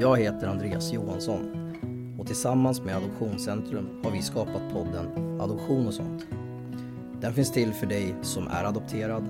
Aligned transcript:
Jag 0.00 0.18
heter 0.18 0.46
Andreas 0.46 0.92
Johansson 0.92 1.40
och 2.18 2.26
tillsammans 2.26 2.80
med 2.80 2.96
Adoptionscentrum 2.96 3.88
har 4.04 4.10
vi 4.10 4.22
skapat 4.22 4.72
podden 4.72 5.40
Adoption 5.40 5.86
och 5.86 5.94
sånt. 5.94 6.26
Den 7.20 7.34
finns 7.34 7.52
till 7.52 7.72
för 7.72 7.86
dig 7.86 8.14
som 8.22 8.48
är 8.48 8.64
adopterad, 8.64 9.24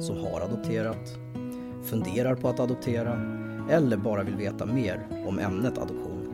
som 0.00 0.16
har 0.16 0.40
adopterat, 0.40 1.18
funderar 1.82 2.34
på 2.34 2.48
att 2.48 2.60
adoptera 2.60 3.12
eller 3.70 3.96
bara 3.96 4.22
vill 4.22 4.36
veta 4.36 4.66
mer 4.66 5.06
om 5.28 5.38
ämnet 5.38 5.78
adoption. 5.78 6.28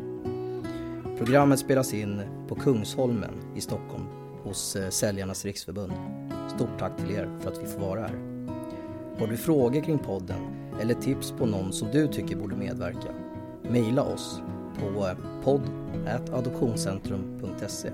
Programmet 1.18 1.58
spelas 1.58 1.94
in 1.94 2.20
på 2.48 2.54
Kungsholmen 2.54 3.34
i 3.56 3.60
Stockholm 3.60 4.04
hos 4.42 4.76
eh, 4.76 4.88
Säljarnas 4.88 5.44
Riksförbund. 5.44 5.92
Stort 6.56 6.78
tack 6.78 6.96
till 6.96 7.10
er 7.10 7.30
för 7.40 7.50
att 7.50 7.62
vi 7.62 7.66
får 7.66 7.80
vara 7.80 8.00
här. 8.00 8.18
Har 9.18 9.26
du 9.26 9.36
frågor 9.36 9.80
kring 9.80 9.98
podden 9.98 10.40
eller 10.80 10.94
tips 10.94 11.32
på 11.32 11.46
någon 11.46 11.72
som 11.72 11.88
du 11.92 12.08
tycker 12.08 12.36
borde 12.36 12.56
medverka? 12.56 13.17
Mejla 13.70 14.02
oss 14.02 14.40
på 14.80 15.06
eh, 15.06 15.14
podd.adoptionscentrum.se 15.44 17.90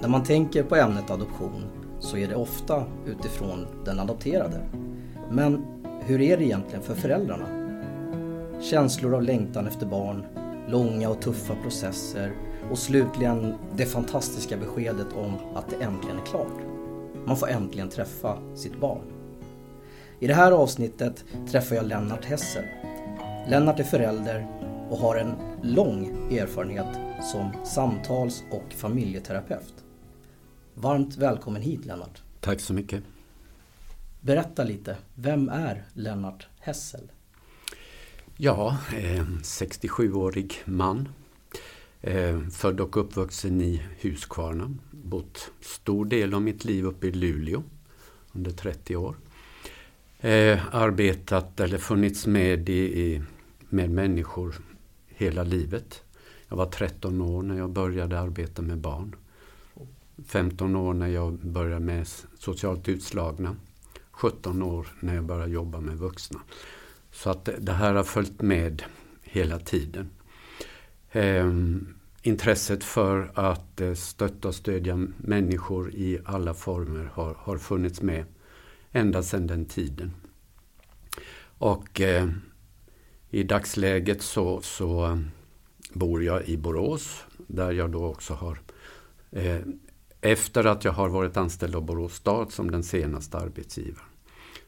När 0.00 0.08
man 0.08 0.24
tänker 0.24 0.62
på 0.62 0.76
ämnet 0.76 1.10
adoption 1.10 1.64
så 1.98 2.16
är 2.16 2.28
det 2.28 2.34
ofta 2.34 2.84
utifrån 3.06 3.66
den 3.84 4.00
adopterade. 4.00 4.60
Men 5.30 5.64
hur 6.00 6.20
är 6.20 6.36
det 6.36 6.44
egentligen 6.44 6.82
för 6.82 6.94
föräldrarna? 6.94 7.46
Känslor 8.60 9.14
av 9.14 9.22
längtan 9.22 9.66
efter 9.66 9.86
barn, 9.86 10.24
långa 10.68 11.10
och 11.10 11.20
tuffa 11.20 11.54
processer 11.62 12.32
och 12.70 12.78
slutligen 12.78 13.54
det 13.76 13.86
fantastiska 13.86 14.56
beskedet 14.56 15.06
om 15.16 15.34
att 15.54 15.70
det 15.70 15.84
äntligen 15.84 16.18
är 16.18 16.26
klart. 16.26 16.60
Man 17.24 17.36
får 17.36 17.48
äntligen 17.48 17.88
träffa 17.88 18.38
sitt 18.54 18.80
barn. 18.80 19.15
I 20.20 20.26
det 20.26 20.34
här 20.34 20.52
avsnittet 20.52 21.24
träffar 21.50 21.76
jag 21.76 21.86
Lennart 21.86 22.24
Hessel. 22.24 22.64
Lennart 23.48 23.80
är 23.80 23.84
förälder 23.84 24.46
och 24.90 24.98
har 24.98 25.16
en 25.16 25.34
lång 25.62 26.06
erfarenhet 26.32 26.96
som 27.32 27.64
samtals 27.64 28.42
och 28.50 28.72
familjeterapeut. 28.72 29.74
Varmt 30.74 31.16
välkommen 31.16 31.62
hit 31.62 31.84
Lennart. 31.84 32.22
Tack 32.40 32.60
så 32.60 32.74
mycket. 32.74 33.02
Berätta 34.20 34.64
lite, 34.64 34.96
vem 35.14 35.48
är 35.48 35.84
Lennart 35.92 36.46
Hessel? 36.60 37.12
Ja, 38.36 38.78
eh, 38.96 39.24
67-årig 39.42 40.54
man. 40.64 41.08
Eh, 42.00 42.40
född 42.48 42.80
och 42.80 42.96
uppvuxen 42.96 43.60
i 43.60 43.82
Huskvarna. 44.00 44.74
Bott 44.90 45.50
stor 45.60 46.04
del 46.04 46.34
av 46.34 46.42
mitt 46.42 46.64
liv 46.64 46.86
uppe 46.86 47.06
i 47.06 47.12
Luleå 47.12 47.62
under 48.32 48.50
30 48.50 48.96
år. 48.96 49.16
Eh, 50.26 50.60
arbetat 50.74 51.60
eller 51.60 51.78
funnits 51.78 52.26
med 52.26 52.68
i, 52.68 53.00
i, 53.02 53.22
med 53.68 53.90
människor 53.90 54.54
hela 55.08 55.42
livet. 55.42 56.02
Jag 56.48 56.56
var 56.56 56.66
13 56.66 57.20
år 57.20 57.42
när 57.42 57.58
jag 57.58 57.70
började 57.70 58.20
arbeta 58.20 58.62
med 58.62 58.78
barn. 58.78 59.16
15 60.26 60.76
år 60.76 60.94
när 60.94 61.06
jag 61.06 61.32
började 61.32 61.84
med 61.84 62.08
socialt 62.38 62.88
utslagna. 62.88 63.56
17 64.10 64.62
år 64.62 64.86
när 65.00 65.14
jag 65.14 65.24
började 65.24 65.52
jobba 65.52 65.80
med 65.80 65.98
vuxna. 65.98 66.40
Så 67.12 67.30
att 67.30 67.48
det 67.58 67.72
här 67.72 67.94
har 67.94 68.04
följt 68.04 68.42
med 68.42 68.82
hela 69.22 69.58
tiden. 69.58 70.10
Eh, 71.12 71.52
intresset 72.22 72.84
för 72.84 73.30
att 73.34 73.80
eh, 73.80 73.94
stötta 73.94 74.48
och 74.48 74.54
stödja 74.54 75.06
människor 75.16 75.94
i 75.94 76.18
alla 76.24 76.54
former 76.54 77.10
har, 77.14 77.34
har 77.38 77.58
funnits 77.58 78.02
med 78.02 78.24
ända 78.96 79.22
sedan 79.22 79.46
den 79.46 79.64
tiden. 79.64 80.14
Och 81.58 82.00
eh, 82.00 82.28
i 83.30 83.42
dagsläget 83.42 84.22
så, 84.22 84.60
så 84.62 85.04
eh, 85.04 85.18
bor 85.92 86.24
jag 86.24 86.48
i 86.48 86.56
Borås 86.56 87.24
där 87.46 87.72
jag 87.72 87.90
då 87.90 88.06
också 88.06 88.34
har 88.34 88.60
eh, 89.30 89.60
efter 90.20 90.64
att 90.64 90.84
jag 90.84 90.92
har 90.92 91.08
varit 91.08 91.36
anställd 91.36 91.74
av 91.74 91.82
Borås 91.82 92.14
stad 92.14 92.52
som 92.52 92.70
den 92.70 92.82
senaste 92.82 93.38
arbetsgivaren 93.38 94.08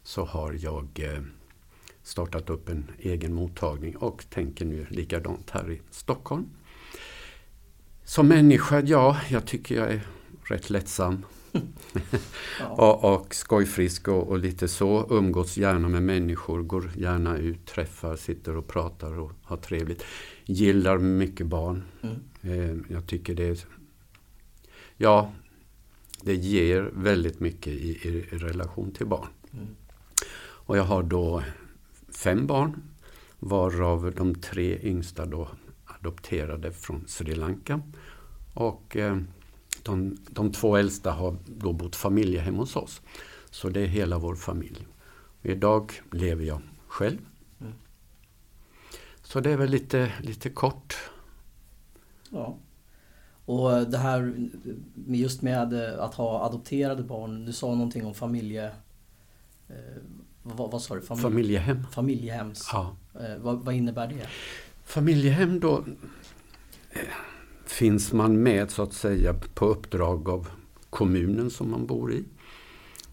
så 0.03 0.25
har 0.25 0.57
jag 0.61 0.89
eh, 0.95 1.23
startat 2.03 2.51
upp 2.51 2.69
en 2.69 2.91
egen 2.99 3.35
mottagning 3.35 3.97
och 3.97 4.25
tänker 4.31 4.65
nu 4.65 4.87
likadant 4.91 5.51
här 5.51 5.71
i 5.71 5.81
Stockholm. 5.91 6.47
Som 8.05 8.29
människa, 8.29 8.81
ja, 8.81 9.21
jag 9.29 9.47
tycker 9.47 9.75
jag 9.75 9.93
är 9.93 10.01
rätt 10.45 10.71
lättsam. 10.71 11.25
och, 12.77 13.05
och 13.05 13.35
skojfrisk 13.35 14.09
och, 14.09 14.29
och, 14.29 14.39
lite 14.39 14.69
så. 14.69 15.07
Umgås 15.11 15.57
gärna 15.57 15.89
med 15.89 16.03
människor, 16.03 16.63
går 16.63 16.91
gärna 16.97 17.37
ut, 17.37 17.67
träffar, 17.67 18.17
sitter 18.17 18.57
och 18.57 18.69
pratar 18.69 19.19
och 19.19 19.33
har 19.43 19.57
trevligt. 19.57 20.05
Gillar 20.45 20.99
mycket 20.99 21.47
barn. 21.47 21.83
Mm. 22.03 22.17
Eh, 22.43 22.95
jag 22.95 23.07
tycker 23.07 23.35
det. 23.35 23.67
Ja, 24.97 25.33
det 26.23 26.35
ger 26.35 26.91
väldigt 26.95 27.41
mycket 27.41 27.73
i, 27.73 28.09
i, 28.09 28.27
i 28.31 28.39
relation 28.39 28.91
till 28.91 29.07
barn. 29.07 29.29
Mm. 29.53 29.67
Och 30.41 30.79
jag 30.79 30.85
har 30.85 31.03
då 31.03 31.43
fem 32.09 32.47
barn, 32.47 32.83
varav 33.39 34.13
de 34.17 34.35
tre 34.35 34.79
yngsta 34.83 35.27
då 35.27 35.49
adopterade 35.85 36.73
från 36.73 37.05
Sri 37.07 37.35
Lanka. 37.35 37.81
Och 38.55 38.97
eh, 38.97 39.19
de, 39.89 40.17
de 40.31 40.53
två 40.53 40.77
äldsta 40.77 41.11
har 41.11 41.37
då 41.47 41.73
bott 41.73 41.97
familjehem 41.97 42.55
hos 42.55 42.77
oss. 42.77 43.01
Så 43.51 43.69
det 43.69 43.81
är 43.81 43.87
hela 43.87 44.19
vår 44.19 44.35
familj. 44.35 44.87
Idag 45.43 45.93
lever 46.13 46.45
jag 46.45 46.61
själv. 46.89 47.19
Mm. 47.61 47.73
Så 49.23 49.41
det 49.41 49.51
är 49.51 49.57
väl 49.57 49.71
lite, 49.71 50.13
lite 50.21 50.51
kort. 50.51 50.97
Ja. 52.31 52.57
Och 53.45 53.91
det 53.91 53.99
här 53.99 54.49
just 55.07 55.43
med 55.43 55.75
att 55.75 56.15
ha 56.15 56.47
adopterade 56.47 57.03
barn. 57.03 57.45
Du 57.45 57.53
sa 57.53 57.67
någonting 57.67 58.07
om 58.07 58.15
familje... 58.15 58.67
Eh, 59.69 59.75
vad, 60.43 60.71
vad 60.71 60.83
sa 60.83 60.95
du? 60.95 61.01
Familje, 61.01 61.31
familjehem. 61.31 61.87
Familjehems. 61.93 62.71
Ja. 62.73 62.97
Eh, 63.15 63.37
vad, 63.39 63.59
vad, 63.59 63.75
innebär 63.75 64.09
det? 64.09 64.27
Familjehem 64.85 65.61
då 65.61 65.79
eh, 65.79 65.85
finns 67.79 68.13
man 68.13 68.43
med 68.43 68.71
så 68.71 68.83
att 68.83 68.93
säga 68.93 69.35
på 69.55 69.67
uppdrag 69.67 70.29
av 70.29 70.49
kommunen 70.91 71.51
som 71.51 71.71
man 71.71 71.87
bor 71.87 72.13
i. 72.13 72.25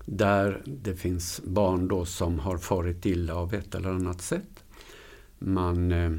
Där 0.06 0.62
det 0.66 0.96
finns 0.96 1.42
barn 1.44 1.88
då 1.88 2.06
som 2.06 2.40
har 2.40 2.58
farit 2.58 3.06
illa 3.06 3.36
av 3.36 3.54
ett 3.54 3.76
eller 3.76 3.90
annat 3.90 4.22
sätt. 4.22 4.64
Man 5.40 5.92
eh, 5.92 6.12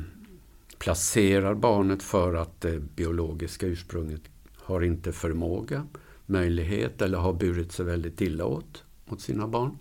placerar 0.78 1.54
barnet 1.54 2.02
för 2.02 2.34
att 2.34 2.60
det 2.60 2.80
biologiska 2.80 3.66
ursprunget 3.66 4.22
har 4.56 4.80
inte 4.80 5.12
förmåga, 5.12 5.86
möjlighet 6.26 7.02
eller 7.02 7.18
har 7.18 7.32
burit 7.32 7.72
sig 7.72 7.84
väldigt 7.84 8.20
illa 8.20 8.44
åt 8.44 8.84
mot 9.04 9.20
sina 9.20 9.48
barn. 9.48 9.78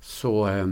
Så 0.00 0.48
eh, 0.48 0.66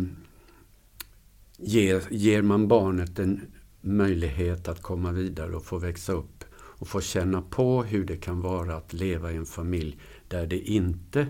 ger, 1.56 2.02
ger 2.10 2.42
man 2.42 2.68
barnet 2.68 3.18
en 3.18 3.40
möjlighet 3.80 4.68
att 4.68 4.82
komma 4.82 5.12
vidare 5.12 5.56
och 5.56 5.64
få 5.64 5.78
växa 5.78 6.12
upp 6.12 6.37
och 6.78 6.88
få 6.88 7.00
känna 7.00 7.42
på 7.42 7.82
hur 7.82 8.04
det 8.04 8.16
kan 8.16 8.40
vara 8.40 8.76
att 8.76 8.92
leva 8.92 9.32
i 9.32 9.36
en 9.36 9.46
familj 9.46 9.98
där 10.28 10.46
det 10.46 10.58
inte 10.58 11.26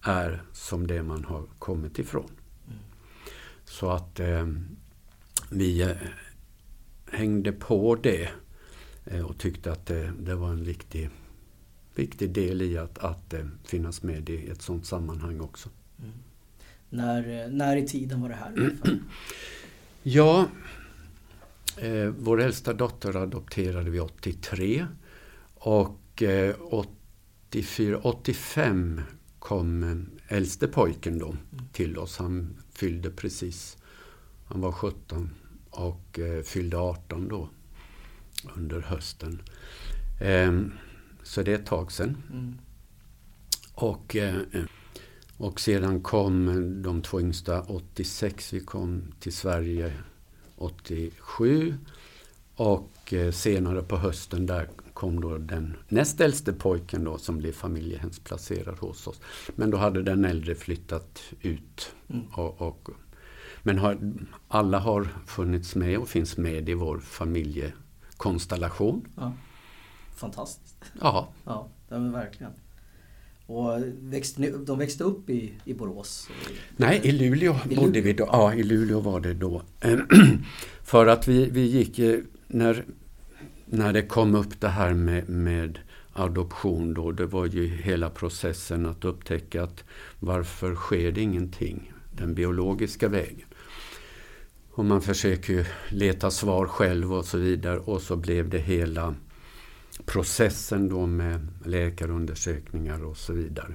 är 0.00 0.42
som 0.52 0.86
det 0.86 1.02
man 1.02 1.24
har 1.24 1.46
kommit 1.58 1.98
ifrån. 1.98 2.30
Mm. 2.66 2.78
Så 3.64 3.90
att 3.90 4.20
eh, 4.20 4.46
vi 5.50 5.82
eh, 5.82 5.96
hängde 7.10 7.52
på 7.52 7.94
det 7.94 8.28
eh, 9.04 9.20
och 9.20 9.38
tyckte 9.38 9.72
att 9.72 9.86
det, 9.86 10.12
det, 10.20 10.34
var 10.34 10.48
en 10.48 10.64
viktig, 10.64 11.10
viktig 11.94 12.30
del 12.30 12.62
i 12.62 12.78
att, 12.78 12.98
att 12.98 13.34
eh, 13.34 13.46
finnas 13.64 14.02
med 14.02 14.30
i 14.30 14.48
ett 14.48 14.62
sådant 14.62 14.86
sammanhang 14.86 15.40
också. 15.40 15.68
Mm. 15.98 16.12
När, 16.90 17.48
när 17.48 17.76
i 17.76 17.86
tiden 17.86 18.20
var 18.20 18.28
det 18.28 18.34
här? 18.34 18.76
ja, 20.02 20.48
eh, 21.76 22.08
vår 22.18 22.40
äldsta 22.40 22.72
dotter 22.72 23.16
adopterade 23.16 23.90
vi 23.90 24.00
83 24.00 24.86
och 25.54 26.22
eh, 26.22 26.54
84, 26.60 27.98
85 27.98 29.00
kom 29.38 29.82
eh, 29.82 30.36
äldste 30.36 30.68
pojken 30.68 31.18
då 31.18 31.26
mm. 31.26 31.40
till 31.72 31.98
oss. 31.98 32.18
Han 32.18 32.56
fyllde 32.72 33.10
precis, 33.10 33.76
han 34.46 34.60
var 34.60 34.72
17 34.72 35.30
och 35.70 36.18
eh, 36.18 36.42
fyllde 36.42 36.78
18 36.78 37.28
då 37.28 37.48
under 38.54 38.80
hösten. 38.80 39.42
Eh, 40.20 40.60
så 41.22 41.42
det 41.42 41.50
är 41.50 41.54
ett 41.54 41.66
tag 41.66 41.92
sedan. 41.92 42.16
Mm. 42.32 42.58
Och, 43.74 44.16
eh, 44.16 44.36
och 45.36 45.60
sedan 45.60 46.02
kom 46.02 46.82
de 46.82 47.02
två 47.02 47.20
yngsta 47.20 47.62
86. 47.62 48.52
Vi 48.52 48.60
kom 48.60 49.12
till 49.20 49.32
Sverige 49.32 49.92
87. 50.56 51.74
Och 52.56 53.12
eh, 53.12 53.32
senare 53.32 53.82
på 53.82 53.96
hösten 53.96 54.46
där 54.46 54.68
kom 54.94 55.20
då 55.20 55.38
den 55.38 55.76
näst 55.88 56.20
äldste 56.20 56.52
pojken 56.52 57.04
då 57.04 57.18
som 57.18 57.38
blev 57.38 57.52
familjehemsplacerad 57.52 58.78
hos 58.78 59.06
oss. 59.06 59.20
Men 59.54 59.70
då 59.70 59.76
hade 59.76 60.02
den 60.02 60.24
äldre 60.24 60.54
flyttat 60.54 61.22
ut. 61.40 61.94
Mm. 62.08 62.26
Och, 62.32 62.62
och, 62.62 62.88
men 63.62 63.78
har, 63.78 64.12
alla 64.48 64.78
har 64.78 65.08
funnits 65.26 65.74
med 65.74 65.98
och 65.98 66.08
finns 66.08 66.36
med 66.36 66.68
i 66.68 66.74
vår 66.74 66.98
familjekonstellation. 66.98 69.08
Ja. 69.16 69.32
Fantastiskt. 70.14 70.92
Ja. 71.00 71.28
Ja, 71.44 71.68
det 71.88 71.98
verkligen. 71.98 72.52
Och 73.46 73.78
växte 74.00 74.50
de 74.50 74.78
växte 74.78 75.04
upp 75.04 75.30
i, 75.30 75.52
i 75.64 75.74
Borås? 75.74 76.28
Nej, 76.76 77.00
i 77.04 77.12
Luleå 77.12 77.56
I 77.70 77.76
bodde 77.76 77.86
Luleå. 77.86 78.02
vi 78.02 78.12
då. 78.12 78.28
Ja, 78.32 78.54
i 78.54 78.62
Luleå 78.62 79.00
var 79.00 79.20
det 79.20 79.34
då. 79.34 79.62
För 80.84 81.06
att 81.06 81.28
vi, 81.28 81.50
vi 81.50 81.60
gick, 81.60 82.00
när, 82.46 82.84
när 83.66 83.92
det 83.92 84.02
kom 84.02 84.34
upp 84.34 84.60
det 84.60 84.68
här 84.68 84.94
med, 84.94 85.28
med 85.28 85.78
adoption 86.12 86.94
då, 86.94 87.12
det 87.12 87.26
var 87.26 87.46
ju 87.46 87.66
hela 87.68 88.10
processen 88.10 88.86
att 88.86 89.04
upptäcka 89.04 89.62
att 89.62 89.84
varför 90.20 90.74
sker 90.74 91.12
det 91.12 91.20
ingenting 91.20 91.92
den 92.12 92.34
biologiska 92.34 93.08
vägen? 93.08 93.46
Och 94.70 94.84
man 94.84 95.02
försöker 95.02 95.52
ju 95.52 95.64
leta 95.88 96.30
svar 96.30 96.66
själv 96.66 97.14
och 97.14 97.24
så 97.24 97.38
vidare 97.38 97.78
och 97.78 98.02
så 98.02 98.16
blev 98.16 98.48
det 98.48 98.58
hela 98.58 99.14
processen 100.04 100.88
då 100.88 101.06
med 101.06 101.48
läkarundersökningar 101.64 103.04
och 103.04 103.16
så 103.16 103.32
vidare. 103.32 103.74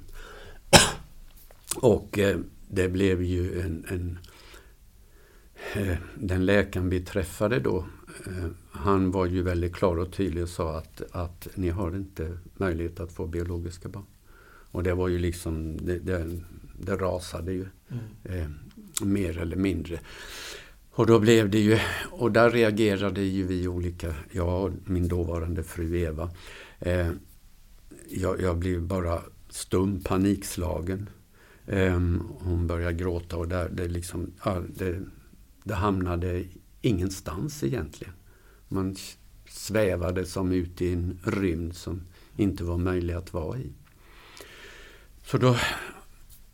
Och 1.76 2.20
eh, 2.20 2.40
det 2.68 2.90
blev 2.90 3.24
ju 3.24 3.62
en, 3.62 3.86
en 3.90 4.20
eh, 5.74 5.98
den 6.16 6.46
läkaren 6.46 6.90
vi 6.90 7.00
träffade 7.00 7.60
då, 7.60 7.86
eh, 8.28 8.50
han 8.72 9.12
var 9.12 9.26
ju 9.26 9.44
väldigt 9.44 9.76
klar 9.76 9.98
och 9.98 10.14
tydlig 10.14 10.44
och 10.44 10.50
sa 10.50 10.78
att, 10.78 11.02
att 11.12 11.48
ni 11.56 11.70
har 11.70 11.96
inte 11.96 12.38
möjlighet 12.58 13.00
att 13.00 13.12
få 13.12 13.28
biologiska 13.28 13.90
barn. 13.90 14.06
Och 14.72 14.84
det 14.84 14.94
var 14.94 15.08
ju 15.08 15.20
liksom, 15.20 15.78
det, 15.78 16.00
det, 16.00 16.40
det 16.80 16.96
rasade 16.96 17.52
ju 17.52 17.66
mm. 18.30 18.54
mer 19.02 19.38
eller 19.38 19.58
mindre. 19.58 20.00
Och 21.00 21.06
då 21.06 21.20
blev 21.20 21.50
det 21.50 21.60
ju, 21.60 21.80
och 22.12 22.32
där 22.32 22.50
reagerade 22.50 23.22
ju 23.22 23.48
vi 23.48 23.68
olika, 23.68 24.16
jag 24.32 24.64
och 24.64 24.72
min 24.86 25.08
dåvarande 25.08 25.64
fru 25.64 25.98
Eva. 25.98 26.32
Eh, 26.80 27.10
jag, 28.10 28.42
jag, 28.42 28.58
blev 28.58 28.82
bara 28.82 29.22
stum, 29.50 30.04
panikslagen. 30.04 31.10
Eh, 31.66 32.00
hon 32.40 32.68
började 32.68 32.94
gråta 32.94 33.38
och 33.38 33.48
där, 33.48 33.70
det, 33.70 33.88
liksom, 33.88 34.32
ja, 34.46 34.64
det, 34.76 35.02
det 35.64 35.74
hamnade 35.74 36.44
ingenstans 36.82 37.64
egentligen. 37.64 38.14
Man 38.68 38.96
svävade 39.50 40.26
som 40.26 40.52
ut 40.52 40.82
i 40.82 40.94
en 40.94 41.20
rymd 41.24 41.76
som 41.76 42.02
inte 42.36 42.64
var 42.64 42.78
möjlig 42.78 43.14
att 43.14 43.34
vara 43.34 43.60
i. 43.60 43.72
Så 45.24 45.38
då 45.38 45.58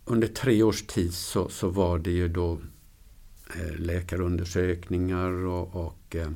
under 0.05 0.27
tre 0.27 0.63
års 0.63 0.83
tid 0.83 1.13
så, 1.13 1.49
så 1.49 1.69
var 1.69 1.99
det 1.99 2.11
ju 2.11 2.27
då 2.27 2.59
läkarundersökningar 3.77 5.45
och, 5.45 5.85
och 5.85 6.15
eh, 6.15 6.31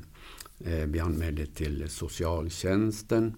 eh, 0.59 0.87
vi 0.87 0.99
anmälde 0.99 1.45
till 1.45 1.89
socialtjänsten. 1.89 3.35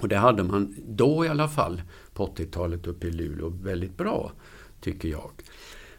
Och 0.00 0.08
det 0.08 0.16
hade 0.16 0.44
man 0.44 0.76
då 0.88 1.24
i 1.24 1.28
alla 1.28 1.48
fall 1.48 1.82
på 2.12 2.26
80-talet 2.26 2.86
uppe 2.86 3.06
i 3.06 3.10
Luleå 3.10 3.48
väldigt 3.48 3.96
bra, 3.96 4.32
tycker 4.80 5.08
jag. 5.08 5.30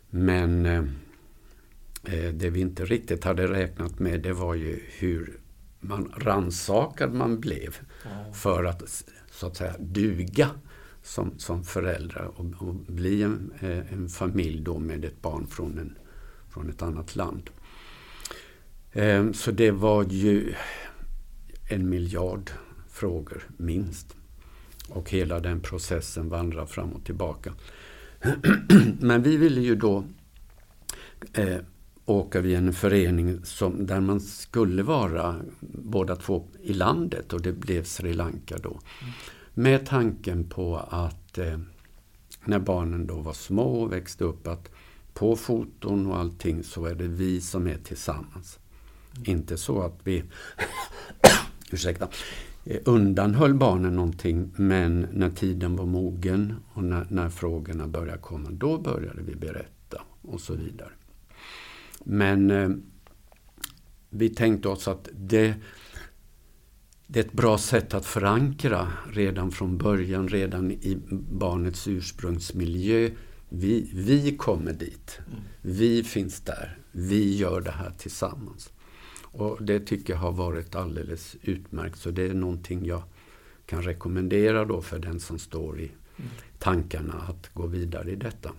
Men 0.09 0.65
eh, 0.65 0.83
det 2.33 2.49
vi 2.49 2.59
inte 2.59 2.85
riktigt 2.85 3.23
hade 3.23 3.47
räknat 3.47 3.99
med 3.99 4.21
det 4.21 4.33
var 4.33 4.55
ju 4.55 4.79
hur 4.99 5.39
man 5.79 6.13
ransakad 6.17 7.13
man 7.13 7.39
blev 7.39 7.75
för 8.33 8.63
att 8.63 9.03
så 9.31 9.47
att 9.47 9.57
säga 9.57 9.75
duga 9.79 10.49
som, 11.03 11.39
som 11.39 11.63
föräldrar 11.63 12.25
och, 12.35 12.67
och 12.67 12.75
bli 12.75 13.23
en, 13.23 13.53
en 13.89 14.09
familj 14.09 14.61
då 14.61 14.79
med 14.79 15.05
ett 15.05 15.21
barn 15.21 15.47
från 15.47 15.77
en 15.77 15.97
från 16.53 16.69
ett 16.69 16.81
annat 16.81 17.15
land. 17.15 17.49
Ehm, 18.93 19.33
så 19.33 19.51
det 19.51 19.71
var 19.71 20.03
ju 20.03 20.53
en 21.69 21.89
miljard 21.89 22.51
frågor, 22.89 23.43
minst. 23.57 24.15
Och 24.89 25.09
hela 25.09 25.39
den 25.39 25.61
processen 25.61 26.29
vandrar 26.29 26.65
fram 26.65 26.91
och 26.91 27.03
tillbaka. 27.03 27.53
Men 28.99 29.23
vi 29.23 29.37
ville 29.37 29.61
ju 29.61 29.75
då 29.75 30.03
eh, 31.33 31.57
åka 32.05 32.41
via 32.41 32.57
en 32.57 32.73
förening 32.73 33.45
som, 33.45 33.85
där 33.85 33.99
man 33.99 34.21
skulle 34.21 34.83
vara 34.83 35.35
båda 35.59 36.15
två 36.15 36.47
i 36.61 36.73
landet 36.73 37.33
och 37.33 37.41
det 37.41 37.53
blev 37.53 37.83
Sri 37.83 38.13
Lanka 38.13 38.57
då. 38.57 38.79
Med 39.53 39.85
tanken 39.85 40.49
på 40.49 40.77
att 40.77 41.37
eh, 41.37 41.59
när 42.45 42.59
barnen 42.59 43.07
då 43.07 43.15
var 43.15 43.33
små 43.33 43.81
och 43.81 43.91
växte 43.91 44.23
upp 44.23 44.47
att 44.47 44.71
på 45.21 45.35
foton 45.35 46.07
och 46.07 46.17
allting 46.17 46.63
så 46.63 46.85
är 46.85 46.95
det 46.95 47.07
vi 47.07 47.41
som 47.41 47.67
är 47.67 47.77
tillsammans. 47.77 48.59
Mm. 49.15 49.31
Inte 49.31 49.57
så 49.57 49.81
att 49.81 49.99
vi 50.03 50.23
ursäkta, 51.71 52.07
eh, 52.65 52.77
undanhöll 52.85 53.53
barnen 53.53 53.95
någonting 53.95 54.51
men 54.55 55.07
när 55.13 55.29
tiden 55.29 55.75
var 55.75 55.85
mogen 55.85 56.55
och 56.73 56.83
när, 56.83 57.07
när 57.09 57.29
frågorna 57.29 57.87
började 57.87 58.21
komma 58.21 58.49
då 58.51 58.77
började 58.77 59.21
vi 59.21 59.35
berätta 59.35 60.01
och 60.21 60.41
så 60.41 60.53
vidare. 60.53 60.91
Men 62.03 62.51
eh, 62.51 62.69
vi 64.09 64.29
tänkte 64.29 64.69
oss 64.69 64.87
att 64.87 65.09
det, 65.13 65.53
det 67.07 67.19
är 67.19 67.23
ett 67.23 67.33
bra 67.33 67.57
sätt 67.57 67.93
att 67.93 68.05
förankra 68.05 68.87
redan 69.11 69.51
från 69.51 69.77
början, 69.77 70.27
redan 70.27 70.71
i 70.71 70.97
barnets 71.29 71.87
ursprungsmiljö 71.87 73.09
vi, 73.53 73.91
vi 73.93 74.37
kommer 74.37 74.73
dit. 74.73 75.19
Mm. 75.27 75.39
Vi 75.61 76.03
finns 76.03 76.41
där. 76.41 76.77
Vi 76.91 77.37
gör 77.37 77.61
det 77.61 77.71
här 77.71 77.91
tillsammans. 77.97 78.71
Och 79.21 79.63
det 79.63 79.79
tycker 79.79 80.13
jag 80.13 80.19
har 80.19 80.31
varit 80.31 80.75
alldeles 80.75 81.35
utmärkt. 81.41 81.97
Så 81.97 82.11
det 82.11 82.23
är 82.23 82.33
någonting 82.33 82.85
jag 82.85 83.03
kan 83.65 83.81
rekommendera 83.81 84.65
då 84.65 84.81
för 84.81 84.99
den 84.99 85.19
som 85.19 85.39
står 85.39 85.79
i 85.79 85.91
mm. 86.17 86.31
tankarna 86.59 87.13
att 87.13 87.53
gå 87.53 87.67
vidare 87.67 88.11
i 88.11 88.15
detta. 88.15 88.51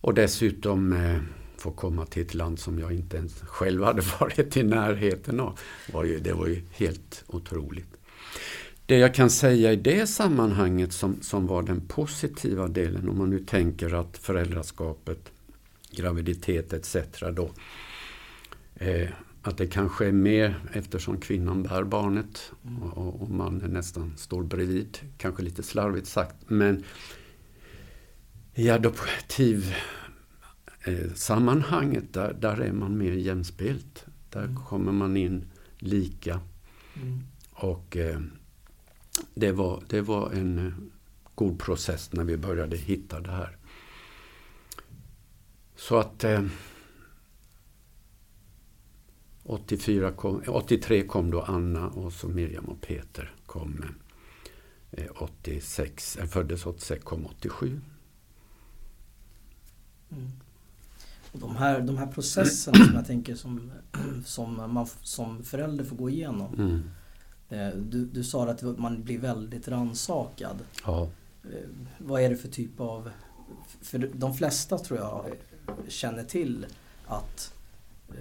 Och 0.00 0.14
dessutom 0.14 0.92
eh, 0.92 1.20
få 1.56 1.70
komma 1.70 2.06
till 2.06 2.22
ett 2.22 2.34
land 2.34 2.58
som 2.58 2.78
jag 2.78 2.92
inte 2.92 3.16
ens 3.16 3.40
själv 3.40 3.82
hade 3.82 4.02
varit 4.20 4.56
i 4.56 4.62
närheten 4.62 5.40
av. 5.40 5.58
Var 5.92 6.04
ju, 6.04 6.18
det 6.18 6.32
var 6.32 6.46
ju 6.46 6.62
helt 6.70 7.24
otroligt. 7.26 7.96
Det 8.86 8.98
jag 8.98 9.14
kan 9.14 9.30
säga 9.30 9.72
i 9.72 9.76
det 9.76 10.06
sammanhanget 10.06 10.92
som, 10.92 11.22
som 11.22 11.46
var 11.46 11.62
den 11.62 11.80
positiva 11.80 12.68
delen, 12.68 13.08
om 13.08 13.18
man 13.18 13.30
nu 13.30 13.38
tänker 13.38 13.94
att 13.94 14.18
föräldraskapet, 14.18 15.32
graviditet 15.90 16.72
etc. 16.72 16.96
Då, 17.32 17.50
eh, 18.74 19.08
att 19.42 19.58
det 19.58 19.66
kanske 19.66 20.06
är 20.06 20.12
mer 20.12 20.60
eftersom 20.72 21.20
kvinnan 21.20 21.62
bär 21.62 21.84
barnet 21.84 22.52
och, 22.94 23.22
och 23.22 23.30
mannen 23.30 23.70
nästan 23.70 24.16
står 24.16 24.42
bredvid. 24.42 24.98
Kanske 25.18 25.42
lite 25.42 25.62
slarvigt 25.62 26.06
sagt. 26.06 26.36
Men 26.46 26.84
i 28.54 28.70
adoptiv 28.70 29.74
eh, 30.84 31.12
sammanhanget 31.14 32.12
där, 32.12 32.32
där 32.40 32.60
är 32.60 32.72
man 32.72 32.98
mer 32.98 33.12
jämspelt. 33.12 34.04
Där 34.30 34.44
mm. 34.44 34.64
kommer 34.64 34.92
man 34.92 35.16
in 35.16 35.44
lika. 35.78 36.40
Mm. 37.02 37.20
Och 37.52 37.96
eh, 37.96 38.20
det 39.34 39.52
var, 39.52 39.82
det 39.88 40.00
var 40.00 40.30
en 40.30 40.66
eh, 40.66 40.72
god 41.34 41.58
process 41.60 42.12
när 42.12 42.24
vi 42.24 42.36
började 42.36 42.76
hitta 42.76 43.20
det 43.20 43.30
här. 43.30 43.56
Så 45.76 45.98
att 45.98 46.24
eh, 46.24 46.44
84 49.42 50.12
kom, 50.12 50.42
83 50.48 51.06
kom 51.06 51.30
då 51.30 51.40
Anna 51.42 51.88
och 51.88 52.12
så 52.12 52.28
Miriam 52.28 52.64
och 52.64 52.80
Peter 52.80 53.34
kom 53.46 53.84
eh, 54.90 55.06
86, 55.16 56.16
eh, 56.16 56.26
föddes 56.26 56.66
86, 56.66 57.04
kom 57.04 57.26
87. 57.26 57.80
Mm. 60.10 60.30
Och 61.32 61.38
de, 61.38 61.56
här, 61.56 61.80
de 61.80 61.98
här 61.98 62.06
processerna 62.06 62.84
som 62.84 62.94
jag 62.94 63.06
tänker 63.06 63.34
som, 63.34 63.72
som 64.24 64.72
man 64.72 64.86
som 65.02 65.42
förälder 65.42 65.84
får 65.84 65.96
gå 65.96 66.10
igenom. 66.10 66.54
Mm 66.54 66.82
Eh, 66.82 67.01
du, 67.76 68.04
du 68.04 68.24
sa 68.24 68.50
att 68.50 68.62
man 68.62 69.02
blir 69.02 69.18
väldigt 69.18 69.68
ransakad. 69.68 70.56
Ja. 70.86 71.08
Eh, 71.44 71.68
vad 71.98 72.22
är 72.22 72.30
det 72.30 72.36
för 72.36 72.48
typ 72.48 72.80
av... 72.80 73.10
För 73.80 74.10
de 74.14 74.34
flesta 74.34 74.78
tror 74.78 74.98
jag 74.98 75.24
känner 75.88 76.24
till 76.24 76.66
att... 77.06 77.54
Eh, 78.08 78.14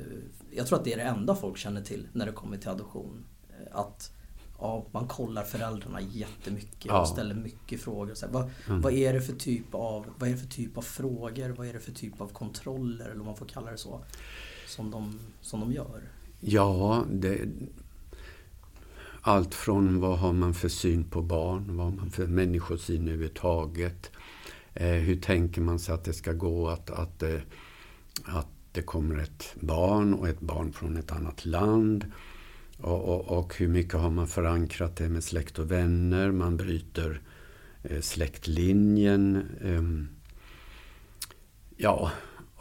jag 0.51 0.67
tror 0.67 0.79
att 0.79 0.85
det 0.85 0.93
är 0.93 0.97
det 0.97 1.03
enda 1.03 1.35
folk 1.35 1.57
känner 1.57 1.81
till 1.81 2.07
när 2.13 2.25
det 2.25 2.31
kommer 2.31 2.57
till 2.57 2.69
adoption. 2.69 3.25
Att 3.71 4.11
ja, 4.59 4.85
man 4.91 5.07
kollar 5.07 5.43
föräldrarna 5.43 6.01
jättemycket 6.01 6.85
ja. 6.85 7.01
och 7.01 7.07
ställer 7.07 7.35
mycket 7.35 7.81
frågor. 7.81 8.13
Så 8.13 8.25
här, 8.25 8.33
vad, 8.33 8.49
mm. 8.67 8.81
vad, 8.81 8.93
är 8.93 9.13
det 9.13 9.21
för 9.21 9.35
typ 9.35 9.75
av, 9.75 10.05
vad 10.19 10.29
är 10.29 10.33
det 10.33 10.39
för 10.39 10.47
typ 10.47 10.77
av 10.77 10.81
frågor? 10.81 11.49
Vad 11.49 11.67
är 11.67 11.73
det 11.73 11.79
för 11.79 11.91
typ 11.91 12.21
av 12.21 12.27
kontroller, 12.27 13.05
eller 13.05 13.19
om 13.19 13.25
man 13.25 13.35
får 13.35 13.45
kalla 13.45 13.71
det 13.71 13.77
så, 13.77 14.03
som 14.67 14.91
de, 14.91 15.19
som 15.41 15.59
de 15.59 15.73
gör? 15.73 16.01
Ja, 16.39 17.05
det, 17.11 17.47
allt 19.21 19.55
från 19.55 19.99
vad 19.99 20.19
har 20.19 20.33
man 20.33 20.53
för 20.53 20.69
syn 20.69 21.03
på 21.03 21.21
barn, 21.21 21.77
vad 21.77 21.85
har 21.85 21.93
man 21.95 22.11
för 22.11 22.27
människosyn 22.27 23.01
överhuvudtaget. 23.01 24.11
Eh, 24.73 24.87
hur 24.87 25.15
tänker 25.15 25.61
man 25.61 25.79
sig 25.79 25.95
att 25.95 26.03
det 26.03 26.13
ska 26.13 26.33
gå 26.33 26.69
att, 26.69 26.89
att, 26.89 27.23
eh, 27.23 27.39
att 28.23 28.47
det 28.71 28.81
kommer 28.81 29.17
ett 29.17 29.55
barn 29.59 30.13
och 30.13 30.29
ett 30.29 30.39
barn 30.39 30.73
från 30.73 30.97
ett 30.97 31.11
annat 31.11 31.45
land. 31.45 32.05
Och, 32.77 33.03
och, 33.03 33.37
och, 33.37 33.57
hur 33.57 33.67
mycket 33.67 33.93
har 33.93 34.09
man 34.09 34.27
förankrat 34.27 34.95
det 34.95 35.09
med 35.09 35.23
släkt 35.23 35.59
och 35.59 35.71
vänner? 35.71 36.31
Man 36.31 36.57
bryter 36.57 37.21
eh, 37.83 38.01
släktlinjen. 38.01 39.49
Ehm, 39.61 40.07
ja, 41.77 42.11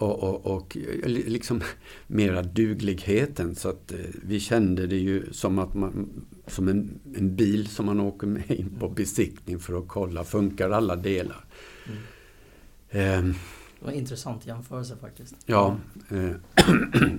och, 0.01 0.23
och, 0.23 0.47
och, 0.57 0.77
liksom 1.05 1.61
mera 2.07 2.43
dugligheten. 2.43 3.55
Så 3.55 3.69
att 3.69 3.93
eh, 3.93 3.99
vi 4.23 4.41
kände 4.41 4.87
det 4.87 4.97
ju 4.97 5.33
som 5.33 5.59
att 5.59 5.75
man 5.75 6.09
som 6.47 6.69
en, 6.69 7.01
en 7.17 7.37
bil 7.37 7.67
som 7.67 7.87
man 7.87 8.01
åker 8.01 8.27
med 8.27 8.51
in 8.51 8.77
på 8.79 8.89
besiktning 8.89 9.59
för 9.59 9.79
att 9.79 9.89
kolla, 9.89 10.25
funkar 10.25 10.71
alla 10.71 10.97
delar? 10.97 11.45
Mm. 11.87 13.31
Eh, 13.31 13.35
det 13.79 13.85
var 13.85 13.93
en 13.93 13.99
intressant 13.99 14.47
jämförelse 14.47 14.97
faktiskt. 15.01 15.35
Ja. 15.47 15.77
Eh, 16.11 16.65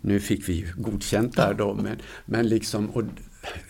nu 0.00 0.20
fick 0.20 0.48
vi 0.48 0.52
ju 0.52 0.72
godkänt 0.76 1.36
där 1.36 1.54
då, 1.54 1.74
men, 1.74 1.96
men 2.26 2.48
liksom 2.48 2.90
och 2.90 3.02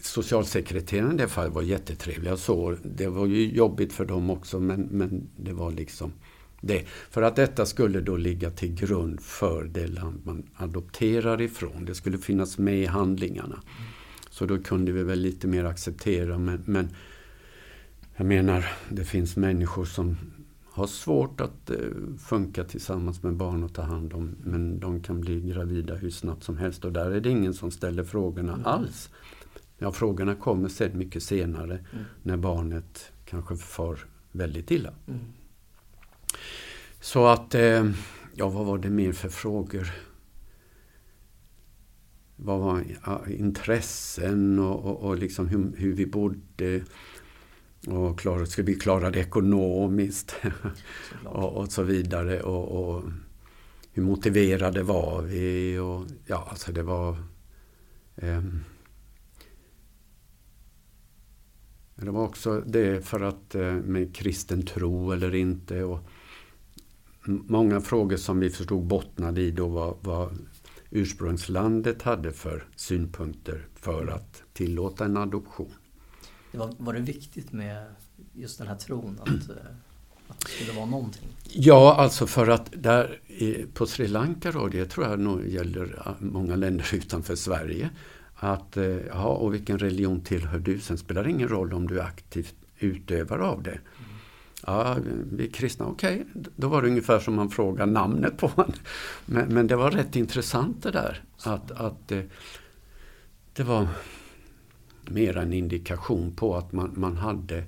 socialsekreteraren 0.01 1.15
i 1.15 1.17
det 1.17 1.29
fallet 1.29 1.53
var 1.53 1.63
jättetrevliga 1.63 2.37
så. 2.37 2.77
Det 2.83 3.07
var 3.07 3.27
ju 3.27 3.49
jobbigt 3.49 3.93
för 3.93 4.05
dem 4.05 4.31
också, 4.31 4.61
men, 4.61 4.81
men 4.81 5.29
det 5.37 5.53
var 5.53 5.71
liksom 5.71 6.13
det. 6.67 6.85
För 7.11 7.23
att 7.23 7.37
detta 7.37 7.67
skulle 7.67 8.01
då 8.01 8.17
ligga 8.17 8.51
till 8.51 8.75
grund 8.75 9.21
för 9.21 9.65
det 9.65 9.87
land 9.87 10.21
man 10.25 10.43
adopterar 10.57 11.41
ifrån. 11.41 11.85
Det 11.85 11.95
skulle 11.95 12.19
finnas 12.19 12.59
med 12.59 12.79
i 12.79 12.87
handlingarna. 12.87 13.63
Så 14.31 14.47
då 14.47 14.59
kunde 14.59 14.93
vi 14.93 15.03
väl 15.03 15.21
lite 15.21 15.47
mer 15.47 15.65
acceptera. 15.65 16.39
Men, 16.39 16.63
men 16.67 16.89
jag 18.17 18.27
menar, 18.27 18.67
det 18.89 19.05
finns 19.05 19.37
människor 19.37 19.85
som 19.85 20.17
har 20.75 20.87
svårt 20.87 21.41
att 21.41 21.71
eh, 21.71 21.77
funka 22.19 22.65
tillsammans 22.65 23.23
med 23.23 23.35
barn 23.35 23.63
och 23.63 23.75
ta 23.75 23.83
hand 23.83 24.13
om. 24.13 24.37
Men 24.43 24.81
de 24.81 25.01
kan 25.01 25.21
bli 25.21 25.41
gravida 25.41 25.95
hur 25.95 26.11
snabbt 26.11 26.45
som 26.45 26.59
helst. 26.59 26.85
Och 26.85 26.93
där 26.93 27.11
är 27.11 27.21
det 27.21 27.31
ingen 27.31 27.55
som 27.55 27.71
ställer 27.71 28.05
frågorna 28.05 28.53
mm. 28.53 28.67
alls. 28.67 29.11
Ja, 29.79 29.93
frågorna 29.93 30.35
kommer 30.35 30.69
sen 30.69 30.99
mycket 30.99 31.23
senare 31.23 31.79
mm. 31.93 32.05
när 32.23 32.37
barnet 32.37 33.13
kanske 33.25 33.57
far 33.57 33.99
väldigt 34.33 34.71
illa. 34.71 34.93
Mm. 35.07 35.21
Så 37.01 37.27
att, 37.27 37.55
eh, 37.55 37.91
ja 38.35 38.49
vad 38.49 38.67
var 38.67 38.79
det 38.79 38.91
mer 38.91 39.13
för 39.13 39.29
frågor? 39.29 39.93
Vad 42.37 42.61
var 42.61 42.85
intressen 43.29 44.59
och, 44.59 44.85
och, 44.85 45.09
och 45.09 45.19
liksom 45.19 45.49
hur, 45.49 45.77
hur, 45.77 45.93
vi 45.93 46.07
bodde. 46.07 46.83
Och 47.87 48.19
klara, 48.19 48.47
skulle 48.47 48.67
vi 48.67 48.75
klara 48.75 49.11
det 49.11 49.21
ekonomiskt? 49.21 50.37
och, 51.25 51.53
och, 51.57 51.73
så 51.73 51.83
vidare. 51.83 52.43
Och, 52.43 52.89
och, 52.89 53.05
hur 53.93 54.03
motiverade 54.03 54.83
var 54.83 55.23
vi? 55.23 55.79
Och, 55.79 56.07
ja, 56.27 56.47
alltså 56.51 56.73
det 56.73 56.83
var... 56.83 57.17
Eh, 58.17 58.43
det 61.97 62.11
var 62.11 62.25
också 62.25 62.61
det 62.61 63.07
för 63.07 63.21
att 63.21 63.55
eh, 63.55 63.73
med 63.73 64.17
kristen 64.17 64.63
tro 64.63 65.13
eller 65.13 65.35
inte. 65.35 65.85
Och, 65.85 66.09
många 67.27 67.81
frågor 67.81 68.17
som 68.17 68.41
vi 68.41 68.51
förstod 68.51 68.85
bottnade 68.85 69.41
i 69.41 69.51
då 69.51 69.69
var 69.69 69.97
vad 70.01 70.39
ursprungslandet 70.91 72.03
hade 72.03 72.33
för 72.33 72.65
synpunkter 72.77 73.67
för 73.75 74.07
att 74.07 74.43
tillåta 74.53 75.05
en 75.05 75.17
adoption. 75.17 75.75
Det 76.53 76.59
var, 76.59 76.75
var 76.79 76.93
det 76.93 77.01
viktigt 77.01 77.53
med 77.53 77.87
just 78.33 78.59
den 78.59 78.67
här 78.67 78.77
tron 78.77 79.19
att, 79.21 79.29
eh, 79.29 79.57
att 80.29 80.41
det 80.41 80.49
skulle 80.49 80.73
vara 80.73 80.87
någonting? 80.87 81.29
Ja, 81.53 81.95
alltså 81.95 82.27
för 82.27 82.49
att 82.49 82.71
där 82.77 83.21
på 83.75 83.87
Sri 83.87 84.09
Lanka 84.09 84.53
då, 84.53 84.69
det 84.69 84.87
tror 84.87 85.07
jag 85.07 85.21
nog 85.21 85.49
gäller 85.49 86.15
många 86.19 86.57
länder 86.57 86.91
utanför 86.95 87.37
Sverige, 87.37 87.91
att 88.35 88.77
eh, 88.77 88.85
ja, 88.85 89.25
och 89.25 89.55
vilken 89.55 89.79
religion 89.79 90.21
tillhör 90.21 90.59
du? 90.59 90.81
Sen 90.81 90.99
spelar 90.99 91.25
det 91.25 91.31
ingen 91.31 91.49
roll 91.49 91.73
om 91.73 91.87
du 91.87 91.99
är 91.99 92.05
aktivt 92.05 92.55
utövare 92.79 93.43
av 93.43 93.63
det. 93.63 93.79
Ja, 94.67 94.97
vi 95.33 95.47
är 95.47 95.51
kristna, 95.51 95.87
okej. 95.87 96.25
Okay. 96.31 96.43
Då 96.57 96.69
var 96.69 96.83
det 96.83 96.89
ungefär 96.89 97.19
som 97.19 97.35
man 97.35 97.51
frågar 97.51 97.87
namnet 97.87 98.37
på 98.37 98.47
honom. 98.47 98.73
Men, 99.27 99.55
men, 99.55 99.67
det 99.67 99.77
var 99.77 99.91
rätt 99.91 100.17
intressant 100.17 100.83
det 100.83 100.91
där. 100.91 101.23
Att, 101.45 101.71
att 101.71 102.09
det, 102.09 102.27
det 103.53 103.63
var 103.63 103.89
mer 105.09 105.37
en 105.37 105.53
indikation 105.53 106.33
på 106.37 106.57
att 106.57 106.73
man, 106.73 106.93
man 106.97 107.17
hade 107.17 107.65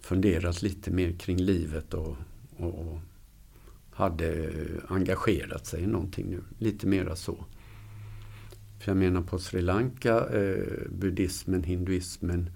funderat 0.00 0.62
lite 0.62 0.90
mer 0.90 1.12
kring 1.12 1.36
livet 1.36 1.94
och, 1.94 2.16
och, 2.56 2.78
och 2.78 2.98
hade 3.92 4.50
engagerat 4.88 5.66
sig 5.66 5.82
i 5.82 5.86
någonting 5.86 6.26
nu. 6.30 6.42
Lite 6.58 6.86
mera 6.86 7.16
så. 7.16 7.44
För 8.80 8.90
jag 8.90 8.96
menar 8.96 9.22
på 9.22 9.38
Sri 9.38 9.62
Lanka, 9.62 10.26
eh, 10.26 10.88
buddhismen, 10.90 11.62
hinduismen 11.62 12.50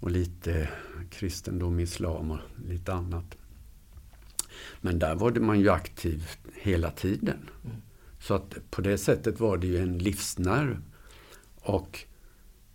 och 0.00 0.10
lite 0.10 0.68
kristendom, 1.10 1.80
islam 1.80 2.30
och 2.30 2.38
lite 2.68 2.92
annat. 2.92 3.36
Men 4.80 4.98
där 4.98 5.14
var 5.14 5.30
det 5.30 5.40
man 5.40 5.60
ju 5.60 5.70
aktiv 5.70 6.28
hela 6.54 6.90
tiden. 6.90 7.50
Mm. 7.64 7.76
Så 8.20 8.34
att 8.34 8.70
på 8.70 8.80
det 8.80 8.98
sättet 8.98 9.40
var 9.40 9.56
det 9.56 9.66
ju 9.66 9.78
en 9.78 9.98
livsnerv. 9.98 10.82
Och 11.60 12.04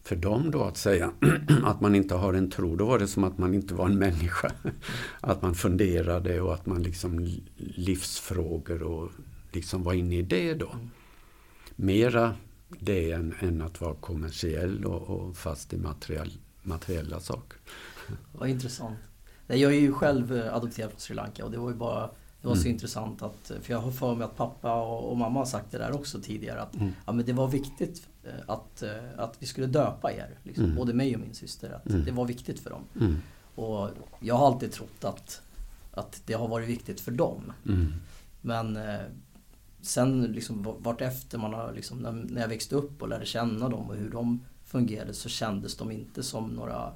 för 0.03 0.15
dem 0.15 0.51
då 0.51 0.63
att 0.63 0.77
säga 0.77 1.11
att 1.63 1.81
man 1.81 1.95
inte 1.95 2.15
har 2.15 2.33
en 2.33 2.51
tro, 2.51 2.75
då 2.75 2.85
var 2.85 2.99
det 2.99 3.07
som 3.07 3.23
att 3.23 3.37
man 3.37 3.53
inte 3.53 3.73
var 3.73 3.85
en 3.85 3.99
människa. 3.99 4.51
Att 5.21 5.41
man 5.41 5.55
funderade 5.55 6.41
och 6.41 6.53
att 6.53 6.65
man 6.65 6.83
liksom 6.83 7.27
livsfrågor 7.57 8.83
och 8.83 9.11
liksom 9.51 9.83
var 9.83 9.93
inne 9.93 10.15
i 10.15 10.21
det 10.21 10.53
då. 10.53 10.71
Mm. 10.71 10.89
Mera 11.75 12.35
det 12.79 13.11
än, 13.11 13.35
än 13.39 13.61
att 13.61 13.81
vara 13.81 13.95
kommersiell 13.95 14.85
och, 14.85 15.01
och 15.01 15.37
fast 15.37 15.73
i 15.73 15.77
materiell, 15.77 16.31
materiella 16.65 17.19
saker. 17.19 17.59
Vad 18.31 18.49
intressant. 18.49 18.97
Jag 19.47 19.75
är 19.75 19.79
ju 19.79 19.93
själv 19.93 20.37
eh, 20.37 20.55
adopterad 20.55 20.91
från 20.91 20.99
Sri 20.99 21.15
Lanka 21.15 21.45
och 21.45 21.51
det 21.51 21.57
var 21.57 21.69
ju 21.69 21.75
bara 21.75 22.09
det 22.41 22.49
var 22.49 22.55
så 22.55 22.61
mm. 22.61 22.73
intressant 22.73 23.21
att, 23.21 23.51
för 23.61 23.73
jag 23.73 23.79
har 23.79 23.91
för 23.91 24.15
mig 24.15 24.25
att 24.25 24.37
pappa 24.37 24.81
och, 24.81 25.11
och, 25.11 25.17
mamma 25.17 25.39
har 25.39 25.45
sagt 25.45 25.71
det 25.71 25.77
där 25.77 25.91
också 25.91 26.21
tidigare 26.21 26.61
att 26.61 26.75
mm. 26.75 26.93
ja, 27.05 27.11
men 27.11 27.25
det 27.25 27.33
var 27.33 27.47
viktigt 27.47 28.07
eh, 28.23 28.29
att, 28.47 28.83
eh, 28.83 28.89
att 29.17 29.35
vi 29.39 29.45
skulle 29.45 29.67
döpa 29.67 30.11
er. 30.11 30.39
Liksom, 30.43 30.63
mm. 30.63 30.75
Både 30.75 30.93
mig 30.93 31.15
och 31.15 31.21
min 31.21 31.33
syster. 31.33 31.69
Att 31.69 31.89
mm. 31.89 32.05
Det 32.05 32.11
var 32.11 32.25
viktigt 32.25 32.59
för 32.59 32.69
dem. 32.69 32.83
Mm. 32.99 33.17
Och 33.55 33.89
jag 34.19 34.35
har 34.35 34.47
alltid 34.47 34.71
trott 34.71 35.03
att, 35.03 35.41
att 35.91 36.21
det 36.25 36.33
har 36.33 36.47
varit 36.47 36.69
viktigt 36.69 37.01
för 37.01 37.11
dem. 37.11 37.53
Mm. 37.65 37.93
Men 38.41 38.79
sen 39.81 40.23
liksom 40.23 40.75
vart 40.79 41.01
efter 41.01 41.37
man 41.37 41.53
har 41.53 41.73
liksom, 41.73 41.97
när, 41.97 42.11
när 42.11 42.41
jag 42.41 42.47
växte 42.47 42.75
upp 42.75 43.01
och 43.01 43.09
lärde 43.09 43.25
känna 43.25 43.69
dem 43.69 43.89
och 43.89 43.95
hur 43.95 44.09
de 44.09 44.39
fungerade 44.75 45.13
så 45.13 45.29
kändes 45.29 45.77
de 45.77 45.91
inte 45.91 46.23
som 46.23 46.49
några 46.49 46.93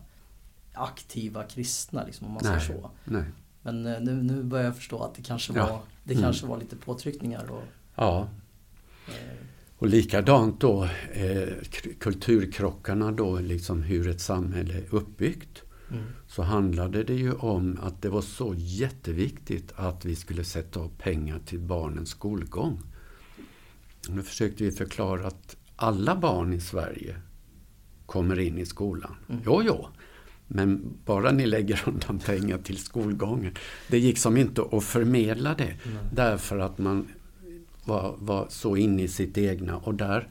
aktiva 0.73 1.43
kristna 1.43 2.05
liksom, 2.05 2.27
om 2.27 2.33
man 2.33 2.43
säger 2.43 2.59
så. 2.59 2.91
Nej. 3.05 3.23
Men 3.61 3.85
eh, 3.85 4.01
nu, 4.01 4.23
nu 4.23 4.43
börjar 4.43 4.65
jag 4.65 4.75
förstå 4.75 5.03
att 5.03 5.15
det 5.15 5.21
kanske 5.21 5.53
var, 5.53 5.59
ja. 5.59 5.83
det 6.03 6.13
mm. 6.13 6.23
kanske 6.23 6.47
var 6.47 6.59
lite 6.59 6.75
påtryckningar. 6.75 7.51
Och, 7.51 7.63
ja. 7.95 8.27
Eh. 9.07 9.13
Och 9.77 9.87
likadant 9.87 10.61
då 10.61 10.83
eh, 11.13 11.47
kulturkrockarna 11.99 13.11
då, 13.11 13.39
liksom 13.39 13.83
hur 13.83 14.07
ett 14.07 14.21
samhälle 14.21 14.73
är 14.73 14.95
uppbyggt. 14.95 15.63
Mm. 15.91 16.03
Så 16.27 16.43
handlade 16.43 17.03
det 17.03 17.13
ju 17.15 17.33
om 17.33 17.79
att 17.81 18.01
det 18.01 18.09
var 18.09 18.21
så 18.21 18.53
jätteviktigt 18.57 19.71
att 19.75 20.05
vi 20.05 20.15
skulle 20.15 20.43
sätta 20.43 20.79
av 20.79 20.89
pengar 20.97 21.39
till 21.45 21.59
barnens 21.59 22.09
skolgång. 22.09 22.81
Nu 24.09 24.23
försökte 24.23 24.63
vi 24.63 24.71
förklara 24.71 25.27
att 25.27 25.55
alla 25.75 26.15
barn 26.15 26.53
i 26.53 26.61
Sverige 26.61 27.15
kommer 28.09 28.39
in 28.39 28.57
i 28.57 28.65
skolan. 28.65 29.15
Mm. 29.29 29.41
Jo, 29.45 29.61
jo. 29.65 29.87
Men 30.47 30.97
bara 31.05 31.31
ni 31.31 31.45
lägger 31.45 31.83
undan 31.87 32.19
pengar 32.19 32.57
till 32.57 32.77
skolgången. 32.77 33.53
Det 33.87 33.99
gick 33.99 34.17
som 34.17 34.37
inte 34.37 34.61
att 34.71 34.83
förmedla 34.83 35.55
det. 35.55 35.63
Mm. 35.63 35.97
Därför 36.13 36.59
att 36.59 36.77
man 36.77 37.07
var, 37.85 38.15
var, 38.19 38.47
så 38.49 38.77
inne 38.77 39.03
i 39.03 39.07
sitt 39.07 39.37
egna. 39.37 39.77
Och 39.77 39.95
där 39.95 40.27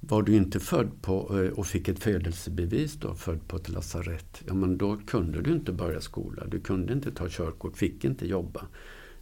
var 0.00 0.22
du 0.22 0.34
inte 0.36 0.60
född 0.60 0.90
på 1.02 1.42
eh, 1.42 1.58
och 1.58 1.66
fick 1.66 1.88
ett 1.88 2.02
födelsebevis 2.02 2.94
då, 2.94 3.14
född 3.14 3.48
på 3.48 3.56
ett 3.56 3.68
lasarett. 3.68 4.42
Ja, 4.46 4.54
men 4.54 4.78
då 4.78 4.96
kunde 5.06 5.42
du 5.42 5.52
inte 5.52 5.72
börja 5.72 6.00
skola. 6.00 6.46
Du 6.46 6.60
kunde 6.60 6.92
inte 6.92 7.10
ta 7.10 7.26
körkort, 7.28 7.76
fick 7.76 8.04
inte 8.04 8.26
jobba. 8.26 8.66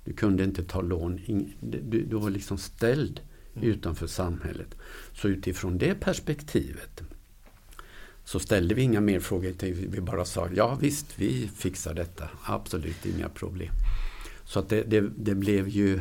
Du 0.04 0.12
kunde 0.12 0.44
inte 0.44 0.64
ta 0.64 0.80
lån. 0.80 1.20
Du, 1.60 2.04
du 2.04 2.16
var 2.16 2.30
liksom 2.30 2.58
ställd 2.58 3.20
mm. 3.54 3.68
utanför 3.68 4.06
samhället. 4.06 4.74
Så 5.12 5.28
utifrån 5.28 5.78
det 5.78 5.94
perspektivet 5.94 7.02
så 8.24 8.38
ställde 8.38 8.74
vi 8.74 8.82
inga 8.82 9.00
mer 9.00 9.20
frågor. 9.20 9.54
Vi 9.86 10.00
bara 10.00 10.24
sa 10.24 10.48
ja 10.54 10.78
visst, 10.80 11.18
vi 11.18 11.48
fixar 11.48 11.94
detta. 11.94 12.28
Absolut 12.44 13.06
inga 13.06 13.28
problem. 13.28 13.72
Så 14.44 14.58
att 14.58 14.68
det, 14.68 14.82
det, 14.82 15.00
det 15.16 15.34
blev 15.34 15.68
ju 15.68 16.00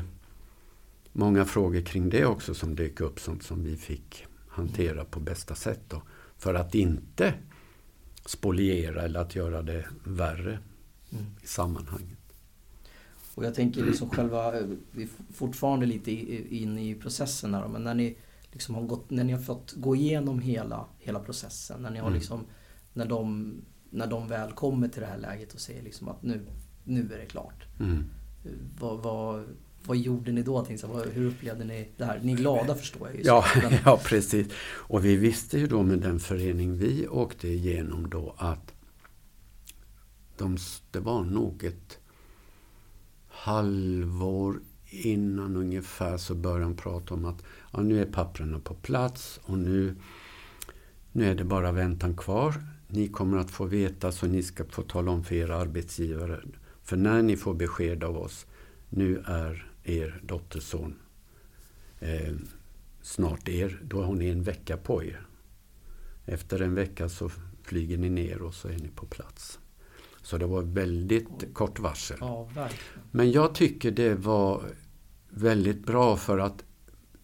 många 1.12 1.46
frågor 1.46 1.82
kring 1.82 2.10
det 2.10 2.26
också 2.26 2.54
som 2.54 2.76
dök 2.76 3.02
upp 3.02 3.20
som, 3.20 3.40
som 3.40 3.64
vi 3.64 3.78
fick 3.78 4.26
hantera 4.48 5.06
på 5.06 5.20
bästa 5.20 5.56
sätt. 5.56 5.82
Då. 5.88 6.02
För 6.38 6.54
att 6.54 6.76
inte 6.76 7.34
spoliera 8.26 9.02
eller 9.02 9.20
att 9.20 9.36
göra 9.36 9.62
det 9.62 9.86
värre 10.04 10.60
mm. 11.12 11.26
i 11.44 11.48
sammanhanget. 11.48 12.18
Och 13.36 13.46
jag 13.46 13.56
tänker 13.56 13.86
liksom 13.86 14.10
själva, 14.10 14.52
vi 14.92 15.04
är 15.04 15.10
fortfarande 15.34 15.86
lite 15.86 16.12
inne 16.56 16.90
i 16.90 16.96
processen 16.96 17.54
här, 17.54 17.68
men 17.68 17.84
när 17.84 17.94
ni 17.94 18.16
liksom 18.54 18.76
har 18.76 18.82
gått, 18.82 19.10
när 19.10 19.24
ni 19.24 19.34
har 19.34 19.42
fått 19.42 19.74
gå 19.74 19.96
igenom 19.96 20.40
hela, 20.40 20.86
hela 21.00 21.20
processen, 21.20 21.82
när 21.82 21.92
ni 21.92 22.00
har 22.00 22.08
mm. 22.08 22.20
liksom, 22.20 22.46
när 22.94 23.06
de, 23.06 23.54
när 23.90 24.08
de 24.08 24.28
väl 24.28 24.52
kommer 24.52 24.88
till 24.88 25.02
det 25.02 25.08
här 25.08 25.18
läget 25.18 25.54
och 25.54 25.60
säger 25.60 25.84
liksom 25.84 26.08
att 26.08 26.24
nu, 26.24 26.46
nu 26.84 27.14
är 27.14 27.18
det 27.18 27.26
klart. 27.26 27.66
Mm. 27.80 28.04
Vad, 28.80 29.00
vad, 29.00 29.46
vad 29.86 29.98
gjorde 29.98 30.32
ni 30.32 30.44
då? 30.44 30.66
Hur 31.14 31.26
upplevde 31.26 31.64
ni 31.64 31.90
det 31.98 32.06
här? 32.06 32.20
Ni 32.24 32.32
är 32.32 32.38
glada 32.38 32.76
förstår 32.76 33.08
jag 33.08 33.18
ju. 33.18 33.24
Ja, 33.24 33.46
ja, 33.86 34.00
precis. 34.04 34.48
Och 34.64 35.06
vi 35.06 35.16
visste 35.16 35.60
ju 35.60 35.68
då 35.68 35.84
med 35.84 36.00
den 36.00 36.20
förening 36.20 36.78
vi 36.78 37.08
åkte 37.08 37.48
igenom 37.48 38.10
då 38.10 38.36
att 38.38 38.74
de, 40.38 40.58
det 40.92 41.00
var 41.00 41.24
nog 41.24 41.64
ett 41.64 42.00
halvår 43.28 44.60
innan 44.94 45.56
ungefär 45.56 46.18
så 46.18 46.36
började 46.36 46.64
de 46.64 46.76
prata 46.76 47.14
om 47.14 47.26
att 47.26 47.44
ja, 47.72 47.82
nu 47.82 48.02
är 48.02 48.06
papperna 48.06 48.60
på 48.60 48.74
plats 48.74 49.40
och 49.44 49.58
nu, 49.58 49.96
nu 51.12 51.32
är 51.32 51.36
det 51.36 51.44
bara 51.44 51.72
väntan 51.72 52.18
kvar. 52.18 52.54
Ni 52.88 53.08
kommer 53.08 53.38
att 53.38 53.52
få 53.52 53.66
veta 53.66 54.12
så 54.12 54.28
ni 54.28 54.44
ska 54.44 54.66
få 54.66 54.82
tala 54.82 55.12
om 55.12 55.24
för 55.24 55.36
era 55.36 55.58
arbetsgivare. 55.58 56.42
För 56.84 56.98
när 56.98 57.22
ni 57.22 57.38
får 57.38 57.54
besked 57.54 58.04
av 58.04 58.18
oss, 58.18 58.46
nu 58.90 59.24
är 59.26 59.72
er 59.84 60.22
dotterson 60.24 60.96
eh, 62.00 62.34
snart 63.02 63.50
er, 63.50 63.80
då 63.84 64.04
har 64.04 64.14
ni 64.14 64.28
en 64.30 64.44
vecka 64.44 64.78
på 64.78 65.04
er. 65.04 65.28
Efter 66.26 66.62
en 66.62 66.76
vecka 66.76 67.10
så 67.10 67.32
flyger 67.64 67.98
ni 67.98 68.10
ner 68.10 68.42
och 68.42 68.54
så 68.54 68.68
är 68.68 68.78
ni 68.78 68.90
på 68.96 69.06
plats. 69.06 69.60
Så 70.22 70.38
det 70.38 70.46
var 70.46 70.62
väldigt 70.62 71.54
kort 71.54 71.80
varsel. 71.80 72.18
Ja, 72.20 72.50
Men 73.12 73.32
jag 73.32 73.56
tycker 73.56 73.92
det 73.92 74.16
var 74.16 74.64
väldigt 75.34 75.86
bra 75.86 76.18
för 76.18 76.40
att 76.40 76.64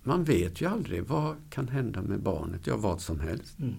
man 0.03 0.23
vet 0.23 0.61
ju 0.61 0.65
aldrig 0.65 1.03
vad 1.03 1.35
kan 1.49 1.67
hända 1.67 2.01
med 2.01 2.21
barnet. 2.21 2.67
Ja, 2.67 2.77
vad 2.77 3.01
som 3.01 3.19
helst. 3.19 3.59
Mm. 3.59 3.75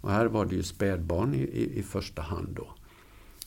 Och 0.00 0.10
här 0.10 0.26
var 0.26 0.46
det 0.46 0.54
ju 0.54 0.62
spädbarn 0.62 1.34
i, 1.34 1.38
i, 1.38 1.78
i, 1.78 1.82
första 1.82 2.22
hand 2.22 2.48
då. 2.56 2.74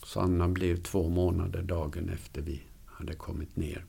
Så 0.03 0.19
Anna 0.19 0.47
blev 0.47 0.83
två 0.83 1.09
månader 1.09 1.61
dagen 1.61 2.09
efter 2.09 2.41
vi 2.41 2.61
hade 2.85 3.13
kommit 3.13 3.55
ner. 3.55 3.85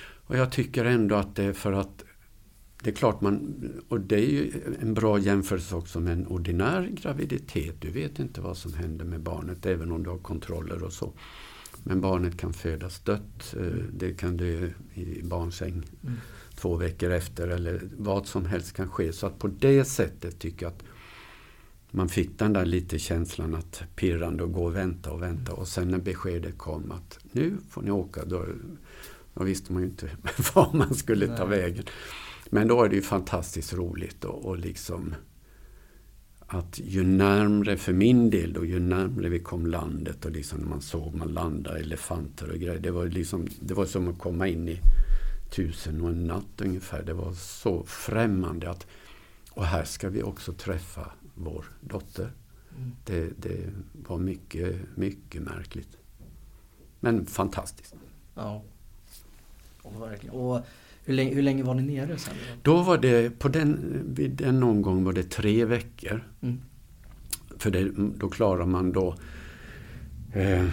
Och 0.00 0.36
jag 0.36 0.52
tycker 0.52 0.84
ändå 0.84 1.14
att 1.14 1.36
det 1.36 1.44
är 1.44 1.52
för 1.52 1.72
att 1.72 2.04
det 2.82 2.90
är 2.90 2.94
klart 2.94 3.20
man, 3.20 3.62
och 3.88 4.00
det 4.00 4.16
är 4.16 4.30
ju 4.30 4.52
en 4.80 4.94
bra 4.94 5.18
jämförelse 5.18 5.76
också 5.76 6.00
med 6.00 6.12
en 6.12 6.26
ordinär 6.26 6.86
graviditet. 6.86 7.80
Du 7.80 7.90
vet 7.90 8.18
inte 8.18 8.40
vad 8.40 8.56
som 8.56 8.74
händer 8.74 9.04
med 9.04 9.20
barnet 9.20 9.66
även 9.66 9.92
om 9.92 10.02
du 10.02 10.10
har 10.10 10.18
kontroller 10.18 10.82
och 10.82 10.92
så. 10.92 11.12
Men 11.82 12.00
barnet 12.00 12.36
kan 12.36 12.52
födas 12.52 13.00
dött. 13.00 13.54
Eh, 13.60 13.66
det 13.92 14.12
kan 14.12 14.36
dö 14.36 14.70
i 14.94 15.22
barnsäng 15.22 15.72
mm. 15.72 16.16
två 16.54 16.76
veckor 16.76 17.10
efter 17.10 17.48
eller 17.48 17.82
vad 17.98 18.26
som 18.26 18.46
helst 18.46 18.72
kan 18.72 18.88
ske. 18.88 19.12
Så 19.12 19.26
att 19.26 19.38
på 19.38 19.48
det 19.48 19.84
sättet 19.84 20.38
tycker 20.38 20.66
jag 20.66 20.72
att 20.72 20.82
man 21.90 22.08
fick 22.08 22.38
den 22.38 22.52
där 22.52 22.64
lite 22.64 22.98
känslan 22.98 23.54
att 23.54 23.82
pirrande 23.96 24.42
och 24.42 24.52
gå 24.52 24.64
och 24.64 24.76
vänta 24.76 25.12
och 25.12 25.22
vänta. 25.22 25.52
Och 25.52 25.68
sen 25.68 25.88
när 25.88 25.98
beskedet 25.98 26.58
kom 26.58 26.92
att 26.92 27.18
nu 27.32 27.56
får 27.70 27.82
ni 27.82 27.90
åka. 27.90 28.24
Då, 28.24 28.46
då 29.34 29.44
visste 29.44 29.72
man 29.72 29.82
ju 29.82 29.88
inte 29.88 30.10
var 30.54 30.70
man 30.72 30.94
skulle 30.94 31.26
Nej. 31.26 31.36
ta 31.36 31.44
vägen. 31.44 31.84
Men 32.50 32.68
då 32.68 32.82
är 32.82 32.88
det 32.88 32.96
ju 32.96 33.02
fantastiskt 33.02 33.74
roligt 33.74 34.24
och, 34.24 34.44
och 34.44 34.58
liksom 34.58 35.14
att 36.50 36.80
ju 36.84 37.04
närmre, 37.04 37.76
för 37.76 37.92
min 37.92 38.30
del 38.30 38.52
då, 38.52 38.64
ju 38.64 38.78
närmre 38.80 39.28
vi 39.28 39.38
kom 39.38 39.66
landet 39.66 40.24
och 40.24 40.30
liksom 40.30 40.68
man 40.68 40.80
såg 40.80 41.14
man 41.14 41.28
landa 41.28 41.78
elefanter 41.78 42.50
och 42.50 42.58
grejer. 42.58 42.78
Det 42.78 42.90
var, 42.90 43.06
liksom, 43.06 43.48
det 43.60 43.74
var 43.74 43.86
som 43.86 44.08
att 44.08 44.18
komma 44.18 44.48
in 44.48 44.68
i 44.68 44.80
tusen 45.50 46.00
och 46.00 46.08
en 46.08 46.26
natt 46.26 46.60
ungefär. 46.60 47.02
Det 47.02 47.12
var 47.12 47.32
så 47.32 47.84
främmande 47.84 48.70
att 48.70 48.86
och 49.50 49.64
här 49.64 49.84
ska 49.84 50.08
vi 50.08 50.22
också 50.22 50.52
träffa 50.52 51.12
vår 51.34 51.64
dotter. 51.80 52.32
Mm. 52.76 52.92
Det, 53.04 53.30
det, 53.36 53.72
var 53.92 54.18
mycket, 54.18 54.76
mycket 54.94 55.42
märkligt. 55.42 55.96
Men 57.00 57.26
fantastiskt. 57.26 57.94
Ja. 58.34 58.62
Och 59.82 60.02
verkligen. 60.02 60.34
Och 60.34 60.60
hur 61.08 61.14
länge, 61.14 61.34
hur 61.34 61.42
länge 61.42 61.62
var 61.62 61.74
ni 61.74 61.82
nere 61.82 62.18
sen? 62.18 62.34
Då 62.62 62.82
var 62.82 62.98
det, 62.98 63.38
på 63.38 63.48
den, 63.48 64.00
vid 64.14 64.30
den 64.30 64.62
omgången 64.62 65.04
var 65.04 65.12
det 65.12 65.22
tre 65.22 65.64
veckor. 65.64 66.28
Mm. 66.40 66.60
För 67.58 67.70
det, 67.70 67.90
då 68.18 68.28
klarar 68.28 68.66
man 68.66 68.92
då 68.92 69.14
eh, 70.32 70.64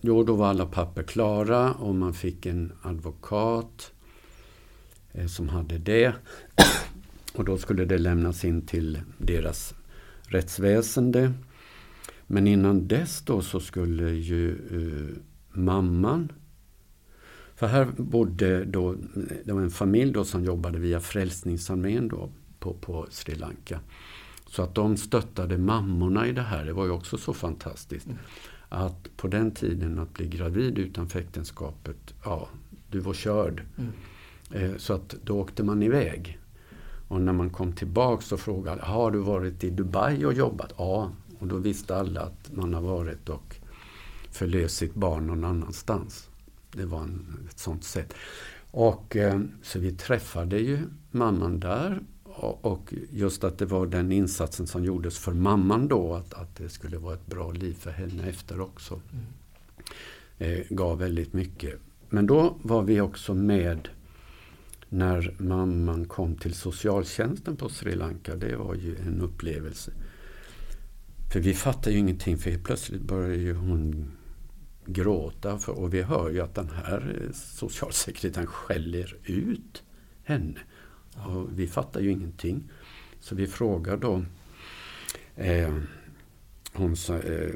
Jo, 0.00 0.24
då 0.24 0.34
var 0.34 0.48
alla 0.48 0.66
papper 0.66 1.02
klara 1.02 1.72
och 1.72 1.94
man 1.94 2.14
fick 2.14 2.46
en 2.46 2.72
advokat 2.82 3.92
eh, 5.12 5.26
som 5.26 5.48
hade 5.48 5.78
det. 5.78 6.14
Och 7.34 7.44
då 7.44 7.58
skulle 7.58 7.84
det 7.84 7.98
lämnas 7.98 8.44
in 8.44 8.66
till 8.66 9.00
deras 9.18 9.74
rättsväsende. 10.22 11.32
Men 12.26 12.46
innan 12.46 12.88
dess 12.88 13.22
då 13.22 13.42
så 13.42 13.60
skulle 13.60 14.10
ju 14.10 14.50
eh, 14.50 15.16
mamman 15.58 16.32
för 17.60 17.66
här 17.66 17.88
bodde 17.96 18.64
då, 18.64 18.94
det 19.44 19.52
var 19.52 19.60
en 19.60 19.70
familj 19.70 20.12
då 20.12 20.24
som 20.24 20.44
jobbade 20.44 20.78
via 20.78 21.00
Frälsningsarmén 21.00 22.08
då 22.08 22.30
på, 22.58 22.74
på 22.74 23.06
Sri 23.10 23.34
Lanka. 23.34 23.80
Så 24.46 24.62
att 24.62 24.74
de 24.74 24.96
stöttade 24.96 25.58
mammorna 25.58 26.26
i 26.26 26.32
det 26.32 26.42
här, 26.42 26.64
det 26.64 26.72
var 26.72 26.84
ju 26.84 26.90
också 26.90 27.18
så 27.18 27.34
fantastiskt. 27.34 28.06
Mm. 28.06 28.18
Att 28.68 29.16
på 29.16 29.28
den 29.28 29.50
tiden 29.50 29.98
att 29.98 30.14
bli 30.14 30.28
gravid 30.28 30.78
utanför 30.78 31.20
äktenskapet, 31.20 32.14
ja, 32.24 32.48
du 32.90 32.98
var 32.98 33.14
körd. 33.14 33.62
Mm. 33.76 33.92
Eh, 34.52 34.76
så 34.76 34.94
att 34.94 35.14
då 35.24 35.40
åkte 35.40 35.62
man 35.62 35.82
iväg. 35.82 36.38
Och 37.08 37.20
när 37.20 37.32
man 37.32 37.50
kom 37.50 37.72
tillbaks 37.72 38.26
så 38.26 38.36
frågade 38.36 38.82
har 38.82 39.10
du 39.10 39.18
varit 39.18 39.64
i 39.64 39.70
Dubai 39.70 40.24
och 40.24 40.32
jobbat? 40.32 40.72
Ja, 40.78 41.10
och 41.38 41.46
då 41.46 41.56
visste 41.56 41.96
alla 41.96 42.20
att 42.20 42.50
man 42.52 42.74
har 42.74 42.82
varit 42.82 43.28
och 43.28 43.56
förlöst 44.30 44.76
sitt 44.76 44.94
barn 44.94 45.26
någon 45.26 45.44
annanstans. 45.44 46.29
Det 46.72 46.86
var 46.86 47.02
en, 47.02 47.48
ett 47.50 47.58
sånt 47.58 47.84
sätt. 47.84 48.14
Och, 48.70 49.16
eh, 49.16 49.40
så 49.62 49.78
vi 49.78 49.92
träffade 49.92 50.58
ju 50.58 50.78
mamman 51.10 51.60
där. 51.60 52.00
Och, 52.62 52.94
just 53.10 53.44
att 53.44 53.58
det 53.58 53.66
var 53.66 53.86
den 53.86 54.12
insatsen 54.12 54.66
som 54.66 54.84
gjordes 54.84 55.18
för 55.18 55.32
mamman 55.32 55.88
då, 55.88 56.14
att, 56.14 56.34
att 56.34 56.56
det 56.56 56.68
skulle 56.68 56.98
vara 56.98 57.14
ett 57.14 57.26
bra 57.26 57.52
liv 57.52 57.74
för 57.74 57.90
henne 57.90 58.28
efter 58.28 58.60
också. 58.60 59.00
Mm. 59.12 59.24
Eh, 60.38 60.66
gav 60.70 60.98
väldigt 60.98 61.32
mycket. 61.32 61.80
Men 62.08 62.26
då 62.26 62.56
var 62.62 62.82
vi 62.82 63.00
också 63.00 63.34
med 63.34 63.88
när 64.88 65.34
mamman 65.38 66.04
kom 66.04 66.36
till 66.36 66.54
socialtjänsten 66.54 67.56
på 67.56 67.68
Sri 67.68 67.94
Lanka. 67.94 68.36
Det 68.36 68.56
var 68.56 68.74
ju 68.74 68.96
en 68.96 69.20
upplevelse. 69.20 69.92
För 71.32 71.40
vi 71.40 71.54
fattade 71.54 71.90
ju 71.90 71.98
ingenting, 71.98 72.38
för 72.38 72.58
plötsligt 72.58 73.02
började 73.02 73.36
ju 73.36 73.54
hon 73.54 74.10
gråta. 74.92 75.58
För, 75.58 75.72
och 75.72 75.94
vi 75.94 76.02
hör 76.02 76.30
ju 76.30 76.40
att 76.40 76.54
den 76.54 76.70
här 76.70 77.28
socialsekreteraren 77.34 78.46
skäller 78.46 79.16
ut 79.24 79.82
henne. 80.24 80.60
Och 81.14 81.58
vi 81.58 81.66
fattar 81.66 82.00
ju 82.00 82.10
ingenting. 82.10 82.70
Så 83.20 83.34
vi 83.34 83.46
frågar 83.46 83.96
då 83.96 84.24
eh, 85.36 85.74
hon 86.72 86.92
eh, 87.08 87.54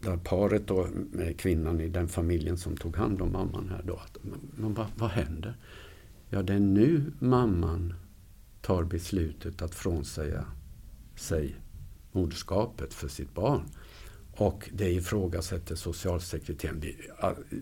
där 0.00 0.16
paret 0.16 0.66
då, 0.66 0.88
med 1.12 1.40
kvinnan 1.40 1.80
i 1.80 1.88
den 1.88 2.08
familjen 2.08 2.58
som 2.58 2.76
tog 2.76 2.96
hand 2.96 3.22
om 3.22 3.32
mamman 3.32 3.68
här 3.68 3.82
då. 3.84 3.94
Att, 3.94 4.18
men 4.56 4.74
vad, 4.74 4.86
vad 4.96 5.10
händer? 5.10 5.56
Ja, 6.28 6.42
det 6.42 6.54
är 6.54 6.60
nu 6.60 7.12
mamman 7.18 7.94
tar 8.60 8.84
beslutet 8.84 9.62
att 9.62 9.74
frånsäga 9.74 10.44
sig 11.16 11.56
moderskapet 12.12 12.94
för 12.94 13.08
sitt 13.08 13.34
barn. 13.34 13.62
Och 14.42 14.70
det 14.72 14.90
ifrågasätter 14.90 15.74
socialsekreteraren. 15.74 16.80
Vi, 16.80 16.96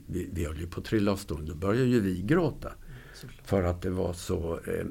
vi, 0.07 0.29
vi 0.33 0.45
höll 0.45 0.61
ju 0.61 0.67
på 0.67 0.81
att 0.81 0.87
trilla 0.87 1.13
av 1.13 1.17
stolen. 1.17 1.47
Då 1.47 1.55
började 1.55 1.89
ju 1.89 2.01
vi 2.01 2.23
gråta. 2.23 2.73
Såklart. 3.15 3.47
För 3.47 3.63
att 3.63 3.83
det 3.83 3.91
var 3.91 4.13
så 4.13 4.61
eh, 4.67 4.87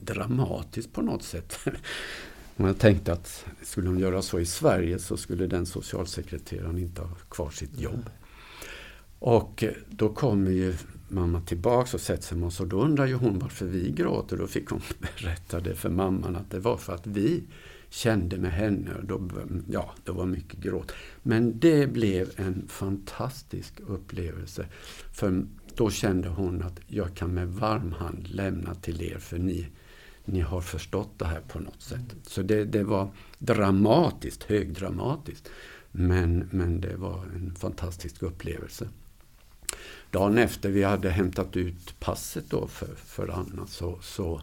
dramatiskt 0.00 0.92
på 0.92 1.02
något 1.02 1.22
sätt. 1.22 1.58
Jag 2.56 2.78
tänkte 2.78 3.12
att 3.12 3.44
skulle 3.62 3.86
de 3.86 3.98
göra 3.98 4.22
så 4.22 4.40
i 4.40 4.46
Sverige 4.46 4.98
så 4.98 5.16
skulle 5.16 5.46
den 5.46 5.66
socialsekreteraren 5.66 6.78
inte 6.78 7.02
ha 7.02 7.14
kvar 7.14 7.50
sitt 7.50 7.80
jobb. 7.80 8.02
Nej. 8.04 8.14
Och 9.18 9.64
eh, 9.64 9.72
då 9.88 10.08
kommer 10.08 10.50
ju 10.50 10.74
mamma 11.08 11.40
tillbaks 11.40 11.94
och 11.94 12.00
sätter 12.00 12.22
sig 12.22 12.38
med 12.38 12.46
oss 12.46 12.60
och 12.60 12.68
då 12.68 12.80
undrar 12.82 13.06
ju 13.06 13.14
hon 13.14 13.38
varför 13.38 13.66
vi 13.66 13.90
gråter. 13.90 14.36
Då 14.36 14.46
fick 14.46 14.68
hon 14.68 14.80
berätta 14.98 15.60
det 15.60 15.74
för 15.74 15.90
mamman 15.90 16.36
att 16.36 16.50
det 16.50 16.58
var 16.58 16.76
för 16.76 16.94
att 16.94 17.06
vi 17.06 17.42
kände 17.90 18.38
med 18.38 18.52
henne. 18.52 18.94
Och 18.94 19.04
då, 19.04 19.30
ja, 19.68 19.94
det 20.04 20.12
var 20.12 20.26
mycket 20.26 20.60
gråt. 20.60 20.92
Men 21.22 21.58
det 21.58 21.86
blev 21.86 22.30
en 22.36 22.68
fantastisk 22.68 23.74
upplevelse. 23.86 24.66
För 25.12 25.44
då 25.74 25.90
kände 25.90 26.28
hon 26.28 26.62
att 26.62 26.80
jag 26.86 27.14
kan 27.14 27.34
med 27.34 27.48
varm 27.48 27.92
hand 27.92 28.28
lämna 28.28 28.74
till 28.74 29.02
er 29.02 29.18
för 29.18 29.38
ni, 29.38 29.68
ni 30.24 30.40
har 30.40 30.60
förstått 30.60 31.18
det 31.18 31.24
här 31.24 31.40
på 31.40 31.58
något 31.60 31.82
sätt. 31.82 32.16
Så 32.22 32.42
det, 32.42 32.64
det 32.64 32.84
var 32.84 33.10
dramatiskt, 33.38 34.42
högdramatiskt. 34.42 35.50
Men, 35.92 36.48
men 36.50 36.80
det 36.80 36.96
var 36.96 37.24
en 37.24 37.54
fantastisk 37.54 38.22
upplevelse. 38.22 38.88
Dagen 40.10 40.38
efter 40.38 40.70
vi 40.70 40.82
hade 40.82 41.10
hämtat 41.10 41.56
ut 41.56 42.00
passet 42.00 42.44
då 42.50 42.66
för, 42.66 42.94
för 42.94 43.28
Anna 43.28 43.66
så, 43.66 43.98
så 44.02 44.40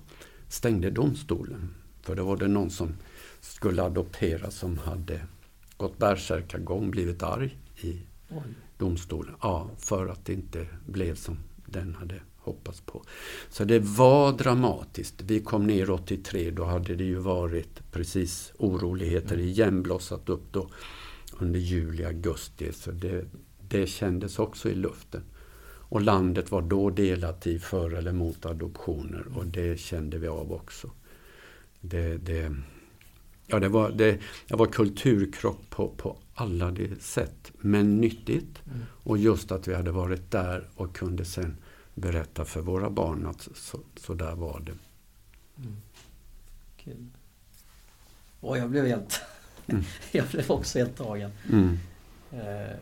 stängde 0.47 0.89
domstolen. 0.89 1.73
För 2.01 2.15
då 2.15 2.25
var 2.25 2.37
det 2.37 2.47
någon 2.47 2.69
som 2.69 2.93
skulle 3.41 3.83
adoptera 3.83 4.51
som 4.51 4.77
hade 4.77 5.21
gått 5.77 5.97
bärsärkagång, 5.97 6.91
blivit 6.91 7.23
arg 7.23 7.57
i 7.81 8.01
Oj. 8.29 8.41
domstolen. 8.77 9.35
Ja, 9.41 9.69
för 9.77 10.07
att 10.07 10.25
det 10.25 10.33
inte 10.33 10.67
blev 10.85 11.15
som 11.15 11.37
den 11.65 11.95
hade 11.95 12.21
hoppats 12.37 12.81
på. 12.81 13.03
Så 13.49 13.63
det 13.63 13.79
var 13.79 14.31
dramatiskt. 14.31 15.21
Vi 15.21 15.39
kom 15.39 15.67
ner 15.67 15.89
83, 15.89 16.51
då 16.51 16.63
hade 16.63 16.95
det 16.95 17.03
ju 17.03 17.15
varit 17.15 17.91
precis 17.91 18.53
oroligheter 18.57 19.35
mm. 19.35 19.47
igen 19.47 19.83
blossat 19.83 20.29
upp 20.29 20.43
då 20.51 20.69
under 21.39 21.59
juli, 21.59 22.05
augusti. 22.05 22.73
Så 22.73 22.91
det, 22.91 23.25
det 23.69 23.87
kändes 23.87 24.39
också 24.39 24.69
i 24.69 24.75
luften. 24.75 25.23
Och 25.89 26.01
landet 26.01 26.51
var 26.51 26.61
då 26.61 26.89
delat 26.89 27.47
i 27.47 27.59
för 27.59 27.93
eller 27.93 28.11
mot 28.11 28.45
adoptioner 28.45 29.25
och 29.35 29.45
det 29.45 29.79
kände 29.79 30.17
vi 30.17 30.27
av 30.27 30.53
också. 30.53 30.91
Det, 31.81 32.17
det, 32.17 32.55
ja, 33.47 33.59
det, 33.59 33.69
var, 33.69 33.91
det, 33.91 34.19
det 34.47 34.55
var 34.55 34.65
kulturkrock 34.65 35.69
på, 35.69 35.89
på 35.89 36.17
alla 36.33 36.71
de 36.71 36.95
sätt, 36.99 37.51
men 37.57 38.01
nyttigt. 38.01 38.61
Mm. 38.65 38.85
Och 39.03 39.17
just 39.17 39.51
att 39.51 39.67
vi 39.67 39.75
hade 39.75 39.91
varit 39.91 40.31
där 40.31 40.69
och 40.75 40.95
kunde 40.95 41.25
sen 41.25 41.57
berätta 41.95 42.45
för 42.45 42.61
våra 42.61 42.89
barn 42.89 43.25
att 43.25 43.47
så, 43.55 43.79
så 43.95 44.13
där 44.13 44.35
var 44.35 44.59
det. 44.59 44.75
Mm. 45.61 45.77
Kul. 46.77 47.07
Och 48.39 48.57
jag 48.57 48.69
blev 48.69 48.85
helt... 48.85 49.21
Mm. 49.67 49.83
jag 50.11 50.27
blev 50.27 50.51
också 50.51 50.79
helt 50.79 50.97
tagen. 50.97 51.31
Mm. 51.51 51.77
Eh, 52.31 52.75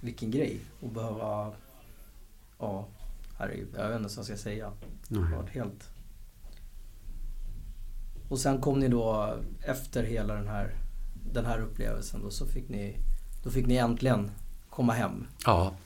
vilken 0.00 0.30
grej 0.30 0.60
att 0.84 0.92
behöva... 0.92 1.52
Ja, 2.58 2.88
herregud. 3.38 3.68
Jag 3.76 3.88
vet 3.88 4.00
inte 4.00 4.16
vad 4.16 4.18
jag 4.18 4.24
ska 4.24 4.36
säga. 4.36 4.72
Det 5.08 5.18
var 5.18 5.46
helt... 5.46 5.90
Och 8.28 8.38
sen 8.38 8.60
kom 8.60 8.78
ni 8.78 8.88
då 8.88 9.34
efter 9.62 10.02
hela 10.02 10.34
den 10.34 10.48
här, 10.48 10.74
den 11.32 11.46
här 11.46 11.60
upplevelsen 11.60 12.22
då 12.22 12.30
så 12.30 12.46
fick 12.46 12.68
ni, 12.68 12.96
då 13.44 13.50
fick 13.50 13.66
ni 13.66 13.76
äntligen 13.76 14.30
komma 14.70 14.92
hem. 14.92 15.26
Ja, 15.44 15.76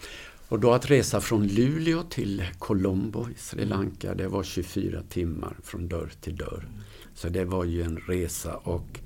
och 0.48 0.60
då 0.60 0.72
att 0.72 0.90
resa 0.90 1.20
från 1.20 1.46
Luleå 1.46 2.02
till 2.02 2.44
Colombo 2.58 3.28
i 3.28 3.34
Sri 3.34 3.64
Lanka, 3.64 4.14
det 4.14 4.28
var 4.28 4.42
24 4.42 5.02
timmar 5.08 5.56
från 5.62 5.88
dörr 5.88 6.12
till 6.20 6.36
dörr. 6.36 6.68
Så 7.14 7.28
det 7.28 7.44
var 7.44 7.64
ju 7.64 7.82
en 7.82 7.98
resa 7.98 8.56
och 8.56 9.00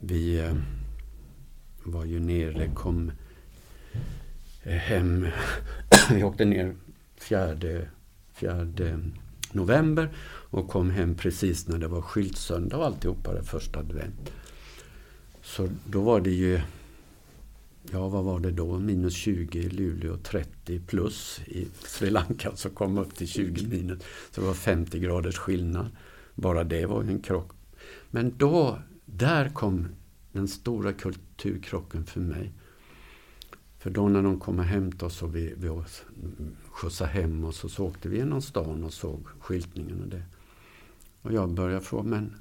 vi 0.00 0.38
eh, 0.38 0.54
var 1.84 2.04
ju 2.04 2.20
nere, 2.20 2.68
kom 2.74 3.12
eh, 4.62 4.72
hem, 4.72 5.26
vi 6.10 6.24
åkte 6.24 6.44
ner 6.44 6.76
fjärde, 7.16 7.88
fjärde 8.32 9.00
november 9.52 10.10
och 10.52 10.68
kom 10.68 10.90
hem 10.90 11.14
precis 11.14 11.68
när 11.68 11.78
det 11.78 11.88
var 11.88 12.02
skyltsöndag 12.02 12.76
och 12.76 12.86
alltihopa 12.86 13.34
det 13.34 13.42
första 13.42 13.78
advent. 13.78 14.32
Så 15.42 15.68
då 15.86 16.00
var 16.00 16.20
det 16.20 16.30
ju 16.30 16.60
ja 17.90 18.08
vad 18.08 18.24
var 18.24 18.40
det 18.40 18.50
då, 18.50 18.78
minus 18.78 19.14
20 19.14 19.58
i 19.58 19.68
Luleå, 19.68 20.16
30 20.16 20.80
plus 20.80 21.40
i 21.46 21.68
Sri 21.84 22.10
Lanka 22.10 22.56
som 22.56 22.70
kom 22.70 22.98
upp 22.98 23.14
till 23.14 23.28
20 23.28 23.66
minus. 23.66 24.02
Så 24.30 24.40
det 24.40 24.46
var 24.46 24.54
50 24.54 24.98
graders 24.98 25.38
skillnad. 25.38 25.86
Bara 26.34 26.64
det 26.64 26.86
var 26.86 27.02
en 27.02 27.20
krock. 27.20 27.50
Men 28.10 28.34
då, 28.36 28.78
där 29.04 29.48
kom 29.48 29.88
den 30.32 30.48
stora 30.48 30.92
kulturkrocken 30.92 32.04
för 32.04 32.20
mig. 32.20 32.52
För 33.78 33.90
då 33.90 34.08
när 34.08 34.22
de 34.22 34.40
kom 34.40 34.58
och 34.58 34.64
hämtade 34.64 35.04
oss 35.04 35.22
och 35.22 35.36
vi, 35.36 35.54
vi 35.56 35.82
skjutsade 36.70 37.10
hem 37.10 37.44
oss 37.44 37.64
och 37.64 37.70
så 37.70 37.86
åkte 37.86 38.08
vi 38.08 38.16
genom 38.16 38.42
stan 38.42 38.84
och 38.84 38.92
såg 38.92 39.26
skyltningen 39.40 40.02
och 40.02 40.08
det. 40.08 40.22
Och 41.22 41.32
jag 41.32 41.54
började 41.54 41.84
fråga, 41.84 42.08
men 42.08 42.36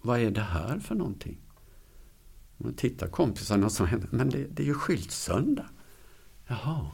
vad 0.00 0.20
är 0.20 0.30
det 0.30 0.40
här 0.40 0.78
för 0.78 0.94
någonting? 0.94 1.40
Man 2.56 2.74
tittar 2.74 3.08
kompisarna 3.08 3.70
som 3.70 3.86
händer, 3.86 4.08
men 4.12 4.30
det, 4.30 4.46
det 4.50 4.62
är 4.62 4.66
ju 4.66 4.74
skyltsöndag. 4.74 5.66
Jaha. 6.46 6.90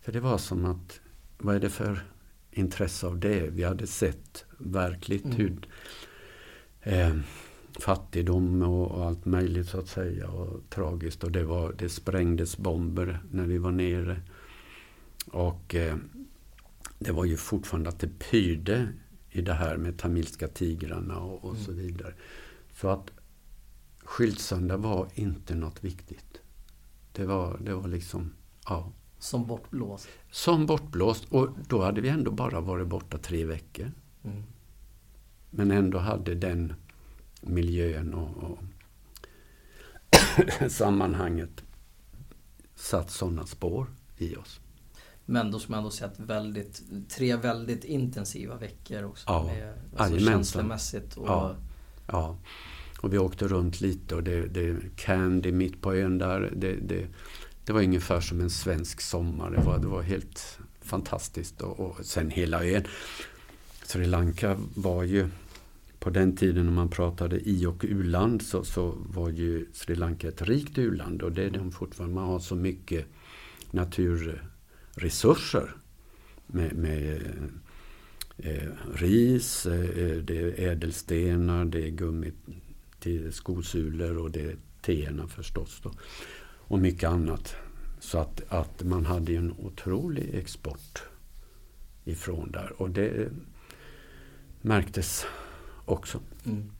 För 0.00 0.12
det 0.12 0.20
var 0.20 0.38
som 0.38 0.64
att, 0.64 1.00
vad 1.38 1.56
är 1.56 1.60
det 1.60 1.70
för 1.70 2.04
intresse 2.50 3.06
av 3.06 3.18
det? 3.18 3.50
Vi 3.50 3.64
hade 3.64 3.86
sett 3.86 4.44
verkligt 4.58 5.24
mm. 5.24 5.36
hur 5.36 5.68
eh, 6.80 7.16
fattigdom 7.78 8.62
och, 8.62 8.90
och, 8.90 9.06
allt 9.06 9.24
möjligt 9.24 9.68
så 9.68 9.78
att 9.78 9.88
säga 9.88 10.28
och 10.28 10.70
tragiskt 10.70 11.24
och 11.24 11.32
det, 11.32 11.44
var, 11.44 11.74
det 11.78 11.88
sprängdes 11.88 12.58
bomber 12.58 13.20
när 13.30 13.46
vi 13.46 13.58
var 13.58 13.70
nere. 13.70 14.20
Och 15.26 15.74
eh, 15.74 15.96
det 16.98 17.12
var 17.12 17.24
ju 17.24 17.36
fortfarande 17.36 17.88
att 17.88 18.00
det 18.00 18.18
pyrde 18.18 18.88
i 19.30 19.40
det 19.40 19.54
här 19.54 19.76
med 19.76 19.98
tamilska 19.98 20.48
tigrarna 20.48 21.18
och, 21.18 21.44
och 21.44 21.50
mm. 21.50 21.64
så 21.64 21.72
vidare. 21.72 22.14
Så 22.72 22.88
att 22.88 23.10
skyltsöndag 24.04 24.76
var 24.76 25.08
inte 25.14 25.54
något 25.54 25.84
viktigt. 25.84 26.40
Det 27.12 27.24
var, 27.24 27.58
det 27.58 27.74
var 27.74 27.88
liksom, 27.88 28.32
ja. 28.68 28.92
Som 29.18 29.46
bortblåst? 29.46 30.08
Som 30.30 30.66
bortblåst. 30.66 31.24
Och 31.24 31.48
då 31.68 31.82
hade 31.82 32.00
vi 32.00 32.08
ändå 32.08 32.30
bara 32.30 32.60
varit 32.60 32.86
borta 32.86 33.18
tre 33.18 33.44
veckor. 33.44 33.92
Mm. 34.24 34.42
Men 35.50 35.70
ändå 35.70 35.98
hade 35.98 36.34
den 36.34 36.74
miljön 37.40 38.14
och, 38.14 38.36
och 38.36 38.58
sammanhanget 40.70 41.64
satt 42.74 43.10
sådana 43.10 43.46
spår 43.46 43.86
i 44.16 44.36
oss. 44.36 44.60
Men 45.30 45.50
då 45.50 45.58
ska 45.58 45.70
man 45.70 45.78
ändå 45.78 45.90
sett 45.90 46.20
väldigt, 46.20 46.82
tre 47.08 47.36
väldigt 47.36 47.84
intensiva 47.84 48.56
veckor 48.56 49.04
också. 49.04 49.24
Ja, 49.26 49.44
med, 49.44 49.74
alltså 49.96 50.18
känslomässigt 50.18 51.16
och 51.16 51.28
ja, 51.28 51.56
ja. 52.06 52.36
Och 53.00 53.12
vi 53.12 53.18
åkte 53.18 53.48
runt 53.48 53.80
lite 53.80 54.14
och 54.14 54.22
det, 54.22 54.46
det 54.46 54.76
Candy 54.96 55.52
mitt 55.52 55.80
på 55.80 55.94
ön 55.94 56.18
där. 56.18 56.52
Det, 56.56 56.76
det, 56.76 57.06
det 57.64 57.72
var 57.72 57.82
ungefär 57.82 58.20
som 58.20 58.40
en 58.40 58.50
svensk 58.50 59.00
sommar. 59.00 59.50
Det 59.50 59.62
var, 59.62 59.78
det 59.78 59.86
var 59.86 60.02
helt 60.02 60.58
fantastiskt. 60.80 61.60
Och, 61.60 61.80
och 61.80 62.06
sen 62.06 62.30
hela 62.30 62.64
ön. 62.64 62.84
Sri 63.84 64.06
Lanka 64.06 64.56
var 64.74 65.02
ju 65.02 65.28
på 65.98 66.10
den 66.10 66.36
tiden 66.36 66.64
när 66.64 66.72
man 66.72 66.88
pratade 66.88 67.40
i 67.48 67.66
och 67.66 67.84
u-land 67.88 68.42
så, 68.42 68.64
så 68.64 68.94
var 69.08 69.28
ju 69.28 69.66
Sri 69.72 69.94
Lanka 69.94 70.28
ett 70.28 70.42
rikt 70.42 70.78
u-land 70.78 71.22
och 71.22 71.32
det 71.32 71.44
är 71.44 71.50
de 71.50 71.72
fortfarande. 71.72 72.14
Man 72.14 72.28
har 72.28 72.38
så 72.38 72.54
mycket 72.54 73.06
naturresurser 74.98 75.76
med, 76.46 76.72
med 76.72 77.22
eh, 78.38 78.68
ris, 78.94 79.66
eh, 79.66 80.16
det 80.16 80.38
är 80.38 80.68
ädelstenar, 80.68 81.64
det 81.64 81.86
är 81.86 81.90
gummi, 81.90 82.32
till 83.00 83.32
skosulor 83.32 84.18
och 84.18 84.30
det 84.30 84.56
teerna 84.82 85.28
förstås. 85.28 85.80
Då. 85.82 85.92
Och 86.68 86.78
mycket 86.78 87.10
annat. 87.10 87.56
Så 88.00 88.18
att, 88.18 88.42
att 88.48 88.82
man 88.82 89.06
hade 89.06 89.36
en 89.36 89.52
otrolig 89.52 90.34
export 90.34 91.02
ifrån 92.04 92.50
där. 92.50 92.72
Och 92.82 92.90
det 92.90 93.28
märktes 94.62 95.26
också. 95.84 96.20
Mm. 96.44 96.70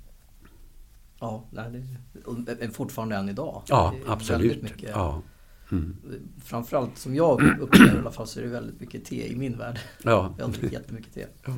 Ja, 1.20 1.44
det 1.50 2.62
är 2.64 2.68
fortfarande 2.68 3.16
än 3.16 3.28
idag. 3.28 3.62
Ja, 3.68 3.94
absolut. 4.06 4.82
Ja. 4.82 5.22
Mm. 5.70 5.96
Framförallt 6.44 6.98
som 6.98 7.14
jag 7.14 7.60
upplever 7.60 7.96
i 7.96 7.98
alla 7.98 8.12
fall 8.12 8.26
så 8.26 8.40
är 8.40 8.44
det 8.44 8.50
väldigt 8.50 8.80
mycket 8.80 9.04
te 9.04 9.32
i 9.32 9.36
min 9.36 9.58
värld. 9.58 9.78
Ja. 10.02 10.34
Jag 10.38 10.50
dricker 10.50 10.72
jättemycket 10.72 11.14
te. 11.14 11.26
Ja. 11.44 11.52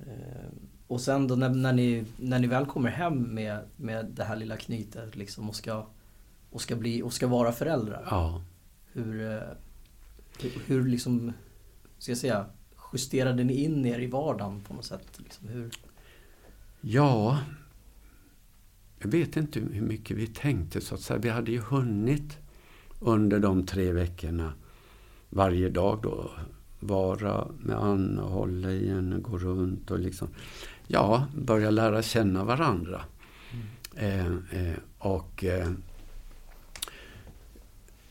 Ehm, 0.00 0.68
och 0.86 1.00
sen 1.00 1.28
då 1.28 1.34
när, 1.34 1.48
när, 1.48 1.72
ni, 1.72 2.04
när 2.16 2.38
ni 2.38 2.46
väl 2.46 2.66
kommer 2.66 2.90
hem 2.90 3.34
med, 3.34 3.64
med 3.76 4.06
det 4.06 4.24
här 4.24 4.36
lilla 4.36 4.56
knytet 4.56 5.16
liksom 5.16 5.48
och 5.48 5.56
ska, 5.56 5.86
och 6.50 6.60
ska, 6.60 6.76
bli, 6.76 7.02
och 7.02 7.12
ska 7.12 7.26
vara 7.26 7.52
föräldrar. 7.52 8.06
Ja. 8.10 8.42
Hur, 8.92 9.32
eh, 9.32 9.40
hur, 10.40 10.50
hur 10.66 10.88
liksom, 10.88 11.32
ska 11.98 12.10
jag 12.10 12.18
säga, 12.18 12.46
justerade 12.92 13.44
ni 13.44 13.54
in 13.54 13.86
er 13.86 13.98
i 13.98 14.06
vardagen 14.06 14.60
på 14.60 14.74
något 14.74 14.84
sätt? 14.84 15.08
Liksom, 15.16 15.48
hur? 15.48 15.70
Ja, 16.80 17.38
jag 19.02 19.10
vet 19.10 19.36
inte 19.36 19.60
hur 19.60 19.82
mycket 19.82 20.16
vi 20.16 20.26
tänkte 20.26 20.80
så 20.80 20.94
att 20.94 21.00
säga. 21.00 21.18
Vi 21.18 21.28
hade 21.28 21.50
ju 21.50 21.58
hunnit 21.58 22.38
under 23.00 23.38
de 23.38 23.66
tre 23.66 23.92
veckorna 23.92 24.52
varje 25.30 25.68
dag 25.68 25.98
då 26.02 26.30
vara 26.80 27.48
med 27.58 27.76
Anna 27.76 28.24
och 28.24 28.30
hålla 28.30 28.70
i 28.70 28.88
henne, 28.88 29.18
gå 29.18 29.38
runt 29.38 29.90
och 29.90 29.98
liksom 29.98 30.28
ja, 30.86 31.26
börja 31.36 31.70
lära 31.70 32.02
känna 32.02 32.44
varandra. 32.44 33.00
Mm. 33.94 34.42
Eh, 34.50 34.60
eh, 34.60 34.76
och 34.98 35.44
eh, 35.44 35.70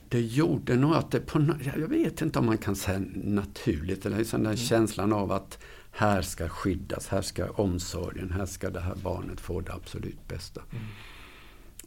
det 0.10 0.22
gjorde 0.22 0.76
nog 0.76 0.94
att 0.94 1.12
det 1.12 1.20
på 1.20 1.56
Jag 1.64 1.88
vet 1.88 2.22
inte 2.22 2.40
om 2.40 2.46
man 2.46 2.58
kan 2.58 2.76
säga 2.76 3.02
naturligt, 3.16 4.06
eller 4.06 4.18
liksom 4.18 4.44
den 4.44 4.54
mm. 4.54 4.58
känslan 4.58 5.14
av 5.14 5.32
att 5.32 5.60
här 5.92 6.22
ska 6.22 6.50
skyddas, 6.50 7.08
här 7.08 7.22
ska 7.22 7.50
omsorgen, 7.50 8.32
här 8.32 8.46
ska 8.46 8.70
det 8.70 8.80
här 8.80 8.96
barnet 8.96 9.42
få 9.42 9.62
det 9.62 9.74
absolut 9.74 10.28
bästa. 10.28 10.62
Mm. 10.72 10.84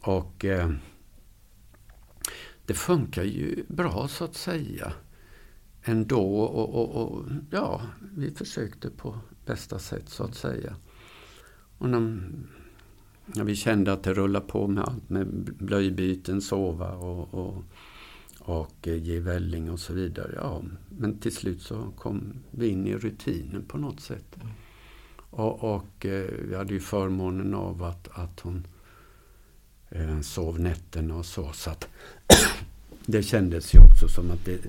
Och 0.01 0.45
eh, 0.45 0.71
det 2.65 2.73
funkar 2.73 3.23
ju 3.23 3.65
bra 3.67 4.07
så 4.07 4.25
att 4.25 4.35
säga 4.35 4.93
ändå. 5.83 6.39
Och, 6.39 6.75
och, 6.75 7.01
och, 7.01 7.25
ja, 7.51 7.81
vi 8.15 8.31
försökte 8.31 8.89
på 8.89 9.19
bästa 9.45 9.79
sätt 9.79 10.09
så 10.09 10.23
att 10.23 10.35
säga. 10.35 10.75
Och 11.77 11.89
när, 11.89 12.21
när 13.25 13.43
vi 13.43 13.55
kände 13.55 13.93
att 13.93 14.03
det 14.03 14.13
rullade 14.13 14.45
på 14.45 14.67
med 14.67 14.83
allt 14.83 15.09
med 15.09 15.27
blöjbyten, 15.59 16.41
sova 16.41 16.91
och, 16.91 17.33
och, 17.33 17.63
och 18.45 18.87
ge 18.87 19.19
välling 19.19 19.71
och 19.71 19.79
så 19.79 19.93
vidare. 19.93 20.31
Ja, 20.35 20.63
men 20.89 21.19
till 21.19 21.35
slut 21.35 21.61
så 21.61 21.91
kom 21.97 22.33
vi 22.51 22.67
in 22.67 22.87
i 22.87 22.95
rutinen 22.95 23.65
på 23.67 23.77
något 23.77 23.99
sätt. 23.99 24.35
Mm. 24.35 24.47
Och, 25.29 25.75
och 25.75 26.05
eh, 26.05 26.29
vi 26.49 26.55
hade 26.55 26.73
ju 26.73 26.79
förmånen 26.79 27.53
av 27.53 27.83
att, 27.83 28.07
att 28.11 28.39
hon 28.39 28.67
eh, 29.89 30.21
sov 30.21 30.59
nätterna 30.59 31.15
och 31.15 31.25
så. 31.25 31.51
så 31.53 31.69
att 31.69 31.87
det 33.05 33.23
kändes 33.23 33.73
ju 33.73 33.79
också 33.79 34.07
som 34.07 34.31
att 34.31 34.45
det, 34.45 34.59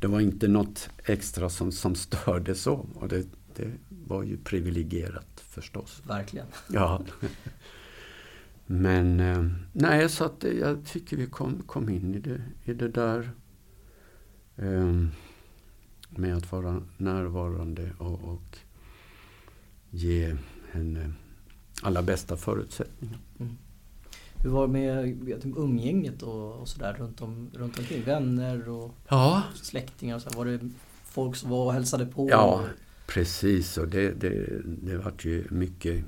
det 0.00 0.06
var 0.06 0.20
inte 0.20 0.48
något 0.48 0.88
extra 1.04 1.50
som, 1.50 1.72
som 1.72 1.94
störde 1.94 2.54
så. 2.54 2.86
Och 2.94 3.08
det, 3.08 3.26
det 3.56 3.70
var 3.88 4.22
ju 4.22 4.36
privilegierat 4.36 5.42
förstås. 5.48 6.02
Verkligen. 6.06 6.46
Ja. 6.68 7.02
Men 8.72 9.20
eh, 9.20 9.44
nej, 9.72 10.08
så 10.08 10.24
att 10.24 10.44
jag 10.60 10.84
tycker 10.84 11.16
vi 11.16 11.26
kom, 11.26 11.62
kom 11.66 11.88
in 11.88 12.14
i 12.14 12.18
det, 12.18 12.40
i 12.64 12.74
det 12.74 12.88
där 12.88 13.30
eh, 14.56 15.04
med 16.10 16.36
att 16.36 16.52
vara 16.52 16.82
närvarande 16.96 17.90
och, 17.98 18.24
och 18.24 18.58
ge 19.90 20.36
henne 20.72 21.12
alla 21.82 22.02
bästa 22.02 22.36
förutsättningar. 22.36 23.18
Mm. 23.40 23.52
Hur 24.42 24.50
var 24.50 24.66
det 24.66 24.72
med 24.72 25.56
umgänget 25.56 26.22
och, 26.22 26.60
och 26.60 26.68
sådär 26.68 26.96
runt, 26.98 27.20
om, 27.20 27.50
runt 27.54 27.78
omkring? 27.78 28.02
Vänner 28.04 28.68
och 28.68 28.94
ja. 29.08 29.42
släktingar? 29.54 30.16
Och 30.16 30.22
så, 30.22 30.30
var 30.30 30.44
det 30.44 30.70
folk 31.04 31.36
som 31.36 31.50
var 31.50 31.64
och 31.64 31.72
hälsade 31.72 32.06
på? 32.06 32.28
Ja, 32.30 32.64
precis. 33.06 33.78
Och 33.78 33.88
det, 33.88 34.10
det, 34.10 34.62
det 34.64 34.98
vart 34.98 35.24
ju 35.24 35.44
mycket 35.50 36.04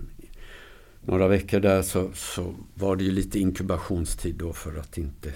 några 1.02 1.28
veckor 1.28 1.60
där 1.60 1.82
så, 1.82 2.10
så 2.14 2.54
var 2.74 2.96
det 2.96 3.04
ju 3.04 3.10
lite 3.10 3.38
inkubationstid 3.38 4.34
då 4.34 4.52
för 4.52 4.76
att 4.78 4.98
inte 4.98 5.32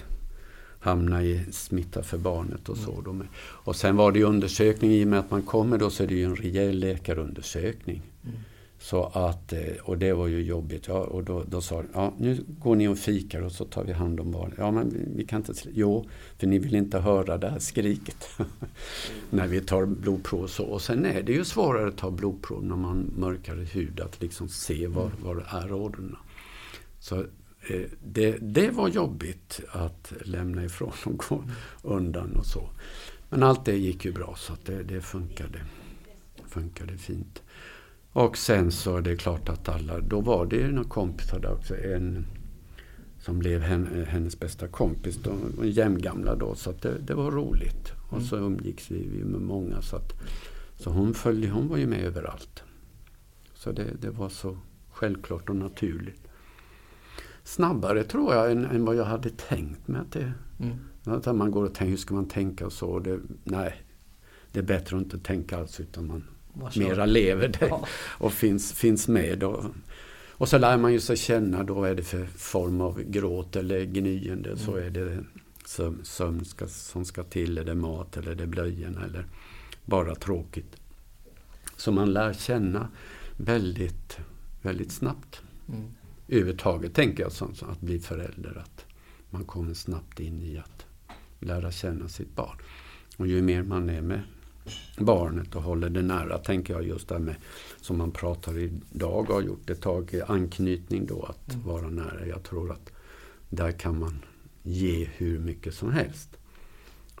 hamna 0.79 1.23
i 1.23 1.45
smitta 1.51 2.03
för 2.03 2.17
barnet 2.17 2.69
och 2.69 2.77
så. 2.77 2.99
Mm. 2.99 3.27
Och 3.37 3.75
sen 3.75 3.95
var 3.95 4.11
det 4.11 4.19
ju 4.19 4.25
undersökning, 4.25 4.91
i 4.91 5.03
och 5.03 5.07
med 5.07 5.19
att 5.19 5.31
man 5.31 5.41
kommer 5.41 5.77
då 5.77 5.89
så 5.89 6.03
är 6.03 6.07
det 6.07 6.15
ju 6.15 6.23
en 6.23 6.35
rejäl 6.35 6.79
läkarundersökning. 6.79 8.01
Mm. 8.23 8.37
Så 8.79 9.03
att, 9.03 9.53
eh, 9.53 9.59
och 9.83 9.97
det 9.97 10.13
var 10.13 10.27
ju 10.27 10.41
jobbigt. 10.41 10.87
Ja, 10.87 10.99
och 10.99 11.23
då, 11.23 11.43
då 11.43 11.61
sa 11.61 11.81
de, 11.81 11.87
ja 11.93 12.13
nu 12.17 12.43
går 12.59 12.75
ni 12.75 12.87
och 12.87 12.97
fikar 12.97 13.41
och 13.41 13.51
så 13.51 13.65
tar 13.65 13.83
vi 13.83 13.93
hand 13.93 14.19
om 14.19 14.31
barnet. 14.31 14.55
Ja 14.57 14.71
men 14.71 15.13
vi 15.15 15.25
kan 15.25 15.39
inte, 15.39 15.53
jo, 15.71 16.05
för 16.37 16.47
ni 16.47 16.59
vill 16.59 16.75
inte 16.75 16.99
höra 16.99 17.37
det 17.37 17.49
här 17.49 17.59
skriket. 17.59 18.27
när 19.29 19.47
vi 19.47 19.61
tar 19.61 19.85
blodprov 19.85 20.41
och 20.41 20.49
så. 20.49 20.65
Och 20.65 20.81
sen 20.81 21.05
är 21.05 21.21
det 21.21 21.31
ju 21.31 21.45
svårare 21.45 21.87
att 21.87 21.97
ta 21.97 22.11
blodprov 22.11 22.65
när 22.65 22.75
man 22.75 23.13
mörkare 23.17 23.63
hud, 23.63 23.99
att 23.99 24.21
liksom 24.21 24.49
se 24.49 24.87
var, 24.87 25.11
var 25.23 25.45
är 25.63 25.73
ådrorna. 25.73 26.17
Så 26.99 27.15
eh, 27.69 27.81
det, 28.03 28.37
det 28.41 28.69
var 28.69 28.87
jobbigt 28.87 29.59
att 29.69 30.13
lämna 30.25 30.65
ifrån 30.65 30.91
och 31.03 31.17
gå 31.17 31.43
undan 31.81 32.35
och 32.35 32.45
så. 32.45 32.69
Men 33.29 33.43
allt 33.43 33.65
det 33.65 33.77
gick 33.77 34.05
ju 34.05 34.11
bra 34.11 34.35
så 34.37 34.53
det, 34.65 34.83
det 34.83 35.01
funkade, 35.01 35.59
funkade 36.47 36.97
fint. 36.97 37.41
Och 38.11 38.37
sen 38.37 38.71
så 38.71 38.97
är 38.97 39.01
det 39.01 39.15
klart 39.15 39.49
att 39.49 39.69
alla, 39.69 39.99
då 39.99 40.21
var 40.21 40.45
det 40.45 40.67
några 40.67 40.89
kompisar 40.89 41.39
där 41.39 41.53
också. 41.53 41.77
En 41.77 42.25
som 43.19 43.39
blev 43.39 43.61
hennes 44.07 44.39
bästa 44.39 44.67
kompis. 44.67 45.17
De 45.23 45.39
var 45.57 45.65
jämngamla 45.65 46.35
då 46.35 46.55
så 46.55 46.71
det, 46.71 46.97
det 46.99 47.13
var 47.13 47.31
roligt. 47.31 47.91
Och 48.09 48.17
mm. 48.17 48.25
så 48.25 48.37
umgicks 48.37 48.91
vi 48.91 49.23
med 49.23 49.41
många. 49.41 49.81
Så, 49.81 49.95
att, 49.95 50.13
så 50.77 50.89
hon, 50.89 51.13
följde, 51.13 51.49
hon 51.49 51.67
var 51.67 51.77
ju 51.77 51.87
med 51.87 52.03
överallt. 52.03 52.63
Så 53.53 53.71
det, 53.71 54.01
det 54.01 54.09
var 54.09 54.29
så 54.29 54.57
självklart 54.89 55.49
och 55.49 55.55
naturligt. 55.55 56.27
Snabbare 57.43 58.03
tror 58.03 58.33
jag 58.33 58.51
än, 58.51 58.65
än 58.65 58.85
vad 58.85 58.95
jag 58.95 59.05
hade 59.05 59.29
tänkt 59.29 59.87
mig 59.87 60.01
att 60.01 60.11
det 60.11 60.33
mm. 60.59 60.77
Att 61.03 61.35
man 61.35 61.51
går 61.51 61.63
och 61.63 61.73
tänker, 61.73 61.89
hur 61.89 61.97
ska 61.97 62.15
man 62.15 62.27
tänka 62.27 62.65
och 62.65 62.73
så. 62.73 62.99
Det, 62.99 63.19
nej, 63.43 63.83
det 64.51 64.59
är 64.59 64.63
bättre 64.63 64.97
att 64.97 65.03
inte 65.03 65.19
tänka 65.19 65.57
alls 65.57 65.79
utan 65.79 66.07
man 66.07 66.23
mera 66.75 67.05
lever 67.05 67.47
det 67.47 67.67
ja. 67.67 67.87
och 67.93 68.33
finns, 68.33 68.73
finns 68.73 69.07
med. 69.07 69.43
Och, 69.43 69.65
och 70.31 70.49
så 70.49 70.57
lär 70.57 70.77
man 70.77 70.93
ju 70.93 70.99
sig 70.99 71.17
känna 71.17 71.63
då 71.63 71.73
vad 71.73 71.89
är 71.89 71.95
det 71.95 72.03
för 72.03 72.25
form 72.25 72.81
av 72.81 73.01
gråt 73.01 73.55
eller 73.55 73.85
gnyende. 73.85 74.49
Mm. 74.49 74.59
Så 74.59 74.75
är 74.75 74.89
det 74.89 75.23
sömn, 75.65 75.99
sömn 76.03 76.45
ska, 76.45 76.67
som 76.67 77.05
ska 77.05 77.23
till, 77.23 77.57
är 77.57 77.63
det 77.63 77.75
mat 77.75 78.17
eller 78.17 78.31
är 78.31 78.35
det 78.35 78.47
blöjorna 78.47 79.05
eller 79.05 79.25
bara 79.85 80.15
tråkigt. 80.15 80.75
Så 81.75 81.91
man 81.91 82.13
lär 82.13 82.33
känna 82.33 82.89
väldigt, 83.37 84.17
väldigt 84.61 84.91
snabbt. 84.91 85.41
Mm. 85.69 85.83
Överhuvudtaget 86.27 86.93
tänker 86.93 87.23
jag 87.23 87.31
som, 87.31 87.53
att 87.61 87.81
bli 87.81 87.99
förälder. 87.99 88.57
Att 88.57 88.85
man 89.29 89.43
kommer 89.43 89.73
snabbt 89.73 90.19
in 90.19 90.43
i 90.43 90.57
att 90.57 90.85
lära 91.39 91.71
känna 91.71 92.07
sitt 92.07 92.35
barn. 92.35 92.57
Och 93.17 93.27
ju 93.27 93.41
mer 93.41 93.63
man 93.63 93.89
är 93.89 94.01
med 94.01 94.21
barnet 94.97 95.55
och 95.55 95.63
håller 95.63 95.89
det 95.89 96.01
nära, 96.01 96.37
tänker 96.37 96.73
jag 96.73 96.83
just 96.83 97.07
det 97.07 97.19
med 97.19 97.35
som 97.81 97.97
man 97.97 98.11
pratar 98.11 98.57
idag 98.57 99.29
och 99.29 99.35
har 99.35 99.41
gjort 99.41 99.69
ett 99.69 99.81
tag, 99.81 100.21
anknytning 100.27 101.05
då, 101.05 101.23
att 101.23 101.53
mm. 101.53 101.67
vara 101.67 101.89
nära. 101.89 102.25
Jag 102.27 102.43
tror 102.43 102.71
att 102.71 102.91
där 103.49 103.71
kan 103.71 103.99
man 103.99 104.25
ge 104.63 105.05
hur 105.05 105.39
mycket 105.39 105.73
som 105.73 105.91
helst. 105.91 106.37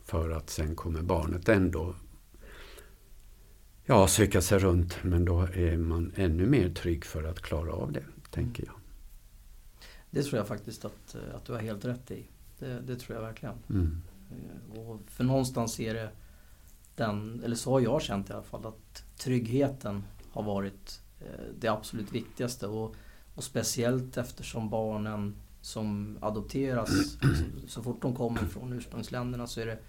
För 0.05 0.29
att 0.29 0.49
sen 0.49 0.75
kommer 0.75 1.01
barnet 1.01 1.49
ändå 1.49 1.95
ja, 3.85 4.07
söka 4.07 4.41
sig 4.41 4.59
runt, 4.59 4.97
men 5.03 5.25
då 5.25 5.41
är 5.41 5.77
man 5.77 6.11
ännu 6.15 6.45
mer 6.45 6.69
trygg 6.69 7.05
för 7.05 7.23
att 7.23 7.41
klara 7.41 7.71
av 7.71 7.91
det, 7.91 8.03
tänker 8.31 8.65
jag. 8.65 8.75
Det 10.09 10.23
tror 10.23 10.37
jag 10.37 10.47
faktiskt 10.47 10.85
att, 10.85 11.15
att 11.35 11.45
du 11.45 11.53
har 11.53 11.59
helt 11.59 11.85
rätt 11.85 12.11
i. 12.11 12.25
Det, 12.59 12.81
det 12.81 12.95
tror 12.95 13.15
jag 13.15 13.23
verkligen. 13.25 13.55
Mm. 13.69 14.01
Och 14.75 15.01
för 15.07 15.23
någonstans 15.23 15.79
är 15.79 15.93
det 15.93 16.09
den, 16.97 17.41
eller 17.43 17.55
så 17.55 17.71
har 17.71 17.79
jag 17.79 18.01
känt 18.01 18.29
i 18.29 18.33
alla 18.33 18.43
fall, 18.43 18.65
att 18.65 19.03
tryggheten 19.17 20.03
har 20.31 20.43
varit 20.43 21.01
eh, 21.19 21.45
det 21.59 21.67
absolut 21.67 22.11
viktigaste. 22.11 22.67
Och, 22.67 22.95
och 23.35 23.43
speciellt 23.43 24.17
eftersom 24.17 24.69
barnen 24.69 25.35
som 25.61 26.17
adopteras, 26.21 26.89
så, 27.19 27.67
så, 27.67 27.83
fort 27.83 28.01
de 28.01 28.15
kommer 28.15 28.39
från 28.39 28.73
ursprungsländerna 28.73 29.47
så 29.47 29.61
är 29.61 29.65
det 29.65 29.79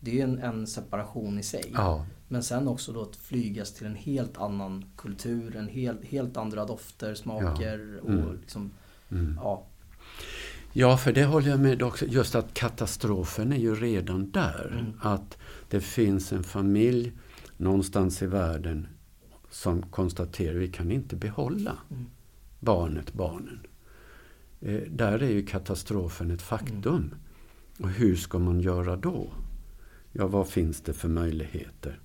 det 0.00 0.20
är 0.20 0.24
en, 0.24 0.38
en 0.38 0.66
separation 0.66 1.38
i 1.38 1.42
sig. 1.42 1.70
Ja. 1.74 2.06
Men 2.28 2.42
sen 2.42 2.68
också 2.68 2.92
då 2.92 3.02
att 3.02 3.16
flygas 3.16 3.72
till 3.72 3.86
en 3.86 3.94
helt 3.94 4.38
annan 4.38 4.84
kultur, 4.96 5.56
en 5.56 5.68
helt, 5.68 6.04
helt 6.04 6.36
andra 6.36 6.64
dofter, 6.64 7.14
smaker 7.14 8.00
ja. 8.04 8.12
mm. 8.12 8.24
och 8.24 8.34
liksom, 8.34 8.70
mm. 9.10 9.38
ja. 9.42 9.64
Ja, 10.76 10.96
för 10.96 11.12
det 11.12 11.24
håller 11.24 11.50
jag 11.50 11.60
med 11.60 11.82
också. 11.82 12.06
Just 12.06 12.34
att 12.34 12.54
katastrofen 12.54 13.52
är 13.52 13.56
ju 13.56 13.74
redan 13.74 14.30
där. 14.30 14.78
Mm. 14.80 14.92
Att 15.00 15.38
det 15.68 15.80
finns 15.80 16.32
en 16.32 16.44
familj 16.44 17.12
någonstans 17.56 18.22
i 18.22 18.26
världen 18.26 18.86
som 19.50 19.82
konstaterar 19.82 20.54
att 20.54 20.60
vi 20.60 20.68
kan 20.68 20.90
inte 20.90 21.16
behålla 21.16 21.78
mm. 21.90 22.06
barnet, 22.60 23.12
barnen. 23.12 23.60
Eh, 24.60 24.80
där 24.90 25.22
är 25.22 25.30
ju 25.30 25.46
katastrofen 25.46 26.30
ett 26.30 26.42
faktum. 26.42 26.96
Mm. 26.96 27.10
Och 27.78 27.88
hur 27.90 28.16
ska 28.16 28.38
man 28.38 28.60
göra 28.60 28.96
då? 28.96 29.28
Ja, 30.12 30.26
vad 30.26 30.48
finns 30.48 30.80
det 30.80 30.92
för 30.92 31.08
möjligheter? 31.08 32.00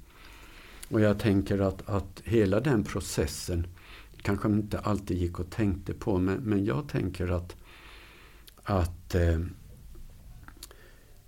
Och 0.90 1.02
jag 1.02 1.20
tänker 1.20 1.60
att, 1.60 1.90
att 1.90 2.22
hela 2.26 2.60
den 2.60 2.84
processen 2.84 3.68
kanske 4.22 4.48
inte 4.48 4.80
alltid 4.80 5.18
gick 5.18 5.40
och 5.40 5.50
tänkte 5.50 5.94
på, 5.94 6.18
men, 6.18 6.38
men 6.38 6.66
jag 6.66 6.88
tänker 6.88 7.28
att, 7.28 7.56
att 8.70 9.16
eh, 9.16 9.40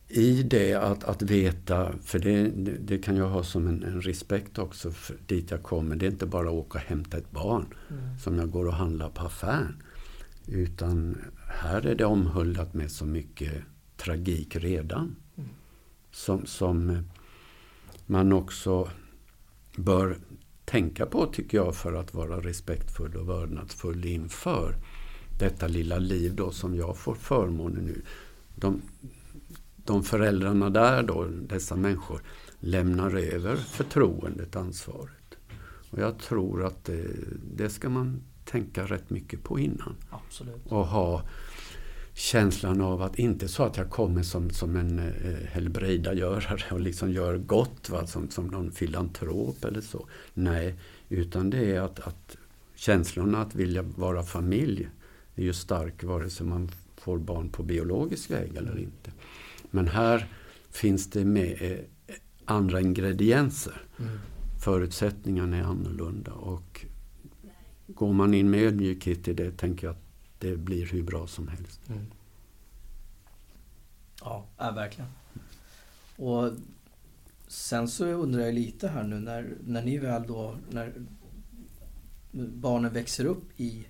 i 0.08 0.44
det 0.44 0.74
att, 0.74 1.04
att 1.04 1.22
veta, 1.22 1.92
för 2.04 2.20
det, 2.20 2.48
det, 2.80 2.98
kan 2.98 3.16
jag 3.16 3.30
ha 3.30 3.44
som 3.44 3.68
en, 3.68 3.84
en 3.84 4.02
respekt 4.02 4.58
också 4.60 4.92
för 4.92 5.18
dit 5.28 5.52
jag 5.52 5.64
kommer. 5.64 5.96
Det 5.96 6.06
är 6.06 6.12
inte 6.12 6.26
bara 6.26 6.48
att 6.48 6.54
åka 6.54 6.78
och 6.78 6.84
hämta 6.84 7.18
ett 7.18 7.32
barn 7.32 7.66
mm. 7.90 8.18
som 8.20 8.38
jag 8.38 8.52
går 8.52 8.66
och 8.66 8.74
handlar 8.74 9.10
på 9.10 9.22
affären. 9.22 9.84
Utan 10.48 11.18
här 11.48 11.86
är 11.86 11.96
det 11.96 12.06
omhuldat 12.06 12.74
med 12.74 12.92
så 12.92 13.06
mycket 13.06 13.54
tragik 13.98 14.56
redan. 14.56 15.16
Mm. 15.36 15.50
Som, 16.12 16.46
som 16.46 17.08
man 18.06 18.34
också 18.34 18.90
bör 19.76 20.18
tänka 20.66 21.06
på 21.06 21.26
tycker 21.26 21.58
jag 21.58 21.76
för 21.76 21.94
att 21.94 22.14
vara 22.14 22.40
respektfull 22.40 23.16
och 23.16 23.30
vördnadsfull 23.30 24.06
inför 24.06 24.76
detta 25.42 25.68
lilla 25.68 25.98
liv 26.00 26.36
då 26.36 26.52
som 26.52 26.76
jag 26.76 26.98
får 26.98 27.16
förmånen 27.16 27.86
nu. 27.86 28.02
De, 28.56 28.82
de 29.76 30.04
föräldrarna 30.04 30.70
där 30.70 31.04
då, 31.04 31.26
dessa 31.26 31.76
människor, 31.76 32.22
lämnar 32.60 33.16
över 33.16 33.56
förtroendet, 33.56 34.56
ansvaret. 34.56 35.38
Och 35.90 36.00
jag 36.00 36.20
tror 36.20 36.66
att 36.66 36.86
det, 36.86 37.08
det 37.56 37.70
ska 37.70 37.90
man 37.90 38.22
tänka 38.46 38.86
rätt 38.86 39.10
mycket 39.10 39.44
på 39.44 39.60
innan. 39.60 39.96
Absolut. 40.10 40.66
Och 40.66 40.88
ha 40.88 41.24
känslan 42.14 42.82
av 42.82 43.02
att 43.02 43.20
inte 43.20 43.48
så 43.48 43.64
att 43.64 43.78
jag 43.78 43.90
kommer 43.90 44.24
som, 44.24 44.50
som 44.50 44.76
en 44.76 45.00
eh, 45.00 45.48
helbrägdagörare 45.52 46.64
och 46.72 46.82
liksom 46.82 47.12
gör 47.12 47.38
gott 47.38 47.90
va, 47.90 48.08
som, 48.08 48.30
som 48.30 48.48
någon 48.48 48.72
filantrop 48.72 49.66
eller 49.66 49.82
så. 49.82 50.08
Nej, 50.34 50.76
utan 51.10 51.50
det 51.50 51.76
är 51.76 51.82
att, 51.82 52.00
att 52.00 52.38
känslorna 52.76 53.42
att 53.42 53.56
vilja 53.56 53.82
vara 53.82 54.24
familj 54.24 54.90
är 55.42 55.46
ju 55.46 55.54
stark 55.54 56.04
vare 56.04 56.30
sig 56.30 56.46
man 56.46 56.72
får 56.96 57.18
barn 57.18 57.50
på 57.50 57.64
biologisk 57.64 58.32
väg 58.32 58.56
eller 58.56 58.80
inte. 58.80 59.12
Men 59.72 59.88
här 59.88 60.28
finns 60.70 61.10
det 61.10 61.26
med 61.26 61.62
eh, 61.62 61.78
andra 62.46 62.82
ingredienser. 62.82 63.82
Mm. 64.00 64.20
Förutsättningarna 64.60 65.58
är 65.58 65.64
annorlunda 65.64 66.32
och 66.32 66.86
går 67.88 68.14
man 68.14 68.34
in 68.34 68.50
med 68.50 68.62
ödmjukhet 68.62 69.28
i 69.28 69.34
det 69.34 69.52
tänker 69.52 69.88
jag 69.88 69.96
att 69.96 70.04
det 70.40 70.58
blir 70.58 70.86
hur 70.86 71.04
bra 71.04 71.28
som 71.28 71.48
helst. 71.48 71.82
Mm. 71.90 72.06
Ja, 74.22 74.46
ja, 74.58 74.72
verkligen. 74.72 75.10
Och 76.16 76.52
sen 77.48 77.88
så 77.88 78.06
undrar 78.06 78.42
jag 78.42 78.54
lite 78.54 78.88
här 78.88 79.04
nu 79.04 79.20
när, 79.20 79.54
när 79.66 79.84
ni 79.84 79.98
väl 79.98 80.24
då, 80.28 80.56
när 80.70 80.94
barnen 82.32 82.94
växer 82.94 83.26
upp 83.26 83.60
i, 83.60 83.86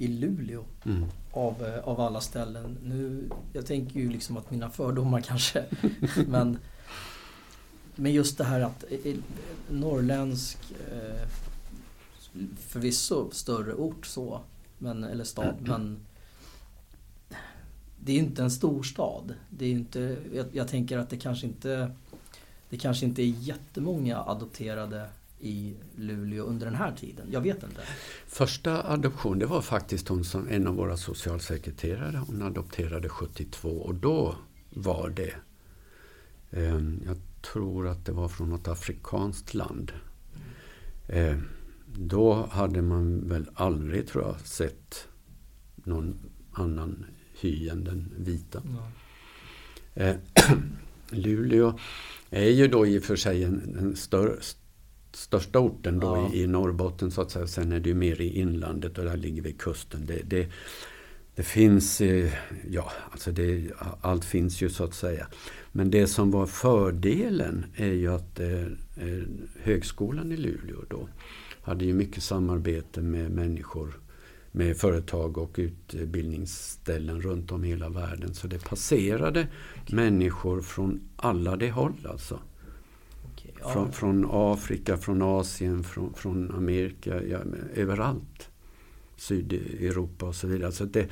i 0.00 0.08
Luleå 0.08 0.64
Mm. 0.84 1.04
av, 1.32 1.66
eh, 1.66 1.78
av 1.88 2.00
alla 2.00 2.20
ställen. 2.20 2.78
Nu, 2.82 3.28
jag 3.52 3.66
tänker 3.66 4.00
ju 4.00 4.10
liksom 4.10 4.36
att 4.36 4.50
mina 4.50 4.70
fördomar 4.70 5.20
kanske, 5.26 5.64
men, 6.26 6.58
men 7.94 8.12
just 8.12 8.38
det 8.38 8.44
här 8.44 8.60
att 8.60 8.84
eh, 9.04 9.14
norrländsk, 9.70 10.58
eh, 10.92 11.28
förvisso 12.58 13.30
större 13.32 13.74
ort 13.74 14.06
så, 14.06 14.40
men, 14.78 15.04
eller 15.04 15.24
stad, 15.24 15.54
men 15.60 15.98
det 18.00 18.12
är 18.12 18.16
ju 18.16 18.22
inte 18.22 18.42
en 18.42 18.50
storstad. 18.50 19.34
Det 19.50 19.64
är 19.64 19.70
inte, 19.70 20.16
jag, 20.34 20.46
jag 20.52 20.68
tänker 20.68 20.98
att 20.98 21.10
det 21.10 21.16
kanske 21.16 21.46
inte 21.46 21.90
det 22.70 22.76
kanske 22.78 23.06
inte 23.06 23.22
är 23.22 23.26
jättemånga 23.26 24.18
adopterade 24.18 25.08
i 25.40 25.76
Luleå 25.96 26.44
under 26.44 26.66
den 26.66 26.74
här 26.74 26.92
tiden. 26.92 27.28
Jag 27.30 27.40
vet 27.40 27.62
inte. 27.62 27.80
Första 28.26 28.82
adoption, 28.82 29.38
det 29.38 29.46
var 29.46 29.62
faktiskt 29.62 30.08
hon 30.08 30.24
som, 30.24 30.48
en 30.48 30.66
av 30.66 30.74
våra 30.74 30.96
socialsekreterare. 30.96 32.22
Hon 32.26 32.42
adopterade 32.42 33.08
72 33.08 33.68
och 33.68 33.94
då 33.94 34.36
var 34.70 35.10
det, 35.10 35.34
eh, 36.50 36.80
jag 37.06 37.16
tror 37.52 37.88
att 37.88 38.06
det 38.06 38.12
var 38.12 38.28
från 38.28 38.48
något 38.48 38.68
afrikanskt 38.68 39.54
land. 39.54 39.92
Eh, 41.08 41.36
då 41.86 42.48
hade 42.50 42.82
man 42.82 43.28
väl 43.28 43.50
aldrig, 43.54 44.08
tror 44.08 44.24
jag, 44.24 44.40
sett 44.40 45.08
någon 45.74 46.18
annan 46.52 47.04
hy 47.40 47.68
än 47.68 47.84
den 47.84 48.14
vita. 48.16 48.62
Eh, 49.94 50.16
Luleå 51.10 51.78
är 52.30 52.48
ju 52.48 52.68
då 52.68 52.86
i 52.86 52.98
och 52.98 53.02
för 53.02 53.16
sig 53.16 53.44
en, 53.44 53.76
en 53.78 53.96
större, 53.96 54.36
största 55.12 55.58
orten 55.58 56.00
då 56.00 56.06
Ja. 56.06 56.32
i, 56.34 56.42
i 56.42 56.46
Norrbotten 56.46 57.10
så 57.10 57.20
att 57.20 57.30
säga. 57.30 57.46
Sen 57.46 57.72
är 57.72 57.80
det 57.80 57.88
ju 57.88 57.94
mer 57.94 58.20
i 58.20 58.38
inlandet 58.40 58.98
och 58.98 59.04
där 59.04 59.16
ligger 59.16 59.42
vi 59.42 59.52
kusten. 59.52 60.06
Det, 60.06 60.22
det, 60.24 60.48
det 61.34 61.42
finns, 61.42 62.00
eh, 62.00 62.32
ja, 62.70 62.92
alltså 63.10 63.32
det, 63.32 63.70
allt 64.00 64.24
finns 64.24 64.62
ju 64.62 64.68
så 64.70 64.84
att 64.84 64.94
säga. 64.94 65.26
Men 65.72 65.90
det 65.90 66.06
som 66.06 66.30
var 66.30 66.46
fördelen 66.46 67.66
är 67.74 67.92
ju 67.92 68.14
att 68.14 68.40
eh, 68.40 68.62
eh, 68.96 69.22
högskolan 69.62 70.32
i 70.32 70.36
Luleå 70.36 70.84
då 70.88 71.08
hade 71.62 71.84
ju 71.84 71.92
mycket 71.94 72.22
samarbete 72.22 73.00
med 73.00 73.30
människor 73.30 74.00
med 74.52 74.76
företag 74.76 75.38
och 75.38 75.54
utbildningsställen 75.58 77.20
runt 77.22 77.52
om 77.52 77.64
i 77.64 77.68
hela 77.68 77.88
världen. 77.88 78.34
Så 78.34 78.46
det 78.46 78.64
passerade 78.64 79.46
människor 79.90 80.62
från 80.62 81.00
alla 81.16 81.56
de 81.56 81.70
håll 81.70 82.06
alltså. 82.08 82.40
Ja. 83.62 83.72
Från, 83.72 83.92
från 83.92 84.28
Afrika, 84.30 84.96
från 84.96 85.22
Asien, 85.22 85.84
från, 85.84 86.14
från 86.14 86.54
Amerika, 86.54 87.22
ja, 87.24 87.38
överallt. 87.74 88.50
Sydeuropa 89.16 90.26
och 90.26 90.34
så 90.34 90.46
vidare. 90.46 90.72
Så 90.72 90.84
det, 90.84 91.08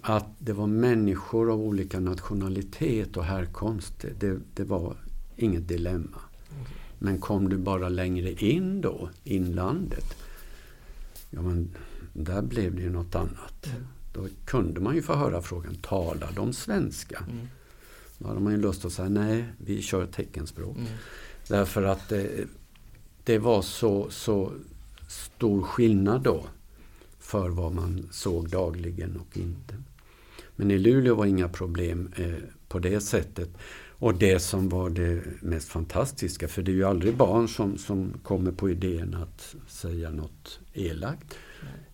att 0.00 0.26
det 0.38 0.52
var 0.52 0.66
människor 0.66 1.52
av 1.52 1.60
olika 1.60 2.00
nationalitet 2.00 3.16
och 3.16 3.24
härkomst, 3.24 4.04
det, 4.18 4.38
det, 4.54 4.64
var 4.64 4.96
inget 5.36 5.68
dilemma. 5.68 6.18
Men 6.98 7.18
kom 7.18 7.48
du 7.48 7.56
bara 7.56 7.88
längre 7.88 8.32
in 8.32 8.80
då, 8.80 9.08
inlandet, 9.24 10.16
ja 11.30 11.42
men 11.42 11.74
där 12.12 12.42
blev 12.42 12.74
det 12.74 12.82
ju 12.82 12.90
något 12.90 13.14
annat. 13.14 13.66
Mm. 13.66 13.86
Då 14.14 14.26
kunde 14.44 14.80
man 14.80 14.94
ju 14.94 15.02
få 15.02 15.14
höra 15.14 15.42
frågan, 15.42 15.74
talar 15.74 16.32
de 16.36 16.52
svenska? 16.52 17.24
Mm. 17.30 17.46
Då 18.18 18.28
hade 18.28 18.40
man 18.40 18.52
ju 18.52 18.58
lust 18.58 18.84
att 18.84 18.92
säga, 18.92 19.08
nej, 19.08 19.44
vi 19.58 19.82
kör 19.82 20.06
teckenspråk. 20.06 20.76
Mm. 20.76 20.88
Därför 21.52 21.82
att 21.82 22.08
det, 22.08 22.48
det 23.24 23.38
var 23.38 23.62
så, 23.62 24.10
så 24.10 24.52
stor 25.08 25.62
skillnad 25.62 26.22
då 26.22 26.44
för 27.18 27.48
vad 27.48 27.74
man 27.74 28.08
såg 28.10 28.48
dagligen 28.48 29.16
och 29.16 29.36
inte. 29.36 29.74
Men 30.56 30.70
i 30.70 30.78
Luleå 30.78 31.14
var 31.14 31.26
inga 31.26 31.48
problem 31.48 32.12
eh, 32.16 32.34
på 32.68 32.78
det 32.78 33.00
sättet. 33.00 33.50
Och 33.88 34.14
det 34.14 34.38
som 34.38 34.68
var 34.68 34.90
det 34.90 35.22
mest 35.40 35.68
fantastiska, 35.68 36.48
för 36.48 36.62
det 36.62 36.70
är 36.70 36.74
ju 36.74 36.84
aldrig 36.84 37.16
barn 37.16 37.48
som, 37.48 37.78
som 37.78 38.12
kommer 38.22 38.52
på 38.52 38.70
idén 38.70 39.14
att 39.14 39.54
säga 39.66 40.10
något 40.10 40.60
elakt. 40.72 41.34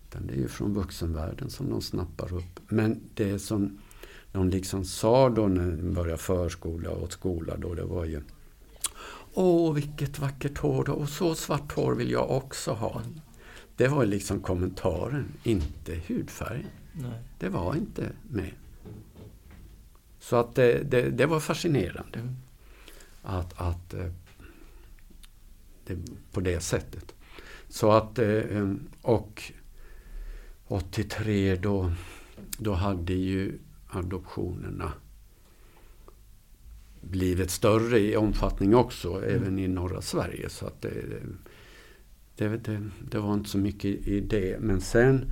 Utan 0.07 0.27
det 0.27 0.33
är 0.33 0.37
ju 0.37 0.47
från 0.47 0.73
vuxenvärlden 0.73 1.49
som 1.49 1.69
de 1.69 1.81
snappar 1.81 2.33
upp. 2.33 2.59
Men 2.67 2.99
det 3.13 3.39
som 3.39 3.79
de 4.31 4.49
liksom 4.49 4.85
sa 4.85 5.29
då 5.29 5.47
när 5.47 5.71
de 5.71 5.93
började 5.93 6.17
förskola 6.17 6.89
och 6.89 7.13
skola 7.13 7.57
då, 7.57 7.73
det 7.73 7.83
var 7.83 8.05
ju 8.05 8.21
Åh, 9.41 9.73
vilket 9.73 10.19
vackert 10.19 10.57
hår 10.57 10.83
då. 10.83 10.93
och 10.93 11.09
så 11.09 11.35
svart 11.35 11.71
hår 11.71 11.95
vill 11.95 12.11
jag 12.11 12.31
också 12.31 12.71
ha. 12.71 13.01
Det 13.77 13.87
var 13.87 14.05
liksom 14.05 14.39
kommentaren, 14.41 15.25
inte 15.43 15.95
hudfärgen. 16.07 16.67
Nej. 16.93 17.19
Det 17.39 17.49
var 17.49 17.75
inte 17.75 18.11
med. 18.29 18.51
Så 20.19 20.35
att 20.35 20.55
det, 20.55 20.83
det, 20.91 21.09
det 21.09 21.25
var 21.25 21.39
fascinerande 21.39 22.19
Mm. 22.19 22.35
att, 23.23 23.61
att 23.61 23.93
eh, 23.93 24.11
det, 25.85 25.97
på 26.31 26.39
det 26.39 26.59
sättet. 26.59 27.15
Så 27.69 27.91
att, 27.91 28.19
eh, 28.19 28.73
och 29.01 29.51
83 30.67 31.55
då, 31.55 31.91
då 32.57 32.73
hade 32.73 33.13
ju 33.13 33.59
adoptionerna 33.87 34.93
blivit 37.01 37.51
större 37.51 37.99
i 37.99 38.15
omfattning 38.15 38.75
också, 38.75 39.25
även 39.25 39.59
i 39.59 39.67
norra 39.67 40.01
Sverige. 40.01 40.49
Så 40.49 40.65
att 40.65 40.81
det, 40.81 40.91
det, 42.35 42.57
det, 42.57 42.81
det 43.11 43.19
var 43.19 43.33
inte 43.33 43.49
så 43.49 43.57
mycket 43.57 44.07
i 44.07 44.19
det. 44.19 44.59
Men 44.59 44.81
sen 44.81 45.25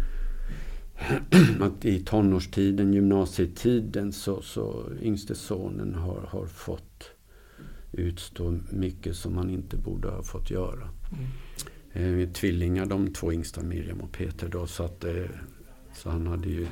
att 1.61 1.85
i 1.85 1.99
tonårstiden, 1.99 2.93
gymnasietiden, 2.93 4.13
så, 4.13 4.41
så 4.41 4.91
yngste 5.01 5.35
sonen 5.35 5.95
har, 5.95 6.21
har 6.21 6.45
fått 6.45 7.11
utstå 7.91 8.59
mycket 8.69 9.15
som 9.15 9.35
man 9.35 9.49
inte 9.49 9.77
borde 9.77 10.09
ha 10.09 10.23
fått 10.23 10.51
göra. 10.51 10.89
Mm. 11.11 11.25
Eh, 11.93 12.15
vi 12.15 12.23
är 12.23 12.33
tvillingar 12.33 12.85
de 12.85 13.13
två 13.13 13.33
yngsta, 13.33 13.63
Miriam 13.63 14.01
och 14.01 14.11
Peter. 14.11 14.47
Då, 14.47 14.67
så, 14.67 14.83
att, 14.83 15.03
eh, 15.03 15.25
så 15.93 16.09
han 16.09 16.27
hade 16.27 16.49
ju 16.49 16.67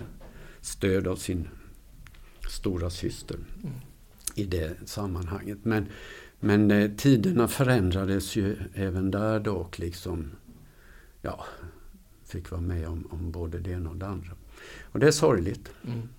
stöd 0.62 1.08
av 1.08 1.16
sin 1.16 1.48
stora 2.50 2.90
syster 2.90 3.38
Mm. 3.64 3.76
I 4.36 4.44
det 4.46 4.90
sammanhanget. 4.90 5.58
Men, 5.66 5.86
men 6.40 6.72
eh, 6.72 6.92
tiderna 6.92 7.48
förändrades 7.48 8.36
ju 8.36 8.58
även 8.74 9.12
där 9.12 9.40
då 9.40 9.54
och 9.56 9.80
liksom 9.80 10.32
ja, 11.22 11.46
fick 12.24 12.52
vara 12.52 12.62
med 12.62 12.88
om, 12.88 13.08
om 13.12 13.32
både 13.32 13.60
det 13.60 13.72
ena 13.72 13.90
och 13.90 13.96
det 13.96 14.08
andra. 14.08 14.32
Och 14.84 15.00
det 15.00 15.08
är 15.08 15.12
sorgligt. 15.12 15.72
Mm. 15.88 16.10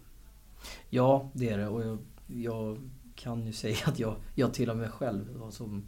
Ja, 0.91 1.31
det 1.33 1.49
är 1.49 1.59
det. 1.59 1.69
Och 1.69 1.83
jag, 1.85 1.99
jag 2.27 2.79
kan 3.15 3.47
ju 3.47 3.53
säga 3.53 3.77
att 3.85 3.99
jag, 3.99 4.17
jag 4.35 4.55
till 4.55 4.71
och 4.71 4.77
med 4.77 4.91
själv 4.91 5.37
var 5.37 5.51
som 5.51 5.85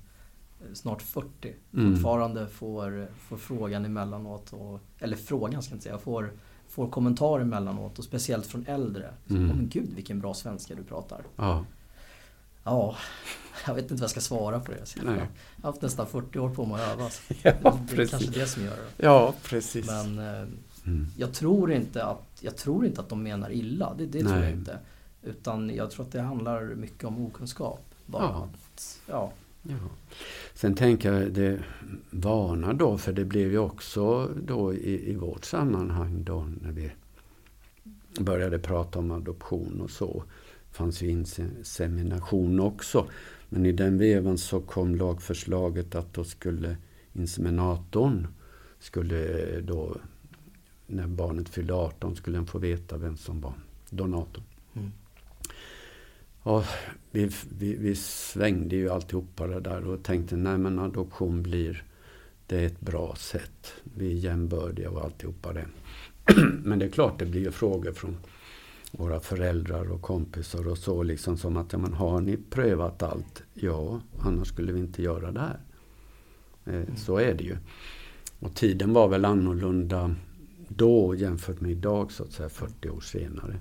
eh, 0.61 0.73
snart 0.75 1.03
40 1.03 1.55
Mm. 1.75 1.93
fortfarande 1.95 2.49
får, 2.49 3.09
får 3.19 3.37
frågan 3.37 3.85
emellanåt. 3.85 4.53
Och, 4.53 4.81
eller 4.99 5.17
frågan 5.17 5.63
ska 5.63 5.73
jag 5.73 5.77
inte 5.77 5.85
säga. 5.85 5.99
Får, 5.99 6.33
får 6.69 6.89
kommentarer 6.89 7.43
emellanåt 7.43 7.99
och 7.99 8.05
speciellt 8.05 8.47
från 8.47 8.67
äldre. 8.67 9.15
Så, 9.27 9.35
Mm. 9.35 9.51
Åh 9.51 9.57
men 9.57 9.69
gud 9.69 9.93
vilken 9.95 10.21
bra 10.21 10.35
svenska 10.35 10.75
du 10.75 10.83
pratar. 10.85 11.23
Ja, 11.37 11.65
Ja, 12.69 12.97
jag 13.67 13.75
vet 13.75 13.83
inte 13.83 13.95
vad 13.95 14.03
jag 14.03 14.11
ska 14.11 14.21
svara 14.21 14.61
på 14.61 14.73
det. 14.73 14.97
Jag 14.97 15.11
har 15.13 15.29
haft 15.63 15.83
nästan 15.83 16.07
40 16.07 16.39
år 16.39 16.51
på 16.51 16.67
mig 16.67 16.85
att 16.85 16.93
öva. 16.93 17.09
ja 17.43 17.79
det 17.89 17.93
är 17.93 17.97
precis. 17.97 18.11
kanske 18.11 18.41
det 18.41 18.47
som 18.47 18.65
gör 18.65 18.77
det. 18.77 19.05
Ja, 19.07 19.35
precis. 19.45 19.87
Men 19.87 20.19
eh, 20.19 20.49
Mm. 20.87 21.07
jag 21.17 21.33
tror 21.35 21.73
inte 21.73 22.05
att, 22.05 22.39
jag 22.41 22.57
tror 22.57 22.87
inte 22.87 23.01
att 23.01 23.09
de 23.09 23.23
menar 23.23 23.51
illa. 23.53 23.95
Det, 23.99 24.07
det 24.07 24.23
tror 24.25 24.37
jag 24.43 24.51
inte. 24.53 24.79
Utan 25.23 25.71
jag 25.75 25.91
tror 25.91 26.05
att 26.07 26.13
det 26.13 26.21
handlar 26.21 26.75
mycket 26.75 27.05
om 27.05 27.27
okunskap. 27.27 27.85
Bara 28.07 28.23
Ja. 28.23 28.49
Att, 28.75 29.01
ja. 29.07 29.33
Ja. 29.63 29.75
Sen 30.55 30.75
tänker 30.75 31.13
jag 31.13 31.33
det 31.33 31.59
vana 32.11 32.73
då, 32.73 32.99
för 32.99 33.13
det 33.13 33.25
blev 33.25 33.51
ju 33.51 33.59
också 33.59 34.31
då 34.43 34.75
i, 34.75 35.11
i 35.11 35.15
vårt 35.17 35.45
sammanhang 35.45 36.25
då 36.25 36.47
när 36.63 36.73
vi 36.73 36.91
började 38.21 38.59
prata 38.59 38.99
om 38.99 39.11
adoption 39.11 39.81
och 39.81 39.91
så. 39.91 40.25
Fanns 40.73 41.03
ju 41.03 41.11
insemination 41.11 42.61
också. 42.61 43.07
Men 43.49 43.67
i 43.67 43.73
den 43.73 43.99
vevan 43.99 44.39
så 44.39 44.61
kom 44.61 44.95
lagförslaget 44.97 45.95
att 45.95 46.15
då 46.15 46.25
skulle 46.25 46.77
inseminatorn 47.13 48.27
skulle 48.79 49.61
då 49.61 49.97
när 50.87 51.07
barnet 51.07 51.49
fyllde 51.49 51.75
18 51.75 52.17
skulle 52.17 52.39
den 52.39 52.47
få 52.47 52.59
veta 52.59 52.97
vem 52.97 53.17
som 53.17 53.41
var 53.41 53.53
donatorn. 53.91 54.45
Mm. 54.75 54.91
Vi, 57.11 57.31
vi, 57.59 57.77
vi 57.77 57.97
svängde 57.97 58.77
ju 58.77 58.91
alltihopa 58.91 59.47
det 59.47 59.61
där 59.61 59.87
och 59.87 60.03
tänkte 60.03 60.37
nej 60.37 60.59
men 60.59 60.79
adoption 60.79 61.43
blir 61.43 61.85
det 62.47 62.61
är 62.61 62.67
ett 62.67 62.81
bra 62.81 63.15
sätt. 63.15 63.73
Vi 63.85 64.13
är 64.13 64.15
jämbördiga 64.15 64.91
och 64.91 65.05
alltihopa 65.05 65.53
det. 65.53 65.67
men 66.63 66.79
det 66.79 66.85
är 66.85 66.91
klart 66.91 67.19
det 67.19 67.27
blir 67.27 67.41
ju 67.41 67.51
frågor 67.51 67.93
från 67.93 68.17
våra 68.93 69.21
föräldrar 69.21 69.91
och 69.93 70.03
kompisar 70.03 70.69
och 70.69 70.79
så 70.79 71.03
liksom 71.03 71.37
som 71.37 71.57
att 71.57 71.73
ja, 71.73 71.79
men 71.79 71.93
har 71.93 72.21
ni 72.21 72.37
prövat 72.37 73.03
allt? 73.03 73.43
Ja, 73.55 74.01
annars 74.19 74.49
skulle 74.49 74.73
vi 74.73 74.81
inte 74.81 75.03
göra 75.03 75.33
det 75.33 75.41
här. 75.41 75.61
Eh, 76.65 76.95
Så 76.97 77.17
är 77.17 77.35
det 77.35 77.45
ju. 77.45 77.57
Och 78.41 78.55
tiden 78.55 78.93
var 78.93 79.09
väl 79.09 79.25
annorlunda 79.25 80.15
då 80.69 81.15
jämfört 81.15 81.61
med 81.61 81.71
idag 81.71 82.13
så 82.13 82.23
att 82.25 82.33
säga 82.33 82.49
40 82.49 82.91
år 82.91 83.01
senare. 83.01 83.61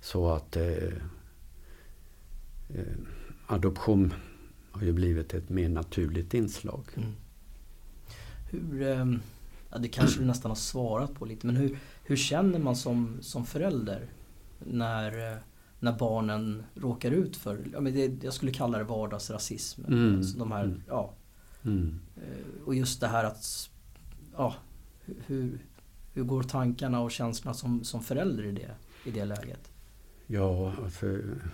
Så 0.00 0.30
att 0.30 0.56
eh, 0.56 0.92
eh, 2.68 2.96
adoption 3.46 4.14
har 4.70 4.82
ju 4.82 4.92
blivit 4.92 5.34
ett 5.34 5.48
mer 5.48 5.68
naturligt 5.68 6.34
inslag. 6.34 6.84
Mm. 6.96 7.12
Hur, 8.50 8.82
eh, 8.82 9.06
ja, 9.70 9.78
det 9.78 9.88
kanske 9.88 10.20
du 10.20 10.26
nästan 10.26 10.50
har 10.50 10.56
svarat 10.56 11.14
på 11.14 11.24
lite, 11.24 11.46
men 11.46 11.56
hur, 11.56 11.78
hur 12.08 12.16
känner 12.16 12.58
man 12.58 12.76
som, 12.76 13.18
som 13.20 13.44
förälder 13.46 14.06
när, 14.58 15.32
eh, 15.32 15.38
när 15.80 15.92
barnen 15.98 16.62
råkar 16.74 17.10
ut 17.10 17.36
för, 17.36 17.58
ja, 17.72 17.80
men 17.80 17.94
det, 17.94 18.24
jag 18.24 18.32
skulle 18.32 18.52
kalla 18.52 18.78
det 18.78 18.84
vardagsrasism. 18.84 19.84
Mm. 19.88 20.16
Alltså 20.16 20.38
de 20.38 20.52
här, 20.52 20.64
Mm. 20.64 20.82
ja, 20.88 21.12
Mm. 21.64 22.00
eh, 22.16 22.62
och 22.66 22.74
just 22.74 23.00
det 23.00 23.06
här 23.08 23.24
att, 23.24 23.70
ja, 24.36 24.54
hur, 25.26 25.58
hur 26.14 26.22
går 26.24 26.42
tankarna 26.42 27.00
och 27.00 27.10
känslorna 27.10 27.54
som, 27.54 27.84
som 27.84 28.02
förälder 28.02 28.44
i 28.46 28.52
det, 28.52 28.70
i 29.04 29.10
det 29.10 29.24
läget? 29.24 29.70
Ja, 30.26 30.72
alltså, 30.84 31.06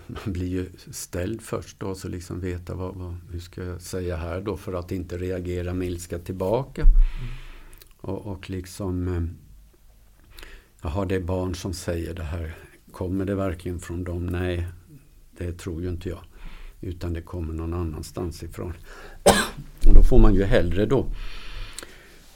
man 0.07 0.33
blir 0.33 0.47
ju 0.47 0.69
ställd 0.91 1.41
först 1.41 1.79
då, 1.79 1.95
så 1.95 2.07
liksom 2.07 2.39
veta 2.39 2.75
vad, 2.75 2.95
vad, 2.95 3.15
hur 3.31 3.39
ska 3.39 3.63
jag 3.63 3.81
säga 3.81 4.15
här 4.17 4.41
då 4.41 4.57
för 4.57 4.73
att 4.73 4.91
inte 4.91 5.17
reagera 5.17 5.73
med 5.73 5.87
ilska 5.87 6.19
tillbaka. 6.19 6.83
Och, 7.97 8.25
och 8.25 8.49
liksom, 8.49 9.07
eh, 9.07 9.23
jaha 10.85 11.05
det 11.05 11.15
är 11.15 11.19
barn 11.19 11.55
som 11.55 11.73
säger 11.73 12.13
det 12.13 12.23
här. 12.23 12.55
Kommer 12.91 13.25
det 13.25 13.35
verkligen 13.35 13.79
från 13.79 14.03
dem? 14.03 14.25
Nej, 14.25 14.67
det 15.37 15.53
tror 15.53 15.81
ju 15.81 15.89
inte 15.89 16.09
jag. 16.09 16.23
Utan 16.81 17.13
det 17.13 17.21
kommer 17.21 17.53
någon 17.53 17.73
annanstans 17.73 18.43
ifrån. 18.43 18.73
Och 19.87 19.93
då 19.93 20.03
får 20.03 20.19
man 20.19 20.35
ju 20.35 20.43
hellre 20.43 20.85
då 20.85 21.05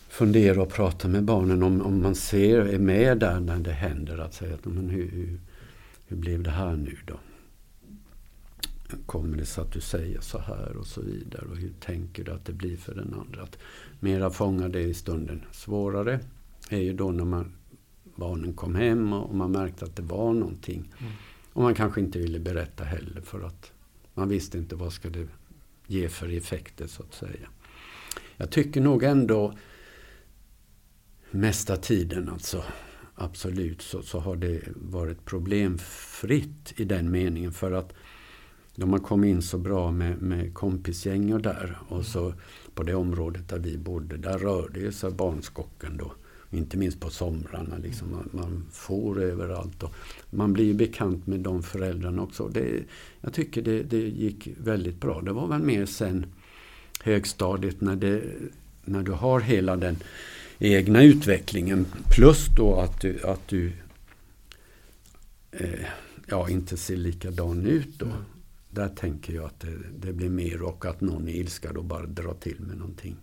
fundera 0.10 0.62
och 0.62 0.74
prata 0.74 1.08
med 1.08 1.24
barnen 1.24 1.64
om, 1.64 1.82
om 1.82 2.02
man 2.02 2.16
ser, 2.16 2.60
är 2.60 2.80
med 2.80 3.18
där 3.18 3.40
när 3.40 3.58
det 3.58 3.72
händer. 3.72 4.18
Att 4.18 4.34
säga 4.34 4.54
att 4.54 4.66
men 4.66 4.90
hur, 4.90 5.12
hur, 5.12 5.40
hur 6.08 6.18
blev 6.18 6.44
det 6.44 6.52
här 6.52 6.76
nu 6.76 6.98
då? 7.06 7.20
Kommer 9.06 9.38
det 9.38 9.46
sig 9.46 9.62
att 9.62 9.74
du 9.74 9.82
säger 9.82 10.22
så 10.22 10.40
här 10.40 10.78
och 10.78 10.88
så 10.88 11.02
vidare? 11.02 11.46
Och 11.52 11.58
hur 11.58 11.74
tänker 11.80 12.24
du 12.24 12.32
att 12.32 12.46
det 12.46 12.54
blir 12.54 12.78
för 12.78 12.96
den 12.96 13.14
andra? 13.14 13.44
Att 13.44 13.58
mera 14.00 14.30
fånga 14.30 14.70
det 14.70 14.82
i 14.82 14.94
stunden. 14.94 15.42
Svårare 15.52 16.20
är 16.70 16.80
ju 16.80 16.94
då 16.94 17.12
när 17.12 17.26
man, 17.26 17.52
barnen 18.20 18.54
kom 18.54 18.76
hem 18.76 19.14
och 19.14 19.36
man 19.36 19.52
märkte 19.52 19.86
att 19.86 19.96
det 19.96 20.02
var 20.02 20.34
någonting. 20.34 20.94
Mm. 21.00 21.12
Och 21.54 21.62
man 21.62 21.76
kanske 21.76 22.02
inte 22.02 22.20
ville 22.20 22.40
berätta 22.40 22.84
heller 22.84 23.22
för 23.22 23.42
att 23.42 23.72
man 24.14 24.30
visste 24.30 24.58
inte 24.58 24.76
vad 24.76 24.94
ska 24.94 25.10
det 25.10 25.28
ge 25.88 26.10
för 26.10 26.38
effekter 26.38 26.88
så 26.88 27.04
att 27.04 27.14
säga. 27.14 27.50
Jag 28.38 28.52
tycker 28.52 28.82
nog 28.82 29.04
ändå 29.04 29.54
mesta 31.32 31.78
tiden 31.78 32.30
alltså 32.30 32.64
absolut 33.16 33.82
så, 33.82 34.02
så 34.02 34.20
har 34.20 34.36
det 34.36 34.62
varit 34.76 35.26
problemfritt 35.26 36.74
i 36.76 36.86
den 36.86 37.12
meningen 37.12 37.52
för 37.52 37.72
att 37.72 37.94
de 38.76 38.92
har 38.92 39.00
kommit 39.00 39.30
in 39.30 39.42
så 39.42 39.58
bra 39.58 39.92
med, 39.92 40.22
med 40.22 40.54
kompisgäng 40.54 41.34
och 41.34 41.42
där 41.42 41.78
och 41.88 42.06
så 42.06 42.34
på 42.74 42.84
det 42.84 42.96
området 42.96 43.50
där 43.50 43.60
vi 43.60 43.78
bodde 43.78 44.18
där 44.18 44.38
rörde 44.38 44.80
ju 44.80 44.92
sig 44.92 45.12
barnskocken 45.12 45.98
då. 45.98 46.12
Inte 46.52 46.78
minst 46.78 47.00
på 47.00 47.10
somrarna. 47.10 47.78
Liksom. 47.78 48.12
Man, 48.12 48.30
man 48.32 48.66
får 48.72 49.22
överallt. 49.22 49.84
Och 49.84 49.94
man 50.30 50.54
blir 50.54 50.74
bekant 50.74 51.28
med 51.28 51.40
de 51.40 51.64
föräldrarna 51.64 52.22
också. 52.22 52.48
Det, 52.48 52.84
jag 53.22 53.34
tycker 53.34 53.62
det, 53.62 53.84
det 53.84 53.98
gick 53.98 54.50
väldigt 54.58 55.02
bra. 55.02 55.22
Det 55.22 55.32
var 55.32 55.48
väl 55.48 55.62
mer 55.62 55.86
sen 55.86 56.26
högstadiet 57.04 57.82
när, 57.82 57.96
det, 57.96 58.24
när 58.86 59.04
du 59.04 59.12
har 59.12 59.40
hela 59.40 59.76
den 59.76 59.98
egna 60.60 61.04
utvecklingen. 61.04 61.86
Plus 62.16 62.46
då 62.58 62.76
att 62.76 63.02
du, 63.02 63.22
att 63.24 63.48
du 63.48 63.72
eh, 65.52 65.86
ja, 66.28 66.50
inte 66.50 66.78
ser 66.78 66.98
likadan 66.98 67.66
ut 67.66 68.00
då. 68.00 68.06
Mm. 68.06 68.18
Där 68.70 68.90
tänker 68.90 69.34
jag 69.34 69.46
att 69.46 69.60
det, 69.60 69.78
det 70.00 70.14
blir 70.14 70.30
mer 70.30 70.62
och 70.62 70.86
att 70.86 71.02
någon 71.02 71.28
i 71.28 71.32
ilska 71.32 71.74
då 71.74 71.82
bara 71.82 72.06
drar 72.06 72.34
till 72.34 72.60
med 72.60 72.78
någonting 72.78 73.16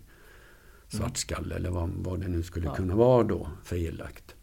svartskalle 0.88 1.54
eller 1.54 1.70
vad, 1.70 1.90
vad 1.90 2.20
det 2.20 2.28
nu 2.28 2.42
skulle 2.42 2.66
Ja. 2.66 2.74
kunna 2.74 2.94
vara 2.94 3.22
då 3.22 3.48
för 3.64 3.76
elakt. 3.76 4.34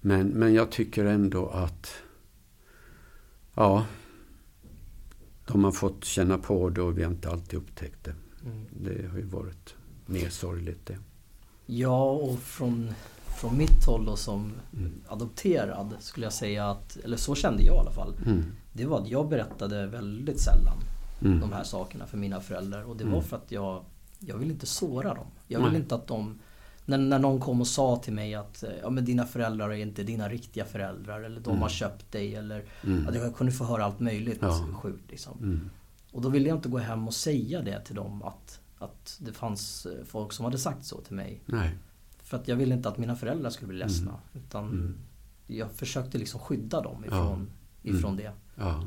Men, 0.00 0.28
men 0.28 0.54
jag 0.54 0.70
tycker 0.70 1.04
ändå 1.04 1.48
att 1.48 1.92
ja, 3.54 3.84
de 5.46 5.64
har 5.64 5.72
fått 5.72 6.04
känna 6.04 6.38
på 6.38 6.70
det 6.70 6.82
och 6.82 6.98
vi 6.98 7.02
har 7.02 7.10
inte 7.10 7.30
alltid 7.30 7.58
upptäckt 7.58 8.04
det. 8.04 8.14
Mm. 8.44 8.64
Det 8.70 9.08
har 9.08 9.18
ju 9.18 9.24
varit 9.26 9.74
mer 10.06 10.28
sorgligt 10.28 10.86
det. 10.86 10.98
Ja, 11.66 12.10
och 12.10 12.38
från, 12.38 12.92
från 13.40 13.58
mitt 13.58 13.84
håll 13.86 14.04
då 14.04 14.16
som 14.16 14.52
Mm. 14.76 14.92
adopterad 15.08 15.94
skulle 16.00 16.26
jag 16.26 16.32
säga 16.32 16.70
att, 16.70 16.96
eller 16.96 17.16
så 17.16 17.34
kände 17.34 17.62
jag 17.62 17.74
i 17.76 17.78
alla 17.78 17.92
fall. 17.92 18.14
Mm. 18.26 18.44
Det 18.72 18.86
var 18.86 19.00
att 19.00 19.08
jag 19.08 19.28
berättade 19.28 19.86
väldigt 19.86 20.40
sällan 20.40 20.76
Mm. 21.24 21.40
de 21.40 21.52
här 21.52 21.64
sakerna 21.64 22.06
för 22.06 22.16
mina 22.18 22.40
föräldrar. 22.40 22.82
Och 22.82 22.96
det 22.96 23.04
Mm. 23.04 23.14
var 23.14 23.22
för 23.22 23.36
att 23.36 23.52
jag, 23.52 23.84
jag 24.20 24.38
ville 24.38 24.52
inte 24.52 24.66
såra 24.66 25.14
dem. 25.14 25.26
Jag 25.46 25.58
ville 25.58 25.70
Nej. 25.72 25.80
inte 25.80 25.94
att 25.94 26.06
de 26.06 26.38
när, 26.84 26.98
när 26.98 27.18
någon 27.18 27.40
kom 27.40 27.60
och 27.60 27.66
sa 27.66 27.96
till 27.96 28.12
mig 28.12 28.34
att 28.34 28.62
eh, 28.62 28.70
ja, 28.82 28.90
men 28.90 29.04
dina 29.04 29.26
föräldrar 29.26 29.70
är 29.70 29.76
inte 29.76 30.02
dina 30.02 30.28
riktiga 30.28 30.64
föräldrar 30.64 31.20
eller 31.22 31.40
de 31.40 31.50
Mm. 31.50 31.62
har 31.62 31.68
köpt 31.68 32.12
dig 32.12 32.34
eller 32.34 32.64
Mm. 32.84 33.08
att 33.08 33.14
jag 33.14 33.36
kunde 33.36 33.52
få 33.52 33.64
höra 33.64 33.84
allt 33.84 34.00
möjligt 34.00 34.38
Ja. 34.40 34.66
sjukt. 34.82 35.10
Liksom. 35.10 35.38
Mm. 35.38 35.70
Och 36.12 36.22
då 36.22 36.28
ville 36.28 36.48
jag 36.48 36.58
inte 36.58 36.68
gå 36.68 36.78
hem 36.78 37.08
och 37.08 37.14
säga 37.14 37.62
det 37.62 37.80
till 37.84 37.94
dem 37.94 38.22
att, 38.22 38.60
att 38.78 39.18
det 39.20 39.32
fanns 39.32 39.86
eh, 39.86 40.04
folk 40.04 40.32
som 40.32 40.44
hade 40.44 40.58
sagt 40.58 40.84
så 40.84 41.00
till 41.00 41.14
mig. 41.16 41.40
Nej. 41.46 41.70
För 42.22 42.36
att 42.36 42.48
jag 42.48 42.56
ville 42.56 42.74
inte 42.74 42.88
att 42.88 42.98
mina 42.98 43.16
föräldrar 43.16 43.50
skulle 43.50 43.68
bli 43.68 43.78
ledsna. 43.78 44.20
Utan 44.34 44.64
Mm. 44.68 44.98
jag 45.46 45.70
försökte 45.72 46.18
liksom 46.18 46.40
skydda 46.40 46.80
dem 46.80 47.04
Ja. 47.08 47.16
ifrån, 47.16 47.50
ifrån 47.82 48.16
det. 48.16 48.32
Ja. 48.54 48.84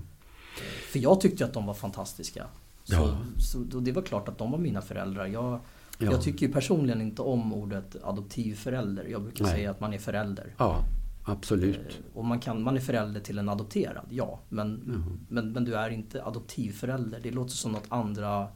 För 0.91 0.99
jag 0.99 1.21
tyckte 1.21 1.45
att 1.45 1.53
de 1.53 1.65
var 1.65 1.73
fantastiska. 1.73 2.45
Så, 2.83 2.93
Ja. 2.93 3.17
så 3.39 3.57
då 3.57 3.79
det 3.79 3.91
var 3.91 4.01
klart 4.01 4.27
att 4.29 4.37
de 4.37 4.51
var 4.51 4.57
mina 4.59 4.81
föräldrar. 4.81 5.25
Jag, 5.25 5.59
Ja. 5.97 6.11
jag 6.11 6.21
tycker 6.21 6.47
ju 6.47 6.53
personligen 6.53 7.01
inte 7.01 7.21
om 7.21 7.53
ordet 7.53 7.95
adoptivförälder. 8.03 9.05
Jag 9.05 9.21
brukar 9.21 9.43
Nej. 9.45 9.53
säga 9.53 9.71
att 9.71 9.79
man 9.79 9.93
är 9.93 9.97
förälder. 9.97 10.55
ja, 10.57 10.83
absolut. 11.25 11.75
Eh, 11.77 12.17
Och 12.17 12.25
man, 12.25 12.39
kan, 12.39 12.63
man 12.63 12.77
är 12.77 12.81
förälder 12.81 13.19
till 13.21 13.37
en 13.39 13.49
adopterad, 13.49 14.05
ja. 14.09 14.39
Men, 14.49 14.83
Ja. 14.87 15.15
men, 15.29 15.51
men 15.51 15.65
du 15.65 15.75
är 15.75 15.89
inte 15.89 16.23
adoptivförälder. 16.23 17.19
Det 17.23 17.31
låter 17.31 17.51
som 17.53 17.71
något 17.71 17.85
andra, 17.89 18.47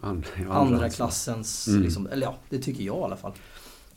Andra, 0.00 0.28
andra 0.52 0.90
klassens, 0.90 1.68
Mm. 1.68 1.82
liksom, 1.82 2.06
eller 2.06 2.26
ja, 2.26 2.34
det 2.48 2.58
tycker 2.58 2.84
jag 2.84 2.96
i 2.96 3.02
alla 3.02 3.16
fall. 3.16 3.32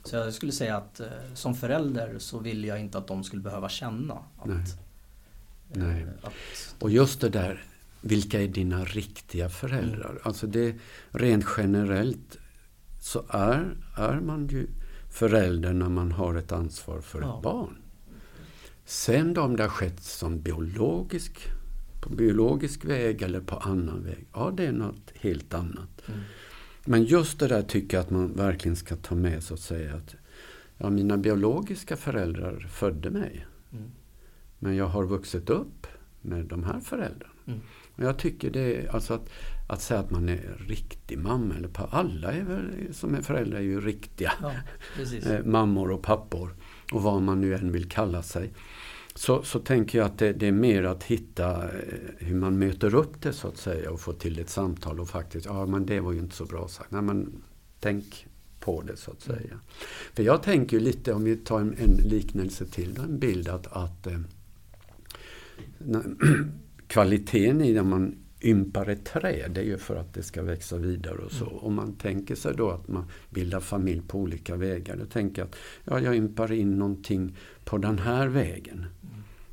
Så 0.04 0.16
jag 0.16 0.34
skulle 0.34 0.52
säga 0.52 0.78
att 0.78 1.00
eh, 1.00 1.08
som 1.34 1.56
förälder 1.56 2.16
så 2.20 2.40
vill 2.40 2.64
jag 2.66 2.80
inte 2.80 2.98
att 2.98 3.08
de 3.08 3.24
skulle 3.24 3.42
behöva 3.42 3.70
känna 3.70 4.14
att, 4.14 4.46
Nej. 4.48 4.58
eh, 5.74 5.78
Nej. 5.84 6.06
att 6.24 6.34
Och 6.84 6.90
just 6.90 7.22
det 7.22 7.30
där, 7.30 7.64
vilka 8.06 8.42
är 8.42 8.48
dina 8.48 8.86
riktiga 8.86 9.50
föräldrar? 9.50 10.10
Mm. 10.10 10.22
Alltså 10.24 10.48
det, 10.48 10.76
rent 11.10 11.46
generellt 11.58 12.38
så 13.02 13.26
är, 13.30 13.78
är 13.98 14.20
man 14.20 14.48
ju 14.48 14.68
förälder 15.12 15.74
när 15.74 15.90
man 15.90 16.12
har 16.12 16.36
ett 16.36 16.52
ansvar 16.52 17.02
för 17.02 17.22
Ja. 17.22 17.38
ett 17.38 17.44
barn. 17.44 17.78
Sen 18.86 19.34
då 19.34 19.42
om 19.42 19.56
det 19.56 19.64
har 19.64 19.70
skett 19.70 20.04
som 20.04 20.42
biologisk, 20.42 21.40
på 22.02 22.10
biologisk 22.10 22.86
väg 22.86 23.22
eller 23.22 23.42
på 23.42 23.56
annan 23.56 24.04
väg, 24.04 24.28
ja 24.34 24.54
det 24.58 24.66
är 24.66 24.72
något 24.72 25.12
helt 25.16 25.54
annat. 25.54 26.02
Mm. 26.08 26.20
Men 26.86 27.04
just 27.04 27.40
det 27.40 27.48
där 27.48 27.62
tycker 27.62 27.98
jag 27.98 28.04
att 28.04 28.10
man 28.12 28.34
verkligen 28.34 28.76
ska 28.76 28.96
ta 28.96 29.16
med 29.16 29.44
så 29.44 29.54
att 29.54 29.60
säga 29.60 29.96
att 29.96 30.16
ja, 30.78 30.90
mina 30.90 31.18
biologiska 31.18 31.98
föräldrar 31.98 32.68
födde 32.72 33.10
mig. 33.10 33.46
Mm. 33.72 33.92
Men 34.60 34.76
jag 34.76 34.88
har 34.88 35.06
vuxit 35.06 35.50
upp 35.50 35.88
med 36.22 36.46
de 36.46 36.64
här 36.64 36.80
föräldrarna. 36.80 37.34
Mm. 37.48 37.60
Jag 37.96 38.18
tycker 38.18 38.50
det 38.50 38.60
är, 38.76 38.96
alltså 38.96 39.14
att, 39.14 39.30
att 39.68 39.82
säga 39.82 40.00
att 40.00 40.12
man 40.12 40.30
är 40.30 40.66
riktig 40.68 41.18
mamma 41.18 41.56
eller 41.56 41.68
pappa. 41.68 41.98
Alla 41.98 42.32
är 42.34 42.44
väl, 42.44 42.94
som 42.94 43.16
är 43.16 43.22
föräldrar 43.22 43.58
är 43.58 43.64
ju 43.64 43.82
riktiga 43.82 44.32
Ja, 44.42 44.52
eh, 45.32 45.46
mammor 45.46 45.92
och 45.92 46.02
pappor. 46.04 46.56
Och 46.92 47.02
vad 47.04 47.22
man 47.22 47.42
nu 47.42 47.56
än 47.56 47.72
vill 47.72 47.90
kalla 47.90 48.24
sig. 48.24 48.54
Så, 49.16 49.44
så 49.44 49.60
tänker 49.60 49.98
jag 49.98 50.06
att 50.06 50.18
det, 50.18 50.34
det 50.34 50.48
är 50.48 50.52
mer 50.52 50.84
att 50.84 51.04
hitta 51.04 51.64
eh, 51.64 51.70
hur 52.18 52.36
man 52.36 52.60
möter 52.60 52.96
upp 52.96 53.22
det 53.22 53.34
så 53.34 53.48
att 53.48 53.58
säga 53.58 53.92
och 53.92 54.00
få 54.02 54.14
till 54.14 54.40
ett 54.40 54.50
samtal 54.50 55.00
och 55.00 55.10
faktiskt, 55.10 55.46
ja 55.46 55.66
men 55.66 55.86
det 55.86 56.00
var 56.00 56.12
ju 56.12 56.20
inte 56.20 56.36
så 56.36 56.46
bra 56.46 56.68
sagt. 56.68 56.92
Nej 56.92 57.02
men 57.02 57.44
tänk 57.80 58.28
på 58.60 58.82
det 58.82 58.98
så 58.98 59.12
att 59.12 59.22
säga. 59.22 59.60
För 60.14 60.24
jag 60.24 60.44
tänker 60.44 60.80
lite, 60.80 61.14
om 61.14 61.24
vi 61.24 61.36
tar 61.38 61.60
en, 61.60 61.76
en 61.78 61.96
liknelse 62.10 62.66
till, 62.66 62.98
en 62.98 63.20
bild 63.20 63.50
att, 63.50 63.68
att 63.68 64.08
eh, 64.08 64.20
när- 65.78 66.16
kvaliteten 66.88 67.62
i 67.62 67.74
när 67.74 67.84
man 67.84 68.16
ympar 68.42 68.90
ett 68.90 69.06
träd, 69.06 69.52
det 69.52 69.62
är 69.62 69.66
ju 69.66 69.78
för 69.78 69.96
att 69.96 70.14
det 70.14 70.24
ska 70.24 70.44
växa 70.44 70.78
vidare 70.78 71.18
och 71.18 71.32
så. 71.32 71.46
Om 71.46 71.74
man 71.74 71.94
tänker 71.94 72.36
sig 72.36 72.54
då 72.56 72.70
att 72.70 72.88
man 72.88 73.06
bildar 73.30 73.60
familj 73.60 74.02
på 74.08 74.20
olika 74.20 74.56
vägar, 74.56 74.96
då 74.96 75.06
tänker 75.06 75.42
jag 75.42 75.48
att 75.48 75.56
ja, 75.84 76.00
jag 76.00 76.16
ympar 76.16 76.52
in 76.52 76.80
någonting 76.80 77.36
på 77.64 77.78
den 77.78 78.00
här 78.00 78.28
vägen. 78.28 78.86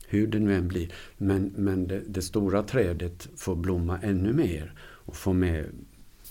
Hur 0.07 0.27
det 0.27 0.39
nu 0.39 0.55
än 0.55 0.69
blir. 0.69 0.93
Men, 1.19 1.53
men 1.57 1.87
det, 1.87 2.03
det 2.07 2.23
stora 2.23 2.63
trädet 2.63 3.29
får 3.37 3.57
blomma 3.57 3.99
ännu 3.99 4.33
mer 4.33 4.75
och 4.81 5.17
få 5.17 5.33
med 5.33 5.67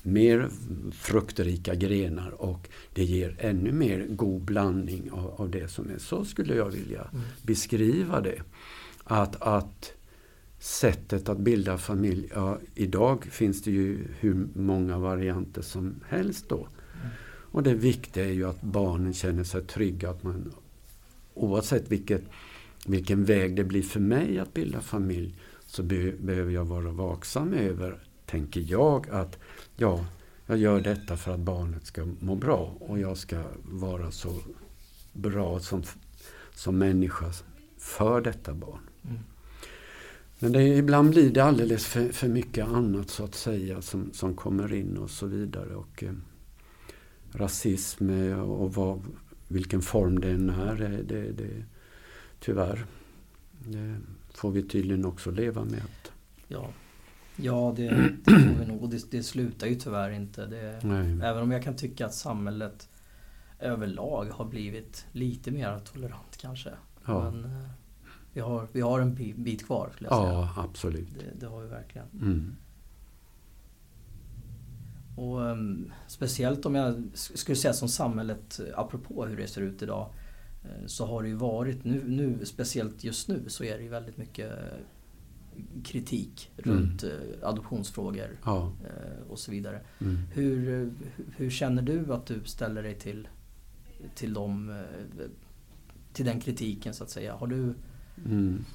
mer 0.03 0.49
fruktrika 0.91 1.75
grenar 1.75 2.29
och 2.29 2.69
det 2.93 3.03
ger 3.03 3.35
ännu 3.39 3.71
mer 3.71 4.07
god 4.09 4.41
blandning 4.41 5.11
av, 5.11 5.41
av 5.41 5.49
det 5.49 5.67
som 5.67 5.89
är. 5.89 5.97
Så 5.97 6.25
skulle 6.25 6.55
jag 6.55 6.69
vilja 6.69 7.07
beskriva 7.41 8.21
det. 8.21 8.41
Att, 9.03 9.41
att 9.41 9.93
sättet 10.61 11.29
att 11.29 11.37
bilda 11.37 11.77
familj, 11.77 12.29
ja, 12.35 12.57
idag 12.75 13.25
finns 13.25 13.61
det 13.61 13.71
ju 13.71 14.07
hur 14.19 14.47
många 14.53 14.97
varianter 14.97 15.61
som 15.61 15.95
helst 16.07 16.49
då. 16.49 16.67
Och 17.51 17.63
det 17.63 17.73
viktiga 17.73 18.25
är 18.25 18.31
ju 18.31 18.49
att 18.49 18.61
barnen 18.61 19.13
känner 19.13 19.43
sig 19.43 19.63
trygga, 19.63 20.09
att 20.09 20.23
man 20.23 20.53
oavsett 21.33 21.91
vilket, 21.91 22.23
vilken 22.85 23.25
väg 23.25 23.55
det 23.55 23.63
blir 23.63 23.81
för 23.81 23.99
mig 23.99 24.39
att 24.39 24.53
bilda 24.53 24.81
familj 24.81 25.35
så 25.65 25.83
be, 25.83 26.11
behöver 26.11 26.51
jag 26.51 26.65
vara 26.65 26.91
vaksam 26.91 27.53
över, 27.53 27.99
tänker 28.25 28.61
jag, 28.67 29.09
att 29.09 29.39
ja, 29.75 30.05
jag 30.45 30.57
gör 30.57 30.81
detta 30.81 31.17
för 31.17 31.33
att 31.33 31.39
barnet 31.39 31.85
ska 31.85 32.07
må 32.19 32.35
bra 32.35 32.75
och 32.79 32.99
jag 32.99 33.17
ska 33.17 33.43
vara 33.63 34.11
så 34.11 34.39
bra 35.13 35.59
som, 35.59 35.83
som 36.55 36.77
människa 36.77 37.33
för 37.77 38.21
detta 38.21 38.53
barn. 38.53 38.79
Mm. 39.03 39.19
Men 40.41 40.51
det, 40.51 40.63
ibland 40.63 41.09
blir 41.09 41.31
det 41.31 41.43
alldeles 41.43 41.85
för, 41.85 42.11
för 42.11 42.27
mycket 42.27 42.67
annat 42.67 43.09
så 43.09 43.23
att 43.23 43.35
säga 43.35 43.81
som, 43.81 44.13
som 44.13 44.35
kommer 44.35 44.73
in 44.73 44.97
och 44.97 45.09
så 45.09 45.25
vidare. 45.25 45.75
Och, 45.75 46.03
eh, 46.03 46.13
rasism 47.31 48.09
eh, 48.09 48.39
och 48.39 48.73
vad, 48.73 49.01
vilken 49.47 49.81
form 49.81 50.19
det 50.19 50.31
än 50.31 50.49
är, 50.49 50.81
eh, 50.81 50.99
det, 50.99 51.31
det, 51.31 51.63
tyvärr 52.39 52.85
det 53.59 53.97
får 54.33 54.51
vi 54.51 54.63
tydligen 54.63 55.05
också 55.05 55.31
leva 55.31 55.63
med. 55.63 55.81
Att, 55.83 56.11
Ja, 56.47 56.69
ja 57.35 57.73
det, 57.77 57.89
det 58.23 58.31
får 58.31 58.59
vi 58.59 58.65
nog. 58.65 58.83
Och 58.83 58.89
det, 58.89 59.11
det 59.11 59.23
slutar 59.23 59.67
ju 59.67 59.75
tyvärr 59.75 60.11
inte. 60.11 60.45
Det, 60.45 60.79
även 61.23 61.43
om 61.43 61.51
jag 61.51 61.63
kan 61.63 61.75
tycka 61.75 62.05
att 62.05 62.13
samhället 62.13 62.89
överlag 63.59 64.25
har 64.25 64.45
blivit 64.45 65.05
lite 65.11 65.51
mer 65.51 65.79
tolerant 65.79 66.37
kanske. 66.37 66.69
Ja. 67.05 67.31
Men 67.31 67.45
eh, 67.45 67.69
vi 68.33 68.41
har, 68.41 68.67
vi 68.71 68.81
har 68.81 68.99
en 68.99 69.15
bi- 69.15 69.33
bit 69.37 69.65
kvar 69.65 69.89
skulle 69.93 70.09
jag 70.09 70.21
säga. 70.23 70.33
ja, 70.33 70.53
absolut. 70.57 71.07
Det, 71.19 71.39
det 71.39 71.45
har 71.47 71.61
vi 71.61 71.67
verkligen. 71.67 72.07
Mm. 72.21 72.55
Och 75.15 75.49
ehm, 75.49 75.91
speciellt 76.07 76.65
om 76.65 76.75
jag 76.75 76.93
sk- 76.95 77.35
skulle 77.37 77.55
säga 77.55 77.73
som 77.73 77.87
samhället, 77.89 78.59
eh, 78.59 78.79
apropå 78.79 79.25
hur 79.25 79.37
det 79.37 79.47
ser 79.47 79.61
ut 79.61 79.81
idag. 79.81 80.09
eh, 80.63 80.85
Så 80.85 81.05
har 81.05 81.23
det 81.23 81.29
ju 81.29 81.35
varit, 81.35 81.83
nu, 81.83 82.03
nu 82.07 82.45
speciellt 82.45 83.03
just 83.03 83.27
nu, 83.27 83.43
så 83.47 83.63
är 83.63 83.77
det 83.77 83.83
ju 83.83 83.89
väldigt 83.89 84.17
mycket 84.17 84.51
eh, 84.51 84.77
kritik 85.83 86.51
Mm. 86.65 86.77
runt 86.77 87.03
eh, 87.03 87.09
adoptionsfrågor 87.43 88.37
Ja, 88.45 88.71
och 89.29 89.39
så 89.39 89.51
vidare. 89.51 89.81
mm. 90.01 90.17
Hur, 90.33 90.57
hu- 90.67 90.93
hur 91.37 91.49
känner 91.49 91.81
du 91.81 92.13
att 92.13 92.25
du 92.25 92.41
ställer 92.45 92.83
dig 92.83 92.95
till, 92.95 93.27
till, 94.15 94.33
dem, 94.33 94.81
till 96.13 96.25
den 96.25 96.39
kritiken 96.39 96.93
så 96.93 97.03
att 97.03 97.09
säga? 97.09 97.35
Har 97.35 97.47
du... 97.47 97.73
Mm. 98.25 98.65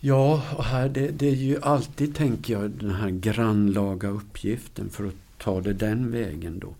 Ja, 0.00 0.42
och 0.56 0.64
här, 0.64 0.88
det, 0.88 1.08
det 1.08 1.28
är 1.28 1.34
ju 1.34 1.58
alltid, 1.62 2.14
tänker 2.14 2.52
jag, 2.52 2.70
den 2.70 2.90
här 2.90 3.10
grannlaga 3.10 4.08
uppgiften 4.08 4.90
för 4.90 5.06
att 5.06 5.14
ta 5.38 5.60
det 5.60 5.72
den 5.72 6.10
vägen 6.10 6.58
då. 6.58 6.74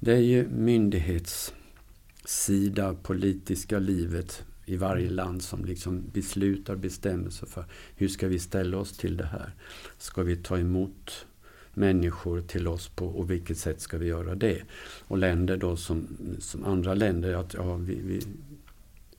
Det 0.00 0.12
är 0.12 0.20
ju 0.20 0.48
myndighetssida, 0.48 2.94
politiska 3.02 3.78
livet 3.78 4.44
i 4.66 4.76
varje 4.76 5.10
land 5.10 5.42
som 5.42 5.64
liksom 5.64 6.02
beslutar, 6.12 6.76
bestämmer 6.76 7.30
sig 7.30 7.48
för 7.48 7.64
hur 7.96 8.08
ska 8.08 8.28
vi 8.28 8.38
ställa 8.38 8.78
oss 8.78 8.96
till 8.96 9.16
det 9.16 9.26
här. 9.26 9.52
Ska 9.98 10.22
vi 10.22 10.36
ta 10.36 10.58
emot 10.58 11.26
människor 11.74 12.40
till 12.40 12.68
oss 12.68 12.88
på 12.88 13.06
och 13.06 13.30
vilket 13.30 13.58
sätt 13.58 13.80
ska 13.80 13.98
vi 13.98 14.06
göra 14.06 14.34
det? 14.34 14.62
Och 15.08 15.18
länder 15.18 15.56
då 15.56 15.76
som, 15.76 16.08
som 16.38 16.64
andra 16.64 16.94
länder, 16.94 17.34
att 17.34 17.54
ja, 17.54 17.76
vi, 17.76 17.94
vi, 17.94 18.22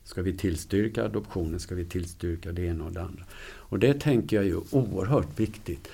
Ska 0.06 0.22
vi 0.22 0.32
tillstyrka 0.32 1.04
adoptionen? 1.04 1.60
Ska 1.60 1.74
vi 1.74 1.84
tillstyrka 1.84 2.52
det 2.52 2.62
ena 2.62 2.84
och 2.84 2.92
det 2.92 3.02
andra? 3.02 3.24
Och 3.42 3.78
det 3.78 4.00
tänker 4.00 4.36
jag 4.36 4.44
är 4.44 4.48
ju 4.48 4.60
oerhört 4.70 5.40
viktigt. 5.40 5.88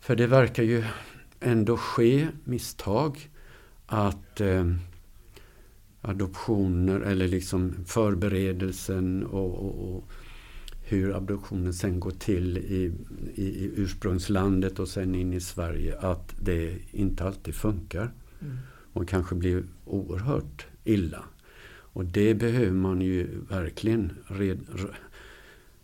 För 0.00 0.16
det 0.16 0.26
verkar 0.26 0.62
ju 0.62 0.84
ändå 1.40 1.76
ske 1.76 2.28
misstag 2.44 3.30
att 3.86 4.40
eh, 4.40 4.72
adoptioner 6.00 7.00
eller 7.00 7.28
liksom 7.28 7.74
förberedelsen 7.86 9.26
och, 9.26 9.54
och, 9.54 9.96
och 9.96 10.10
hur 10.84 11.16
adoptionen 11.16 11.74
sen 11.74 12.00
går 12.00 12.10
till 12.10 12.58
i, 12.58 12.92
i, 13.34 13.44
i 13.44 13.70
ursprungslandet 13.76 14.78
och 14.78 14.88
sen 14.88 15.14
in 15.14 15.32
i 15.32 15.40
Sverige, 15.40 15.98
att 15.98 16.34
det 16.40 16.78
inte 16.90 17.24
alltid 17.24 17.54
funkar 17.54 18.12
och 18.92 19.08
kanske 19.08 19.34
blir 19.34 19.64
oerhört 19.84 20.66
illa. 20.84 21.24
Och 21.92 22.04
det 22.04 22.34
behöver 22.34 22.72
man 22.72 23.00
ju 23.00 23.40
verkligen 23.48 24.12
red, 24.26 24.60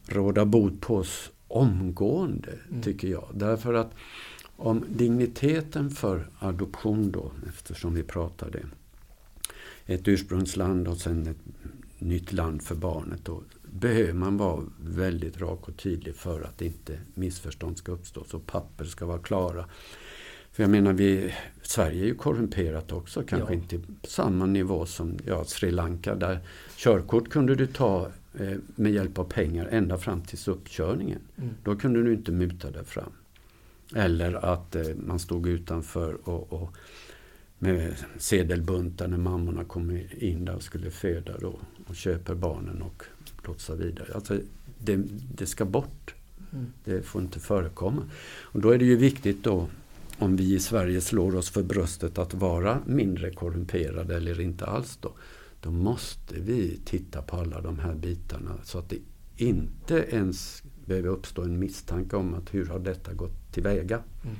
råda 0.06 0.44
bot 0.44 0.80
på 0.80 1.04
omgående, 1.48 2.52
Mm. 2.70 2.82
tycker 2.82 3.08
jag. 3.08 3.28
Därför 3.34 3.74
att 3.74 3.94
om 4.56 4.84
digniteten 4.88 5.90
för 5.90 6.28
adoption 6.38 7.10
då, 7.10 7.32
eftersom 7.48 7.94
vi 7.94 8.02
pratar 8.02 8.50
det, 8.50 8.66
ett 9.94 10.08
ursprungsland 10.08 10.88
och 10.88 10.96
sen 10.96 11.26
ett 11.26 11.38
nytt 11.98 12.32
land 12.32 12.62
för 12.62 12.74
barnet, 12.74 13.24
då 13.24 13.42
behöver 13.72 14.12
man 14.12 14.36
vara 14.36 14.62
väldigt 14.80 15.40
rak 15.40 15.68
och 15.68 15.76
tydlig 15.76 16.14
för 16.14 16.42
att 16.42 16.62
inte 16.62 16.98
missförstånd 17.14 17.78
ska 17.78 17.92
uppstå. 17.92 18.24
Så 18.24 18.38
papper 18.38 18.84
ska 18.84 19.06
vara 19.06 19.18
klara. 19.18 19.64
För 20.56 20.62
jag 20.62 20.70
menar, 20.70 20.92
vi, 20.92 21.34
Sverige 21.62 22.02
är 22.02 22.06
ju 22.06 22.14
korrumperat 22.14 22.92
också, 22.92 23.22
kanske 23.22 23.52
Ja. 23.52 23.54
inte 23.54 23.78
på 23.78 24.06
samma 24.08 24.46
nivå 24.46 24.86
som 24.86 25.18
ja, 25.26 25.44
Sri 25.44 25.70
Lanka 25.70 26.14
där 26.14 26.38
körkort 26.76 27.28
kunde 27.28 27.54
du 27.54 27.66
ta 27.66 28.10
eh, 28.38 28.56
med 28.74 28.92
hjälp 28.92 29.18
av 29.18 29.24
pengar 29.24 29.68
ända 29.70 29.98
fram 29.98 30.22
till 30.22 30.38
uppkörningen. 30.46 31.18
Mm. 31.36 31.50
Då 31.64 31.76
kunde 31.76 32.02
du 32.02 32.12
inte 32.12 32.32
muta 32.32 32.70
dig 32.70 32.84
fram. 32.84 33.12
Eller 33.94 34.32
att 34.32 34.76
eh, 34.76 34.86
man 35.06 35.18
stod 35.18 35.48
utanför 35.48 36.28
och, 36.28 36.52
och 36.52 36.76
med 37.58 37.94
sedelbuntar 38.18 39.08
när 39.08 39.18
mammorna 39.18 39.64
kom 39.64 40.00
in 40.18 40.44
där 40.44 40.54
och 40.54 40.62
skulle 40.62 40.90
föda 40.90 41.38
då 41.38 41.58
och 41.86 41.96
köper 41.96 42.34
barnen 42.34 42.82
och 42.82 43.04
lotsar 43.46 43.76
vidare. 43.76 44.14
Alltså, 44.14 44.38
det, 44.78 45.00
det 45.34 45.46
ska 45.46 45.64
bort. 45.64 46.14
Mm. 46.52 46.66
Det 46.84 47.02
får 47.02 47.22
inte 47.22 47.40
förekomma. 47.40 48.02
Och 48.42 48.60
då 48.60 48.70
är 48.70 48.78
det 48.78 48.84
ju 48.84 48.96
viktigt 48.96 49.44
då 49.44 49.68
om 50.18 50.36
vi 50.36 50.54
i 50.54 50.60
Sverige 50.60 51.00
slår 51.00 51.36
oss 51.36 51.50
för 51.50 51.62
bröstet 51.62 52.18
att 52.18 52.34
vara 52.34 52.82
mindre 52.86 53.30
korrumperade 53.30 54.16
eller 54.16 54.40
inte 54.40 54.66
alls 54.66 54.98
då. 55.00 55.12
Då 55.60 55.70
måste 55.70 56.34
vi 56.40 56.80
titta 56.84 57.22
på 57.22 57.36
alla 57.36 57.60
de 57.60 57.78
här 57.78 57.94
bitarna 57.94 58.58
så 58.64 58.78
att 58.78 58.88
det 58.90 58.98
inte 59.36 59.94
ens 59.94 60.62
behöver 60.86 61.08
uppstå 61.08 61.42
en 61.42 61.58
misstanke 61.58 62.16
om 62.16 62.34
att 62.34 62.54
hur 62.54 62.66
har 62.66 62.78
detta 62.78 63.12
gått 63.12 63.52
tillväga. 63.52 64.02
Mm. 64.24 64.36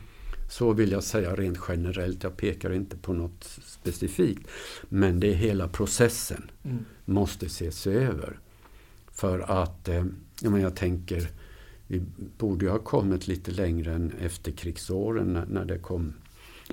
Så 0.51 0.73
vill 0.73 0.93
jag 0.93 1.05
säga 1.05 1.35
rent 1.35 1.59
generellt. 1.69 2.23
Jag 2.23 2.37
pekar 2.37 2.73
inte 2.73 2.97
på 2.97 3.13
något 3.13 3.45
specifikt. 3.65 4.49
Men 4.89 5.21
det 5.21 5.31
är 5.31 5.35
hela 5.35 5.69
processen 5.69 6.51
Mm. 6.65 6.85
måste 7.05 7.47
ses 7.47 7.87
över. 7.87 8.39
För 9.13 9.39
att, 9.63 9.89
eh, 9.89 10.05
jag, 10.41 10.53
menar, 10.53 10.59
jag 10.59 10.77
tänker, 10.77 11.31
vi 11.87 12.03
borde 12.39 12.65
ju 12.65 12.71
ha 12.71 12.79
kommit 12.79 13.29
lite 13.29 13.51
längre 13.51 13.95
än 13.95 14.13
efterkrigsåren 14.21 15.33
när, 15.33 15.47
när 15.47 15.65
det 15.65 15.79
kom 15.79 16.15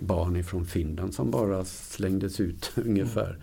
barn 0.01 0.35
ifrån 0.35 0.65
Finland 0.65 1.13
som 1.13 1.31
bara 1.31 1.65
slängdes 1.65 2.39
ut 2.39 2.71
ungefär 2.75 3.39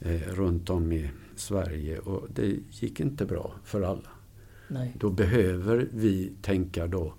eh, 0.00 0.20
runt 0.20 0.70
om 0.70 0.92
i 0.92 1.10
Sverige. 1.36 1.98
Och 1.98 2.28
det 2.34 2.58
gick 2.70 3.00
inte 3.00 3.24
bra 3.24 3.54
för 3.64 3.82
alla. 3.82 4.10
Nej. 4.68 4.96
Då 4.98 5.10
behöver 5.10 5.88
vi 5.92 6.32
tänka 6.42 6.86
då 6.86 7.14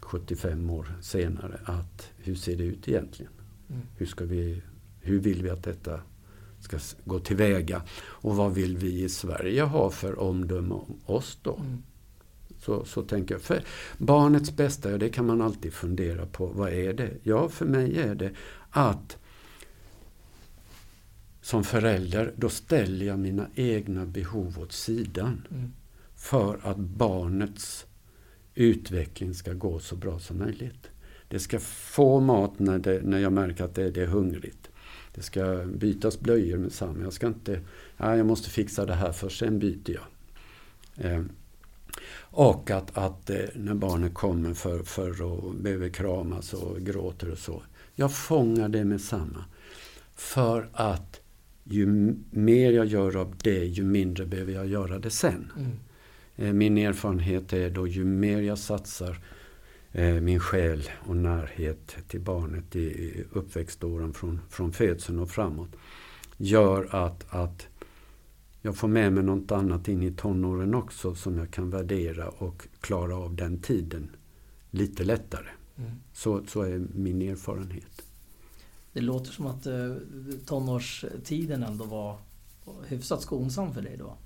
75 0.00 0.70
år 0.70 0.86
senare 1.00 1.60
att 1.64 2.10
hur 2.16 2.34
ser 2.34 2.56
det 2.56 2.64
ut 2.64 2.88
egentligen? 2.88 3.32
Mm. 3.68 3.82
Hur, 3.96 4.06
ska 4.06 4.24
vi, 4.24 4.62
hur 5.00 5.18
vill 5.18 5.42
vi 5.42 5.50
att 5.50 5.62
detta 5.62 6.00
ska 6.60 6.78
gå 7.04 7.18
tillväga? 7.18 7.82
Och 7.98 8.36
vad 8.36 8.54
vill 8.54 8.76
vi 8.76 9.04
i 9.04 9.08
Sverige 9.08 9.62
ha 9.62 9.90
för 9.90 10.18
omdöme 10.18 10.74
om 10.74 11.00
oss 11.06 11.38
då? 11.42 11.56
Mm. 11.56 11.82
Så, 12.66 12.84
så 12.84 13.02
tänker 13.02 13.34
jag. 13.34 13.42
För 13.42 13.62
barnets 13.98 14.56
bästa, 14.56 14.90
ja, 14.90 14.98
det 14.98 15.08
kan 15.08 15.26
man 15.26 15.42
alltid 15.42 15.72
fundera 15.72 16.26
på. 16.26 16.46
Vad 16.46 16.72
är 16.72 16.92
det? 16.92 17.10
Ja, 17.22 17.48
för 17.48 17.66
mig 17.66 17.98
är 17.98 18.14
det 18.14 18.30
att 18.70 19.16
som 21.42 21.64
förälder, 21.64 22.32
då 22.36 22.48
ställer 22.48 23.06
jag 23.06 23.18
mina 23.18 23.46
egna 23.54 24.06
behov 24.06 24.58
åt 24.58 24.72
sidan 24.72 25.46
Mm. 25.50 25.72
för 26.16 26.58
att 26.62 26.76
barnets 26.76 27.86
utveckling 28.54 29.34
ska 29.34 29.52
gå 29.52 29.78
så 29.78 29.96
bra 29.96 30.18
som 30.18 30.38
möjligt. 30.38 30.90
Det 31.28 31.38
ska 31.38 31.60
få 31.60 32.20
mat 32.20 32.58
när, 32.58 32.78
det, 32.78 33.00
när 33.04 33.18
jag 33.18 33.32
märker 33.32 33.64
att 33.64 33.74
det, 33.74 33.90
det 33.90 34.02
är 34.02 34.06
hungrigt. 34.06 34.70
Det 35.14 35.22
ska 35.22 35.64
bytas 35.74 36.20
blöjor 36.20 36.58
med 36.58 36.72
samma. 36.72 37.02
Jag 37.04 37.12
ska 37.12 37.26
inte, 37.26 37.60
ja, 37.96 38.16
jag 38.16 38.26
måste 38.26 38.50
fixa 38.50 38.86
det 38.86 38.94
här 38.94 39.12
först, 39.12 39.38
sen 39.38 39.58
byter 39.58 39.90
jag. 39.90 40.04
Eh, 40.96 41.22
och 42.20 42.70
att, 42.70 42.98
att 42.98 43.30
eh, 43.30 43.36
när 43.54 43.74
barnet 43.74 44.14
kommer 44.14 44.54
för, 44.54 44.82
för 44.82 45.10
att 45.10 45.54
behöver 45.56 45.88
kramas 45.88 46.52
och 46.52 46.80
gråter 46.80 47.30
och 47.30 47.38
så. 47.38 47.62
Jag 47.94 48.12
fångar 48.12 48.68
det 48.68 48.84
med 48.84 49.00
samma. 49.00 49.44
För 50.14 50.68
att 50.72 51.20
ju 51.64 51.86
mer 52.30 52.72
jag 52.72 52.86
gör 52.86 53.16
av 53.16 53.34
det, 53.42 53.64
ju 53.64 53.84
mindre 53.84 54.26
behöver 54.26 54.52
jag 54.52 54.66
göra 54.66 54.98
det 54.98 55.10
sen. 55.10 55.52
Mm. 55.56 55.72
Eh, 56.36 56.52
Min 56.52 56.78
erfarenhet 56.78 57.52
är 57.52 57.70
då 57.70 57.86
ju 57.86 58.04
mer 58.04 58.40
jag 58.40 58.58
satsar 58.58 59.18
eh, 59.92 60.14
min 60.14 60.40
själ 60.40 60.90
och 61.06 61.16
närhet 61.16 61.96
till 62.08 62.20
barnet 62.20 62.76
i 62.76 63.24
uppväxtåren 63.32 64.12
från, 64.12 64.40
från 64.50 64.72
födseln 64.72 65.18
och 65.18 65.30
framåt 65.30 65.76
gör 66.36 66.88
att, 66.90 67.24
att 67.28 67.68
jag 68.66 68.76
får 68.76 68.88
med 68.88 69.12
mig 69.12 69.22
något 69.24 69.52
annat 69.52 69.88
in 69.88 70.02
i 70.02 70.10
tonåren 70.10 70.74
också 70.74 71.14
som 71.14 71.38
jag 71.38 71.50
kan 71.50 71.70
värdera 71.70 72.28
och 72.28 72.68
klara 72.80 73.16
av 73.16 73.34
den 73.34 73.60
tiden 73.60 74.10
lite 74.70 75.04
lättare. 75.04 75.46
Mm. 75.78 75.90
Så, 76.12 76.40
så 76.48 76.62
är 76.62 76.82
min 76.94 77.22
erfarenhet. 77.22 78.02
Det 78.92 79.00
låter 79.00 79.30
som 79.32 79.46
att 79.46 79.66
eh, 79.66 79.94
tonårstiden 80.46 81.62
ändå 81.62 81.84
var 81.84 82.18
hyfsat 82.86 83.22
skonsam 83.22 83.74
för 83.74 83.82
dig 83.82 83.96
då? 83.98 84.16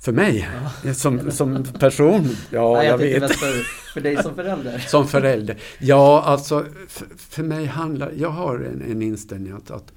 För 0.00 0.12
mig, 0.12 0.48
Ja. 0.84 0.94
som, 0.94 1.30
som 1.30 1.64
person, 1.64 2.28
ja 2.50 2.74
Nej, 2.74 2.86
jag 2.86 3.00
tänkte 3.00 3.20
vet. 3.20 3.32
för, 3.36 3.62
för 3.92 4.00
dig 4.00 4.22
som 4.22 4.34
förälder. 4.34 4.78
Som 4.88 5.08
förälder. 5.08 5.62
Ja, 5.80 6.22
alltså 6.22 6.66
för, 6.88 7.06
för 7.16 7.42
mig 7.42 7.66
handlar... 7.66 8.12
Jag 8.16 8.30
har 8.30 8.58
en, 8.58 8.82
en 8.90 9.02
inställning 9.02 9.52
att, 9.52 9.70
att 9.70 9.92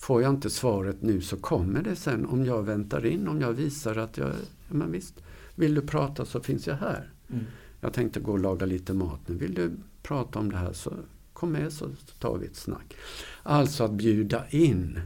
får 0.00 0.22
jag 0.22 0.30
inte 0.30 0.50
svaret 0.50 1.02
nu 1.02 1.20
så 1.20 1.36
kommer 1.36 1.82
det 1.82 1.96
sen 1.96 2.26
om 2.26 2.44
jag 2.44 2.62
väntar 2.62 3.06
in, 3.06 3.28
om 3.28 3.40
jag 3.40 3.52
visar 3.52 3.96
att 3.96 4.16
jag... 4.16 4.28
Ja, 4.68 4.74
men 4.74 4.92
visst, 4.92 5.22
vill 5.54 5.74
du 5.74 5.80
prata 5.80 6.24
så 6.24 6.40
finns 6.40 6.66
jag 6.66 6.74
här. 6.74 7.12
Mm. 7.28 7.44
Jag 7.80 7.92
tänkte 7.92 8.20
gå 8.20 8.32
och 8.32 8.38
laga 8.38 8.66
lite 8.66 8.92
mat 8.92 9.20
nu. 9.26 9.34
Vill 9.34 9.54
du 9.54 9.72
prata 10.02 10.38
om 10.38 10.50
det 10.50 10.56
här 10.56 10.72
så 10.72 10.92
kom 11.32 11.52
med 11.52 11.72
så 11.72 11.88
tar 12.18 12.38
vi 12.38 12.46
ett 12.46 12.56
snack. 12.56 12.96
Alltså 13.42 13.84
att 13.84 13.92
bjuda 13.92 14.48
in. 14.50 15.00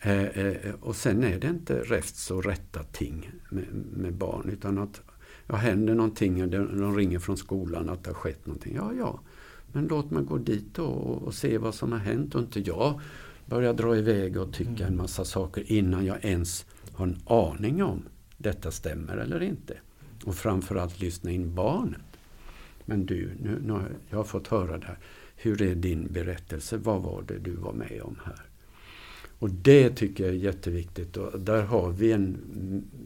Eh, 0.00 0.22
eh, 0.22 0.74
och 0.80 0.96
sen 0.96 1.24
är 1.24 1.38
det 1.38 1.48
inte 1.48 1.78
räfts 1.78 2.30
och 2.30 2.44
rätta 2.44 2.82
ting 2.82 3.30
med, 3.50 3.66
med 3.96 4.14
barn 4.14 4.48
utan 4.48 4.78
att 4.78 5.00
ja, 5.46 5.56
händer 5.56 5.94
någonting 5.94 6.42
och 6.42 6.48
de, 6.48 6.96
ringer 6.96 7.18
från 7.18 7.36
skolan 7.36 7.88
att 7.88 8.04
det 8.04 8.10
har 8.10 8.14
skett 8.14 8.46
någonting. 8.46 8.74
Ja, 8.74 8.92
ja. 8.98 9.20
Men 9.72 9.86
låt 9.86 10.10
mig 10.10 10.24
gå 10.24 10.38
dit 10.38 10.78
och, 10.78 11.22
och 11.22 11.34
se 11.34 11.58
vad 11.58 11.74
som 11.74 11.92
har 11.92 11.98
hänt 11.98 12.34
och 12.34 12.40
inte 12.40 12.60
jag 12.60 13.00
börjar 13.46 13.72
dra 13.74 13.96
iväg 13.96 14.36
och 14.36 14.52
tycka 14.52 14.70
Mm. 14.70 14.86
en 14.86 14.96
massa 14.96 15.24
saker 15.24 15.72
innan 15.72 16.04
jag 16.06 16.24
ens 16.24 16.66
har 16.92 17.06
en 17.06 17.18
aning 17.26 17.82
om 17.82 18.02
detta 18.38 18.70
stämmer 18.70 19.16
eller 19.16 19.42
inte. 19.42 19.76
Och 20.24 20.34
framförallt 20.34 21.00
lyssna 21.00 21.30
in 21.30 21.54
barnet. 21.54 22.00
Men 22.84 23.06
du, 23.06 23.30
nu, 23.42 23.60
nu 23.64 23.72
har 23.72 23.88
jag 24.10 24.16
har 24.16 24.24
fått 24.24 24.48
höra 24.48 24.78
det 24.78 24.86
här. 24.86 24.98
Hur 25.36 25.62
är 25.62 25.74
din 25.74 26.12
berättelse? 26.12 26.76
Vad 26.76 27.02
var 27.02 27.22
det 27.22 27.38
du 27.38 27.50
var 27.50 27.72
med 27.72 28.00
om 28.02 28.18
här? 28.24 28.42
Och 29.44 29.50
det 29.50 29.90
tycker 29.90 30.24
jag 30.24 30.34
är 30.34 30.38
jätteviktigt 30.38 31.16
och 31.16 31.40
där 31.40 31.62
har 31.62 31.90
vi 31.90 32.12
en 32.12 32.36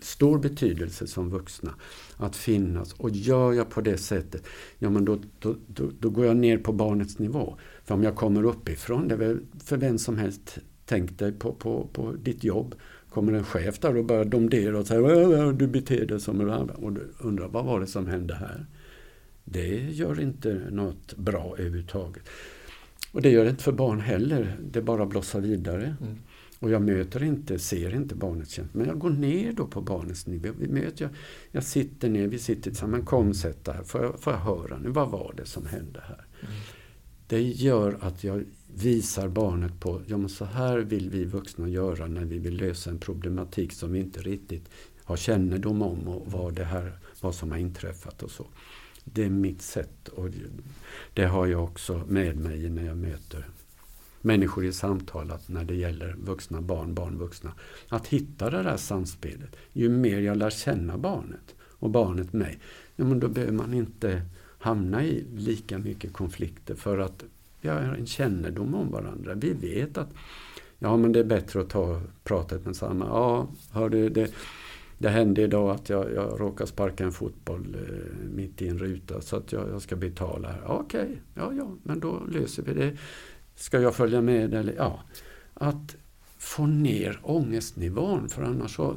stor 0.02 0.38
betydelse 0.38 1.06
som 1.06 1.30
vuxna. 1.30 1.74
Att 2.16 2.36
finnas. 2.36 2.92
Och 2.92 3.10
gör 3.10 3.52
jag 3.52 3.70
på 3.70 3.80
det 3.80 3.96
sättet, 3.96 4.46
ja 4.78 4.90
men 4.90 5.04
då, 5.04 5.18
då, 5.38 5.56
då, 5.66 5.90
då 6.00 6.10
går 6.10 6.26
jag 6.26 6.36
ner 6.36 6.58
på 6.58 6.72
barnets 6.72 7.18
nivå. 7.18 7.56
För 7.84 7.94
om 7.94 8.02
jag 8.02 8.16
kommer 8.16 8.44
uppifrån, 8.44 9.08
det 9.08 9.14
är 9.14 9.18
väl 9.18 9.40
för 9.64 9.76
vem 9.76 9.98
som 9.98 10.16
helst, 10.16 10.58
tänk 10.84 11.18
dig 11.18 11.32
på, 11.32 11.52
på, 11.52 11.88
på 11.92 12.12
ditt 12.12 12.44
jobb. 12.44 12.74
Kommer 13.10 13.32
en 13.32 13.44
chef 13.44 13.78
där 13.78 13.96
och 13.96 14.04
börjar 14.04 14.24
domdera 14.24 14.78
och 14.78 14.86
säger 14.86 15.10
äh, 15.10 15.40
äh, 15.40 15.48
äh, 15.48 15.52
du 15.52 15.66
beter 15.66 16.06
dig 16.06 16.20
som 16.20 16.40
en. 16.40 16.70
Och 16.70 16.92
du 16.92 17.12
undrar 17.18 17.48
vad 17.48 17.64
var 17.64 17.80
det 17.80 17.86
som 17.86 18.06
hände 18.06 18.34
här? 18.34 18.66
Det 19.44 19.90
gör 19.90 20.20
inte 20.20 20.60
något 20.70 21.16
bra 21.16 21.54
överhuvudtaget. 21.58 22.22
Och 23.12 23.22
det 23.22 23.30
gör 23.30 23.44
det 23.44 23.50
inte 23.50 23.62
för 23.62 23.72
barn 23.72 24.00
heller. 24.00 24.56
Det 24.60 24.82
bara 24.82 25.06
blossar 25.06 25.40
vidare. 25.40 25.96
Mm. 26.00 26.18
Och 26.58 26.70
jag 26.70 26.82
möter 26.82 27.22
inte, 27.22 27.58
ser 27.58 27.94
inte 27.94 28.14
barnets 28.14 28.50
känslor. 28.50 28.78
Men 28.78 28.88
jag 28.88 28.98
går 28.98 29.10
ner 29.10 29.52
då 29.52 29.66
på 29.66 29.80
barnets 29.80 30.26
nivå. 30.26 30.48
Vi 30.58 30.68
möter, 30.68 31.04
jag, 31.04 31.10
jag 31.50 31.64
sitter 31.64 32.08
ner, 32.08 32.28
vi 32.28 32.38
sitter 32.38 32.62
tillsammans. 32.62 33.08
Kom 33.08 33.34
sätt 33.34 33.64
dig 33.64 33.74
här. 33.74 33.82
Får 33.82 34.02
jag, 34.02 34.20
får 34.20 34.32
jag 34.32 34.40
höra 34.40 34.78
nu? 34.78 34.88
Vad 34.88 35.10
var 35.10 35.34
det 35.36 35.46
som 35.46 35.66
hände 35.66 36.00
här? 36.00 36.26
Mm. 36.40 36.54
Det 37.26 37.42
gör 37.42 37.98
att 38.00 38.24
jag 38.24 38.44
visar 38.74 39.28
barnet 39.28 39.80
på, 39.80 40.02
ja 40.06 40.16
men 40.16 40.28
så 40.28 40.44
här 40.44 40.78
vill 40.78 41.10
vi 41.10 41.24
vuxna 41.24 41.68
göra 41.68 42.06
när 42.06 42.24
vi 42.24 42.38
vill 42.38 42.56
lösa 42.56 42.90
en 42.90 42.98
problematik 42.98 43.72
som 43.72 43.92
vi 43.92 43.98
inte 43.98 44.20
riktigt 44.20 44.68
har 45.04 45.16
kännedom 45.16 45.82
om 45.82 46.08
och 46.08 46.32
vad 46.32 46.54
det 46.54 46.64
här, 46.64 46.98
vad 47.20 47.34
som 47.34 47.50
har 47.50 47.58
inträffat 47.58 48.22
och 48.22 48.30
så. 48.30 48.46
Det 49.04 49.24
är 49.24 49.30
mitt 49.30 49.62
sätt 49.62 50.08
och 50.08 50.28
det 51.14 51.24
har 51.24 51.46
jag 51.46 51.64
också 51.64 52.02
med 52.08 52.36
mig 52.36 52.70
när 52.70 52.86
jag 52.86 52.96
möter 52.96 53.48
människor 54.28 54.64
i 54.64 54.72
samtal 54.72 55.30
att 55.30 55.48
när 55.48 55.64
det 55.64 55.74
gäller 55.74 56.16
vuxna 56.18 56.60
barn, 56.60 56.94
barn, 56.94 57.18
vuxna. 57.18 57.52
Att 57.88 58.06
hitta 58.06 58.50
det 58.50 58.62
där 58.62 58.76
samspelet. 58.76 59.56
Ju 59.72 59.88
mer 59.88 60.20
jag 60.20 60.36
lär 60.36 60.50
känna 60.50 60.98
barnet 60.98 61.54
och 61.60 61.90
barnet 61.90 62.32
mig, 62.32 62.58
ja, 62.96 63.04
men 63.04 63.20
då 63.20 63.28
behöver 63.28 63.52
man 63.52 63.74
inte 63.74 64.22
hamna 64.58 65.04
i 65.04 65.24
lika 65.36 65.78
mycket 65.78 66.12
konflikter 66.12 66.74
för 66.74 66.98
att 66.98 67.24
vi 67.60 67.68
har 67.68 67.78
en 67.78 68.06
kännedom 68.06 68.74
om 68.74 68.90
varandra. 68.90 69.34
Vi 69.34 69.52
vet 69.52 69.98
att 69.98 70.14
ja, 70.78 70.96
men 70.96 71.12
det 71.12 71.20
är 71.20 71.24
bättre 71.24 71.60
att 71.60 71.70
ta 71.70 72.00
pratet 72.24 72.64
med 72.64 72.76
samma. 72.76 73.04
Ja, 73.04 73.48
hör 73.72 73.88
du, 73.88 74.08
det, 74.08 74.32
det 74.98 75.08
hände 75.08 75.42
idag 75.42 75.70
att 75.70 75.88
jag, 75.88 76.12
jag 76.14 76.40
råkade 76.40 76.70
sparka 76.70 77.04
en 77.04 77.12
fotboll 77.12 77.74
eh, 77.74 78.28
mitt 78.34 78.62
i 78.62 78.68
en 78.68 78.78
ruta 78.78 79.20
så 79.20 79.36
att 79.36 79.52
jag, 79.52 79.68
jag 79.68 79.82
ska 79.82 79.96
betala. 79.96 80.54
Okej, 80.66 81.02
okay, 81.02 81.16
ja, 81.34 81.52
ja, 81.52 81.70
men 81.82 82.00
då 82.00 82.22
löser 82.28 82.62
vi 82.62 82.74
det. 82.74 82.96
Ska 83.58 83.80
jag 83.80 83.94
följa 83.94 84.20
med 84.20 84.54
eller 84.54 84.72
ja. 84.72 85.02
Att 85.54 85.96
få 86.38 86.66
ner 86.66 87.20
ångestnivån 87.22 88.28
för 88.28 88.42
annars 88.42 88.76
så 88.76 88.96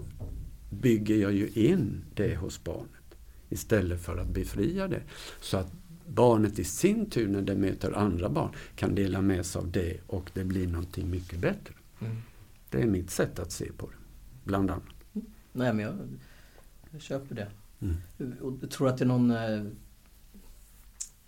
bygger 0.70 1.16
jag 1.16 1.34
ju 1.34 1.50
in 1.50 2.04
det 2.16 2.36
hos 2.36 2.64
barnet 2.64 3.16
istället 3.50 4.02
för 4.02 4.18
att 4.18 4.28
befria 4.28 4.88
det. 4.88 5.02
Så 5.42 5.58
att 5.58 5.72
barnet 6.08 6.60
i 6.60 6.64
sin 6.64 7.10
tur 7.10 7.28
när 7.28 7.42
det 7.42 7.56
möter 7.56 7.92
andra 7.92 8.30
barn 8.30 8.52
kan 8.76 8.96
dela 8.96 9.22
med 9.22 9.46
sig 9.46 9.60
av 9.60 9.72
det 9.72 9.98
och 10.08 10.32
det 10.34 10.44
blir 10.44 10.68
någonting 10.68 11.10
mycket 11.10 11.40
bättre. 11.40 11.74
Mm. 12.02 12.18
Det 12.70 12.82
är 12.82 12.88
mitt 12.88 13.12
sätt 13.12 13.40
att 13.40 13.52
se 13.52 13.72
på 13.72 13.88
det, 13.88 13.98
bland 14.44 14.72
annat. 14.72 14.84
Nej 15.54 15.74
men 15.74 15.80
jag, 15.80 15.94
jag 16.92 17.02
köper 17.02 17.36
det. 17.36 17.48
Mm. 17.80 18.34
Och 18.42 18.72
tror 18.72 18.88
att 18.88 18.98
det 18.98 19.04
är 19.04 19.08
någon... 19.08 19.32
eh, 19.32 19.64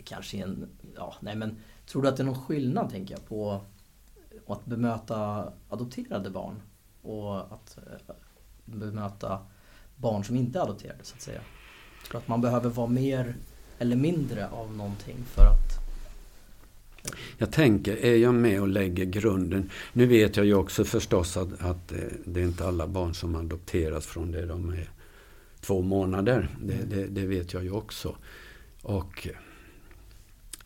Kanske 0.03 0.37
en... 0.37 0.67
Ja, 0.95 1.15
nej 1.21 1.35
men... 1.35 1.57
Tror 1.85 2.01
du 2.01 2.07
att 2.07 2.17
det 2.17 2.23
är 2.23 2.25
någon 2.25 2.45
skillnad, 2.45 2.89
tänker 2.89 3.13
jag, 3.13 3.27
på 3.27 3.61
att 4.47 4.65
bemöta 4.65 5.47
adopterade 5.69 6.29
barn 6.29 6.61
och 7.01 7.39
att 7.39 7.77
eh, 7.77 8.15
bemöta 8.65 9.39
barn 9.95 10.23
som 10.23 10.35
inte 10.35 10.59
är 10.59 10.63
adopterade, 10.63 11.03
så 11.03 11.15
att 11.15 11.21
säga? 11.21 11.41
Tror 12.07 12.21
att 12.21 12.27
man 12.27 12.41
behöver 12.41 12.69
vara 12.69 12.87
mer 12.87 13.35
eller 13.79 13.95
mindre 13.95 14.49
av 14.49 14.75
någonting 14.75 15.17
för 15.25 15.41
att... 15.41 15.83
Jag 17.37 17.51
tänker, 17.51 17.95
är 17.97 18.15
jag 18.15 18.33
med 18.33 18.61
och 18.61 18.67
lägger 18.67 19.05
grunden? 19.05 19.69
Nu 19.93 20.05
vet 20.05 20.37
jag 20.37 20.45
ju 20.45 20.53
också 20.55 20.83
förstås 20.83 21.37
att, 21.37 21.61
att 21.61 21.91
eh, 21.91 21.97
det 22.25 22.41
är 22.41 22.45
inte 22.45 22.67
alla 22.67 22.87
barn 22.87 23.13
som 23.13 23.35
adopteras 23.35 24.05
från 24.05 24.31
det 24.31 24.45
de 24.45 24.69
är 24.69 24.89
två 25.61 25.81
månader. 25.81 26.49
Det, 26.61 26.89
det, 26.89 27.07
det 27.07 27.25
vet 27.25 27.53
jag 27.53 27.63
ju 27.63 27.71
också. 27.71 28.15
Och 28.81 29.27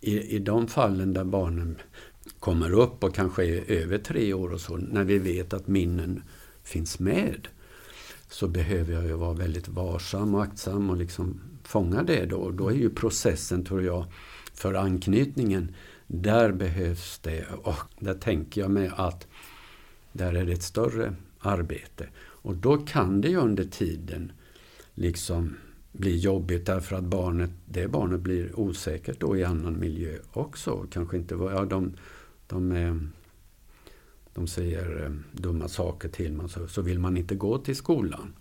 i, 0.01 0.35
i 0.35 0.39
de 0.39 0.67
fallen 0.67 1.13
där 1.13 1.23
barnen 1.23 1.77
kommer 2.39 2.71
upp 2.71 3.03
och 3.03 3.15
kanske 3.15 3.45
är 3.45 3.71
över 3.71 3.97
tre 3.97 4.33
år 4.33 4.49
och 4.49 4.61
så, 4.61 4.77
när 4.77 5.03
vi 5.03 5.17
vet 5.17 5.53
att 5.53 5.67
minnen 5.67 6.23
finns 6.63 6.99
med. 6.99 7.47
så 8.29 8.47
behöver 8.47 8.93
jag 8.93 9.05
ju 9.05 9.13
vara 9.13 9.33
väldigt 9.33 9.67
varsam 9.67 10.35
och 10.35 10.43
aktsam 10.43 10.89
och 10.89 10.97
liksom 10.97 11.41
fånga 11.63 12.03
det 12.03 12.25
då. 12.25 12.51
Då 12.51 12.69
är 12.69 12.75
ju 12.75 12.89
processen, 12.89 13.65
tror 13.65 13.83
jag, 13.83 14.05
för 14.53 14.73
anknytningen, 14.73 15.75
där 16.07 16.51
behövs 16.51 17.19
det. 17.19 17.45
Och 17.63 17.75
där 17.99 18.13
tänker 18.13 18.61
jag 18.61 18.71
mig 18.71 18.91
att 18.95 19.27
där 20.11 20.33
är 20.33 20.45
det 20.45 20.53
ett 20.53 20.63
större 20.63 21.15
arbete. 21.39 22.07
Och 22.17 22.55
då 22.55 22.77
kan 22.77 23.21
det 23.21 23.29
ju 23.29 23.37
under 23.37 23.63
tiden 23.63 24.31
liksom 24.93 25.55
bli 25.97 26.17
jobbigt 26.17 26.65
därför 26.65 26.95
att 26.95 27.03
barnet, 27.03 27.49
det 27.65 27.87
barnet 27.87 28.19
blir 28.19 28.59
osäkert 28.59 29.19
då 29.19 29.37
i 29.37 29.43
annan 29.43 29.79
miljö 29.79 30.17
också. 30.33 30.85
Kanske 30.91 31.17
inte, 31.17 31.35
ja, 31.35 31.65
de, 31.65 31.93
de, 32.47 32.69
de, 32.69 33.11
de 34.33 34.47
säger 34.47 35.03
eh, 35.03 35.11
dumma 35.31 35.67
saker 35.67 36.09
till 36.09 36.33
man 36.33 36.49
så, 36.49 36.67
så 36.67 36.81
vill 36.81 36.99
man 36.99 37.17
inte 37.17 37.35
gå 37.35 37.57
till 37.57 37.75
skolan. 37.75 38.33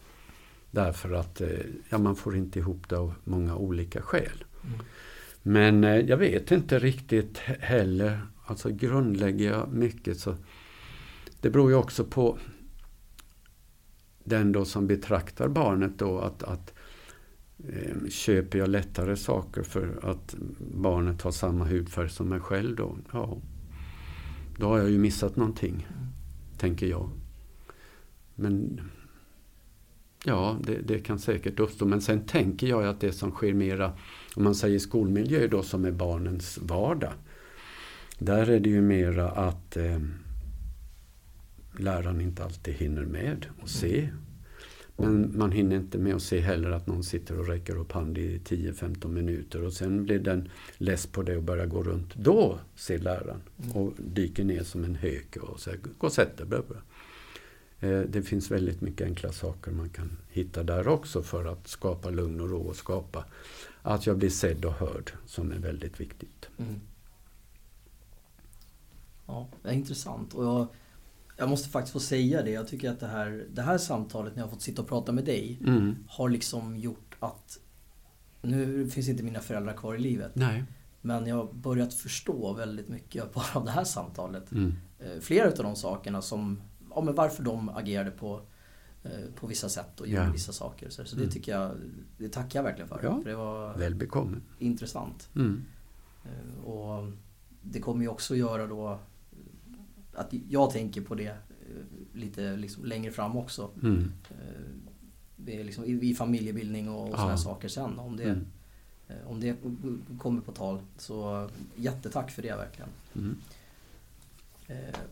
Därför 0.70 1.12
att 1.12 1.40
eh, 1.40 1.48
ja, 1.88 1.98
man 1.98 2.16
får 2.16 2.36
inte 2.36 2.58
ihop 2.58 2.88
det 2.88 2.96
av 2.96 3.14
många 3.24 3.56
olika 3.56 4.02
skäl. 4.02 4.44
Mm. 4.64 4.78
Men 5.42 5.84
eh, 5.84 5.96
jag 5.96 6.16
vet 6.16 6.50
inte 6.50 6.78
riktigt 6.78 7.38
heller. 7.38 8.20
Alltså 8.44 8.70
grundlägger 8.70 9.50
jag 9.50 9.72
mycket 9.72 10.20
så 10.20 10.36
det 11.40 11.50
beror 11.50 11.70
ju 11.70 11.76
också 11.76 12.04
på 12.04 12.38
den 14.24 14.52
då 14.52 14.64
som 14.64 14.86
betraktar 14.86 15.48
barnet 15.48 15.98
då 15.98 16.18
att, 16.18 16.42
att 16.42 16.70
eh, 16.70 16.75
köper 18.08 18.58
jag 18.58 18.68
lättare 18.68 19.16
saker 19.16 19.62
för 19.62 20.10
att 20.10 20.34
barnet 20.74 21.22
har 21.22 21.30
samma 21.30 21.64
hudfärg 21.64 22.08
som 22.08 22.28
mig 22.28 22.40
själv 22.40 22.76
då? 22.76 22.96
Ja, 23.12 23.38
då 24.58 24.66
har 24.66 24.78
jag 24.78 24.90
ju 24.90 24.98
missat 24.98 25.36
någonting, 25.36 25.86
mm. 25.88 26.06
tänker 26.58 26.86
jag. 26.86 27.10
Men 28.34 28.80
ja, 30.24 30.58
det, 30.64 30.78
det, 30.78 30.98
kan 30.98 31.18
säkert 31.18 31.60
uppstå. 31.60 31.84
Men 31.84 32.00
sen 32.00 32.26
tänker 32.26 32.66
jag 32.66 32.84
att 32.84 33.00
det 33.00 33.12
som 33.12 33.30
sker 33.30 33.54
mera, 33.54 33.92
om 34.36 34.44
man 34.44 34.54
säger 34.54 34.78
skolmiljö 34.78 35.46
då 35.46 35.62
som 35.62 35.84
är 35.84 35.92
barnens 35.92 36.58
vardag. 36.62 37.12
Där 38.18 38.50
är 38.50 38.60
det 38.60 38.70
ju 38.70 38.82
mera 38.82 39.30
att 39.30 39.76
eh, 39.76 40.00
läraren 41.78 42.20
inte 42.20 42.44
alltid 42.44 42.74
hinner 42.74 43.04
med 43.04 43.46
att 43.62 43.68
se. 43.68 44.08
Men 44.96 45.38
man 45.38 45.52
hinner 45.52 45.76
inte 45.76 45.98
med 45.98 46.14
att 46.14 46.22
se 46.22 46.40
heller 46.40 46.70
att 46.70 46.86
någon 46.86 47.04
sitter 47.04 47.38
och 47.38 47.48
räcker 47.48 47.76
upp 47.76 47.92
hand 47.92 48.18
i 48.18 48.38
10-15 48.38 49.08
minuter 49.08 49.62
och 49.62 49.72
sen 49.72 50.04
blir 50.04 50.18
den 50.18 50.48
less 50.76 51.06
på 51.06 51.22
det 51.22 51.36
och 51.36 51.42
börjar 51.42 51.66
gå 51.66 51.82
runt. 51.82 52.14
Då 52.14 52.58
ser 52.74 52.98
läraren 52.98 53.40
och 53.74 53.92
dyker 53.98 54.44
ner 54.44 54.62
som 54.62 54.84
en 54.84 54.94
hök 54.94 55.36
och 55.36 55.60
säger 55.60 55.78
gå 55.98 56.06
och 56.06 56.12
sätt 56.12 56.36
dig. 56.36 56.60
Eh, 57.80 58.00
det 58.00 58.22
finns 58.22 58.50
väldigt 58.50 58.80
mycket 58.80 59.06
enkla 59.06 59.32
saker 59.32 59.70
man 59.70 59.88
kan 59.88 60.16
hitta 60.28 60.62
där 60.62 60.88
också 60.88 61.22
för 61.22 61.44
att 61.44 61.68
skapa 61.68 62.10
lugn 62.10 62.40
och 62.40 62.50
ro 62.50 62.60
och 62.60 62.76
skapa 62.76 63.24
att 63.82 64.06
jag 64.06 64.18
blir 64.18 64.30
sedd 64.30 64.64
och 64.64 64.72
hörd 64.72 65.12
som 65.26 65.52
är 65.52 65.58
väldigt 65.58 66.00
viktigt. 66.00 66.48
Mm. 66.58 66.80
Ja, 69.26 69.48
det 69.62 69.68
är 69.68 69.72
intressant. 69.72 70.34
Och 70.34 70.44
jag, 70.44 70.66
jag 71.36 71.48
måste 71.48 71.68
faktiskt 71.68 71.92
få 71.92 72.00
säga 72.00 72.42
det. 72.42 72.50
Jag 72.50 72.68
tycker 72.68 72.90
att 72.90 73.00
det 73.00 73.06
här, 73.06 73.46
det 73.50 73.62
här 73.62 73.78
samtalet 73.78 74.34
när 74.34 74.42
jag 74.42 74.46
har 74.46 74.52
fått 74.52 74.62
sitta 74.62 74.82
och 74.82 74.88
prata 74.88 75.12
med 75.12 75.24
dig 75.24 75.58
mm. 75.66 75.96
har 76.08 76.28
liksom 76.28 76.76
gjort 76.76 77.16
att 77.20 77.58
nu 78.42 78.88
finns 78.88 79.08
inte 79.08 79.22
mina 79.22 79.40
föräldrar 79.40 79.72
kvar 79.72 79.94
i 79.94 79.98
livet. 79.98 80.32
Nej. 80.34 80.64
Men 81.00 81.26
jag 81.26 81.36
har 81.36 81.52
börjat 81.52 81.94
förstå 81.94 82.52
väldigt 82.52 82.88
mycket 82.88 83.34
bara 83.34 83.46
av 83.54 83.64
det 83.64 83.70
här 83.70 83.84
samtalet. 83.84 84.52
Mm. 84.52 84.74
Eh, 84.98 85.20
flera 85.20 85.48
av 85.48 85.56
de 85.56 85.76
sakerna 85.76 86.22
som, 86.22 86.62
ja 86.94 87.00
men 87.00 87.14
varför 87.14 87.42
de 87.42 87.68
agerade 87.68 88.10
på, 88.10 88.40
eh, 89.04 89.10
på 89.34 89.46
vissa 89.46 89.68
sätt 89.68 90.00
och 90.00 90.08
gjorde 90.08 90.24
ja. 90.24 90.32
vissa 90.32 90.52
saker. 90.52 90.88
Så, 90.90 91.04
så 91.04 91.16
det 91.16 91.22
mm. 91.22 91.32
tycker 91.32 91.52
jag, 91.52 91.72
det 92.18 92.28
tackar 92.28 92.58
jag 92.58 92.64
verkligen 92.64 92.88
för. 92.88 93.00
Ja, 93.02 93.20
för 93.22 93.30
det 93.30 93.36
var 93.36 93.74
väl 93.74 93.94
bekommen. 93.94 94.42
Intressant. 94.58 95.28
Mm. 95.36 95.64
Eh, 96.24 96.64
och 96.64 97.12
det 97.62 97.80
kommer 97.80 98.02
ju 98.02 98.08
också 98.08 98.36
göra 98.36 98.66
då 98.66 98.98
att 100.16 100.34
jag 100.48 100.70
tänker 100.70 101.00
på 101.00 101.14
det 101.14 101.28
eh, 101.28 101.36
lite 102.12 102.56
liksom 102.56 102.84
längre 102.84 103.12
fram 103.12 103.36
också. 103.36 103.70
Mm. 103.82 104.12
Det 105.36 105.60
är 105.60 105.64
liksom 105.64 105.84
i 105.84 106.14
familjebildning 106.14 106.88
och, 106.88 107.02
och 107.02 107.10
sådana 107.10 107.30
ja. 107.30 107.36
saker 107.36 107.68
sen. 107.68 107.98
Om 107.98 108.16
det, 108.16 108.24
mm. 108.24 108.46
Eh, 109.08 109.30
om 109.30 109.40
det 109.40 109.56
kommer 110.18 110.40
på 110.40 110.52
tal. 110.52 110.80
Så 110.98 111.48
jättetack 111.76 112.30
för 112.30 112.42
det 112.42 112.56
verkligen. 112.56 112.90
Mm. 113.14 113.36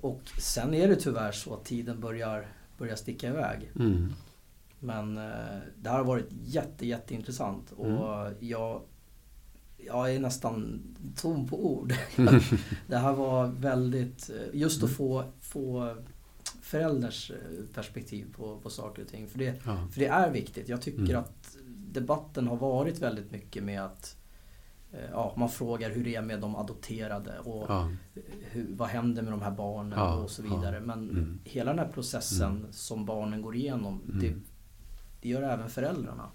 Och 0.01 0.21
sen 0.41 0.75
är 0.75 0.89
det 0.89 0.97
tyvärr 0.97 1.33
så 1.33 1.55
att 1.55 1.65
tiden 1.65 2.01
börjar, 2.01 2.47
börjar 2.79 2.97
sticka 2.97 3.29
iväg. 3.29 3.71
Mm. 3.77 4.13
Men 4.79 5.15
det 5.77 5.91
här 5.91 5.97
har 5.97 6.05
varit 6.05 6.29
jätte, 6.45 6.87
jätteintressant 6.87 7.73
och 7.73 7.87
mm. 7.87 8.35
jag 8.41 8.83
jag 9.87 10.14
är 10.14 10.20
nästan 10.20 10.82
tom 11.16 11.49
på 11.49 11.66
ord. 11.66 11.95
det 12.87 12.97
här 12.97 13.12
var 13.12 13.47
väldigt, 13.47 14.30
eh, 14.30 14.61
just 14.61 14.82
att 14.82 14.91
få, 14.91 15.24
få 15.41 15.97
föräldrars 16.62 17.30
eh, 17.30 17.64
perspektiv 17.74 18.26
på, 18.37 18.59
på 18.61 18.70
saker 18.70 19.03
och 19.03 19.09
ting. 19.09 19.28
För 19.28 19.39
det, 19.39 19.62
ja. 19.64 19.89
för 19.93 20.01
det 20.01 20.07
är 20.07 20.30
viktigt. 20.30 20.68
Jag 20.68 20.82
tycker 20.82 21.03
mm. 21.03 21.16
att 21.16 21.57
debatten 21.95 22.47
har 22.47 22.57
varit 22.57 22.99
väldigt 22.99 23.30
mycket 23.30 23.62
med 23.62 23.85
att 23.85 24.16
eh, 24.93 25.11
ja, 25.12 25.35
man 25.37 25.49
frågar 25.49 25.91
hur 25.91 26.05
det 26.05 26.14
är 26.14 26.22
med 26.22 26.41
de 26.41 26.57
adopterade 26.57 27.39
och 27.39 27.66
ja. 27.68 27.91
hur, 28.51 28.66
vad 28.70 28.89
händer 28.89 29.22
med 29.22 29.32
de 29.32 29.43
här 29.43 29.51
barnen 29.51 29.99
ja. 29.99 30.14
och 30.14 30.30
så 30.30 30.43
vidare. 30.43 30.80
Men 30.80 31.11
mm. 31.11 31.41
hela 31.45 31.70
den 31.70 31.78
här 31.78 31.93
processen 31.93 32.57
mm. 32.57 32.72
som 32.72 33.05
barnen 33.05 33.43
går 33.43 33.57
igenom, 33.57 34.03
det, 34.20 34.28
mm. 34.28 34.45
Det 35.25 35.31
gör 35.31 35.43
även 35.43 35.70
föräldrarna. 35.70 36.29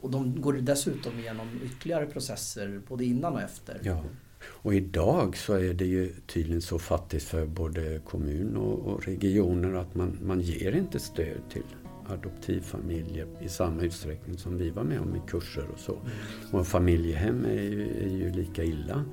Och 0.00 0.10
de 0.10 0.40
går 0.40 0.52
dessutom 0.52 1.18
igenom 1.18 1.48
ytterligare 1.64 2.06
processer 2.06 2.80
både 2.88 3.04
innan 3.04 3.32
och 3.32 3.40
efter. 3.40 3.80
Ja. 3.82 4.02
Och 4.46 4.74
idag 4.74 5.36
så 5.36 5.54
är 5.54 5.74
det 5.74 5.84
ju 5.84 6.14
tydligen 6.26 6.62
så 6.62 6.78
fattigt 6.78 7.24
för 7.24 7.46
både 7.46 8.00
kommun 8.08 8.56
och, 8.56 8.78
och 8.78 9.04
regioner 9.04 9.74
att 9.74 9.94
man, 9.94 10.18
man 10.22 10.40
ger 10.40 10.76
inte 10.76 10.98
stöd 10.98 11.40
till 11.52 11.62
adoptivfamiljer 12.08 13.26
i 13.40 13.48
samma 13.48 13.82
utsträckning 13.82 14.38
som 14.38 14.58
vi 14.58 14.70
var 14.70 14.84
med 14.84 15.00
om 15.00 15.16
i 15.16 15.20
kurser 15.28 15.64
och 15.72 15.78
så. 15.78 15.92
Mm. 15.92 16.60
Och 16.60 16.66
familjehem 16.66 17.44
är 17.44 17.62
ju, 17.62 18.04
är 18.04 18.08
ju 18.08 18.32
lika 18.32 18.64
illa. 18.64 19.04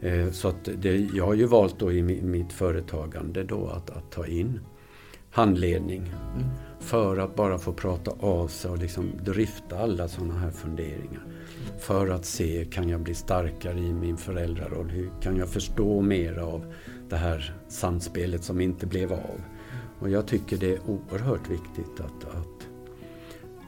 Eh, 0.00 0.30
så 0.30 0.48
att 0.48 0.68
det, 0.76 0.96
jag 1.14 1.26
har 1.26 1.34
ju 1.34 1.46
valt 1.46 1.78
då 1.78 1.92
i 1.92 2.02
mitt 2.02 2.52
företagande 2.52 3.44
då 3.44 3.68
att, 3.68 3.90
att 3.90 4.10
ta 4.10 4.26
in 4.26 4.60
handledning. 5.32 6.02
Mm. 6.36 6.48
För 6.82 7.16
att 7.16 7.34
bara 7.34 7.58
få 7.58 7.72
prata 7.72 8.10
av 8.20 8.48
sig 8.48 8.70
och 8.70 8.78
liksom 8.78 9.12
drifta 9.24 9.78
alla 9.78 10.08
sådana 10.08 10.34
här 10.34 10.50
funderingar. 10.50 11.22
För 11.78 12.08
att 12.08 12.24
se, 12.24 12.64
kan 12.64 12.88
jag 12.88 13.00
bli 13.00 13.14
starkare 13.14 13.78
i 13.78 13.92
min 13.92 14.16
föräldraroll? 14.16 14.90
Hur 14.90 15.10
kan 15.20 15.36
jag 15.36 15.48
förstå 15.48 16.00
mer 16.00 16.38
av 16.38 16.74
det 17.08 17.16
här 17.16 17.54
samspelet 17.68 18.44
som 18.44 18.60
inte 18.60 18.86
blev 18.86 19.12
av? 19.12 19.40
Och 20.00 20.10
jag 20.10 20.26
tycker 20.26 20.56
det 20.56 20.74
är 20.74 20.80
oerhört 20.86 21.50
viktigt 21.50 22.00
att, 22.00 22.24
att 22.24 22.68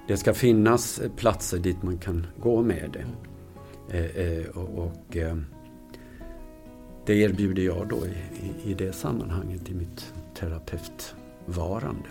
det 0.09 0.17
ska 0.17 0.35
finnas 0.35 1.03
platser 1.17 1.59
dit 1.59 1.83
man 1.83 1.99
kan 1.99 2.27
gå 2.39 2.63
med 2.63 2.91
det. 2.93 3.07
Eh, 3.99 4.27
eh, 4.27 4.47
och, 4.47 4.85
och 4.85 5.17
eh, 5.17 5.37
det 7.07 7.15
erbjuder 7.15 7.63
jag 7.63 7.89
då 7.89 8.07
i, 8.07 8.47
i, 8.47 8.71
i 8.71 8.75
det 8.75 8.93
sammanhanget 8.93 9.71
i 9.71 9.75
mitt 9.75 10.15
terapeutvarande. 10.35 12.09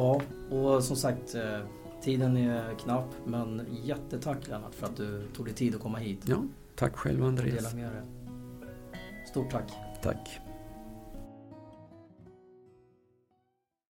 Ja, 0.00 0.20
och 0.50 0.84
som 0.84 0.96
sagt 0.96 1.34
eh, 1.34 1.60
tiden 2.02 2.36
är 2.36 2.74
knapp 2.74 3.14
men 3.26 3.66
jättetack 3.84 4.48
Lennart 4.48 4.74
för 4.74 4.86
att 4.86 4.96
du 4.96 5.26
tog 5.36 5.46
dig 5.46 5.54
tid 5.54 5.74
att 5.74 5.80
komma 5.80 5.98
hit. 5.98 6.20
Ja, 6.26 6.42
tack 6.76 6.96
själv 6.96 7.24
Andreas. 7.24 7.74
Stort 9.30 9.50
tack. 9.50 9.72
Tack. 10.02 10.40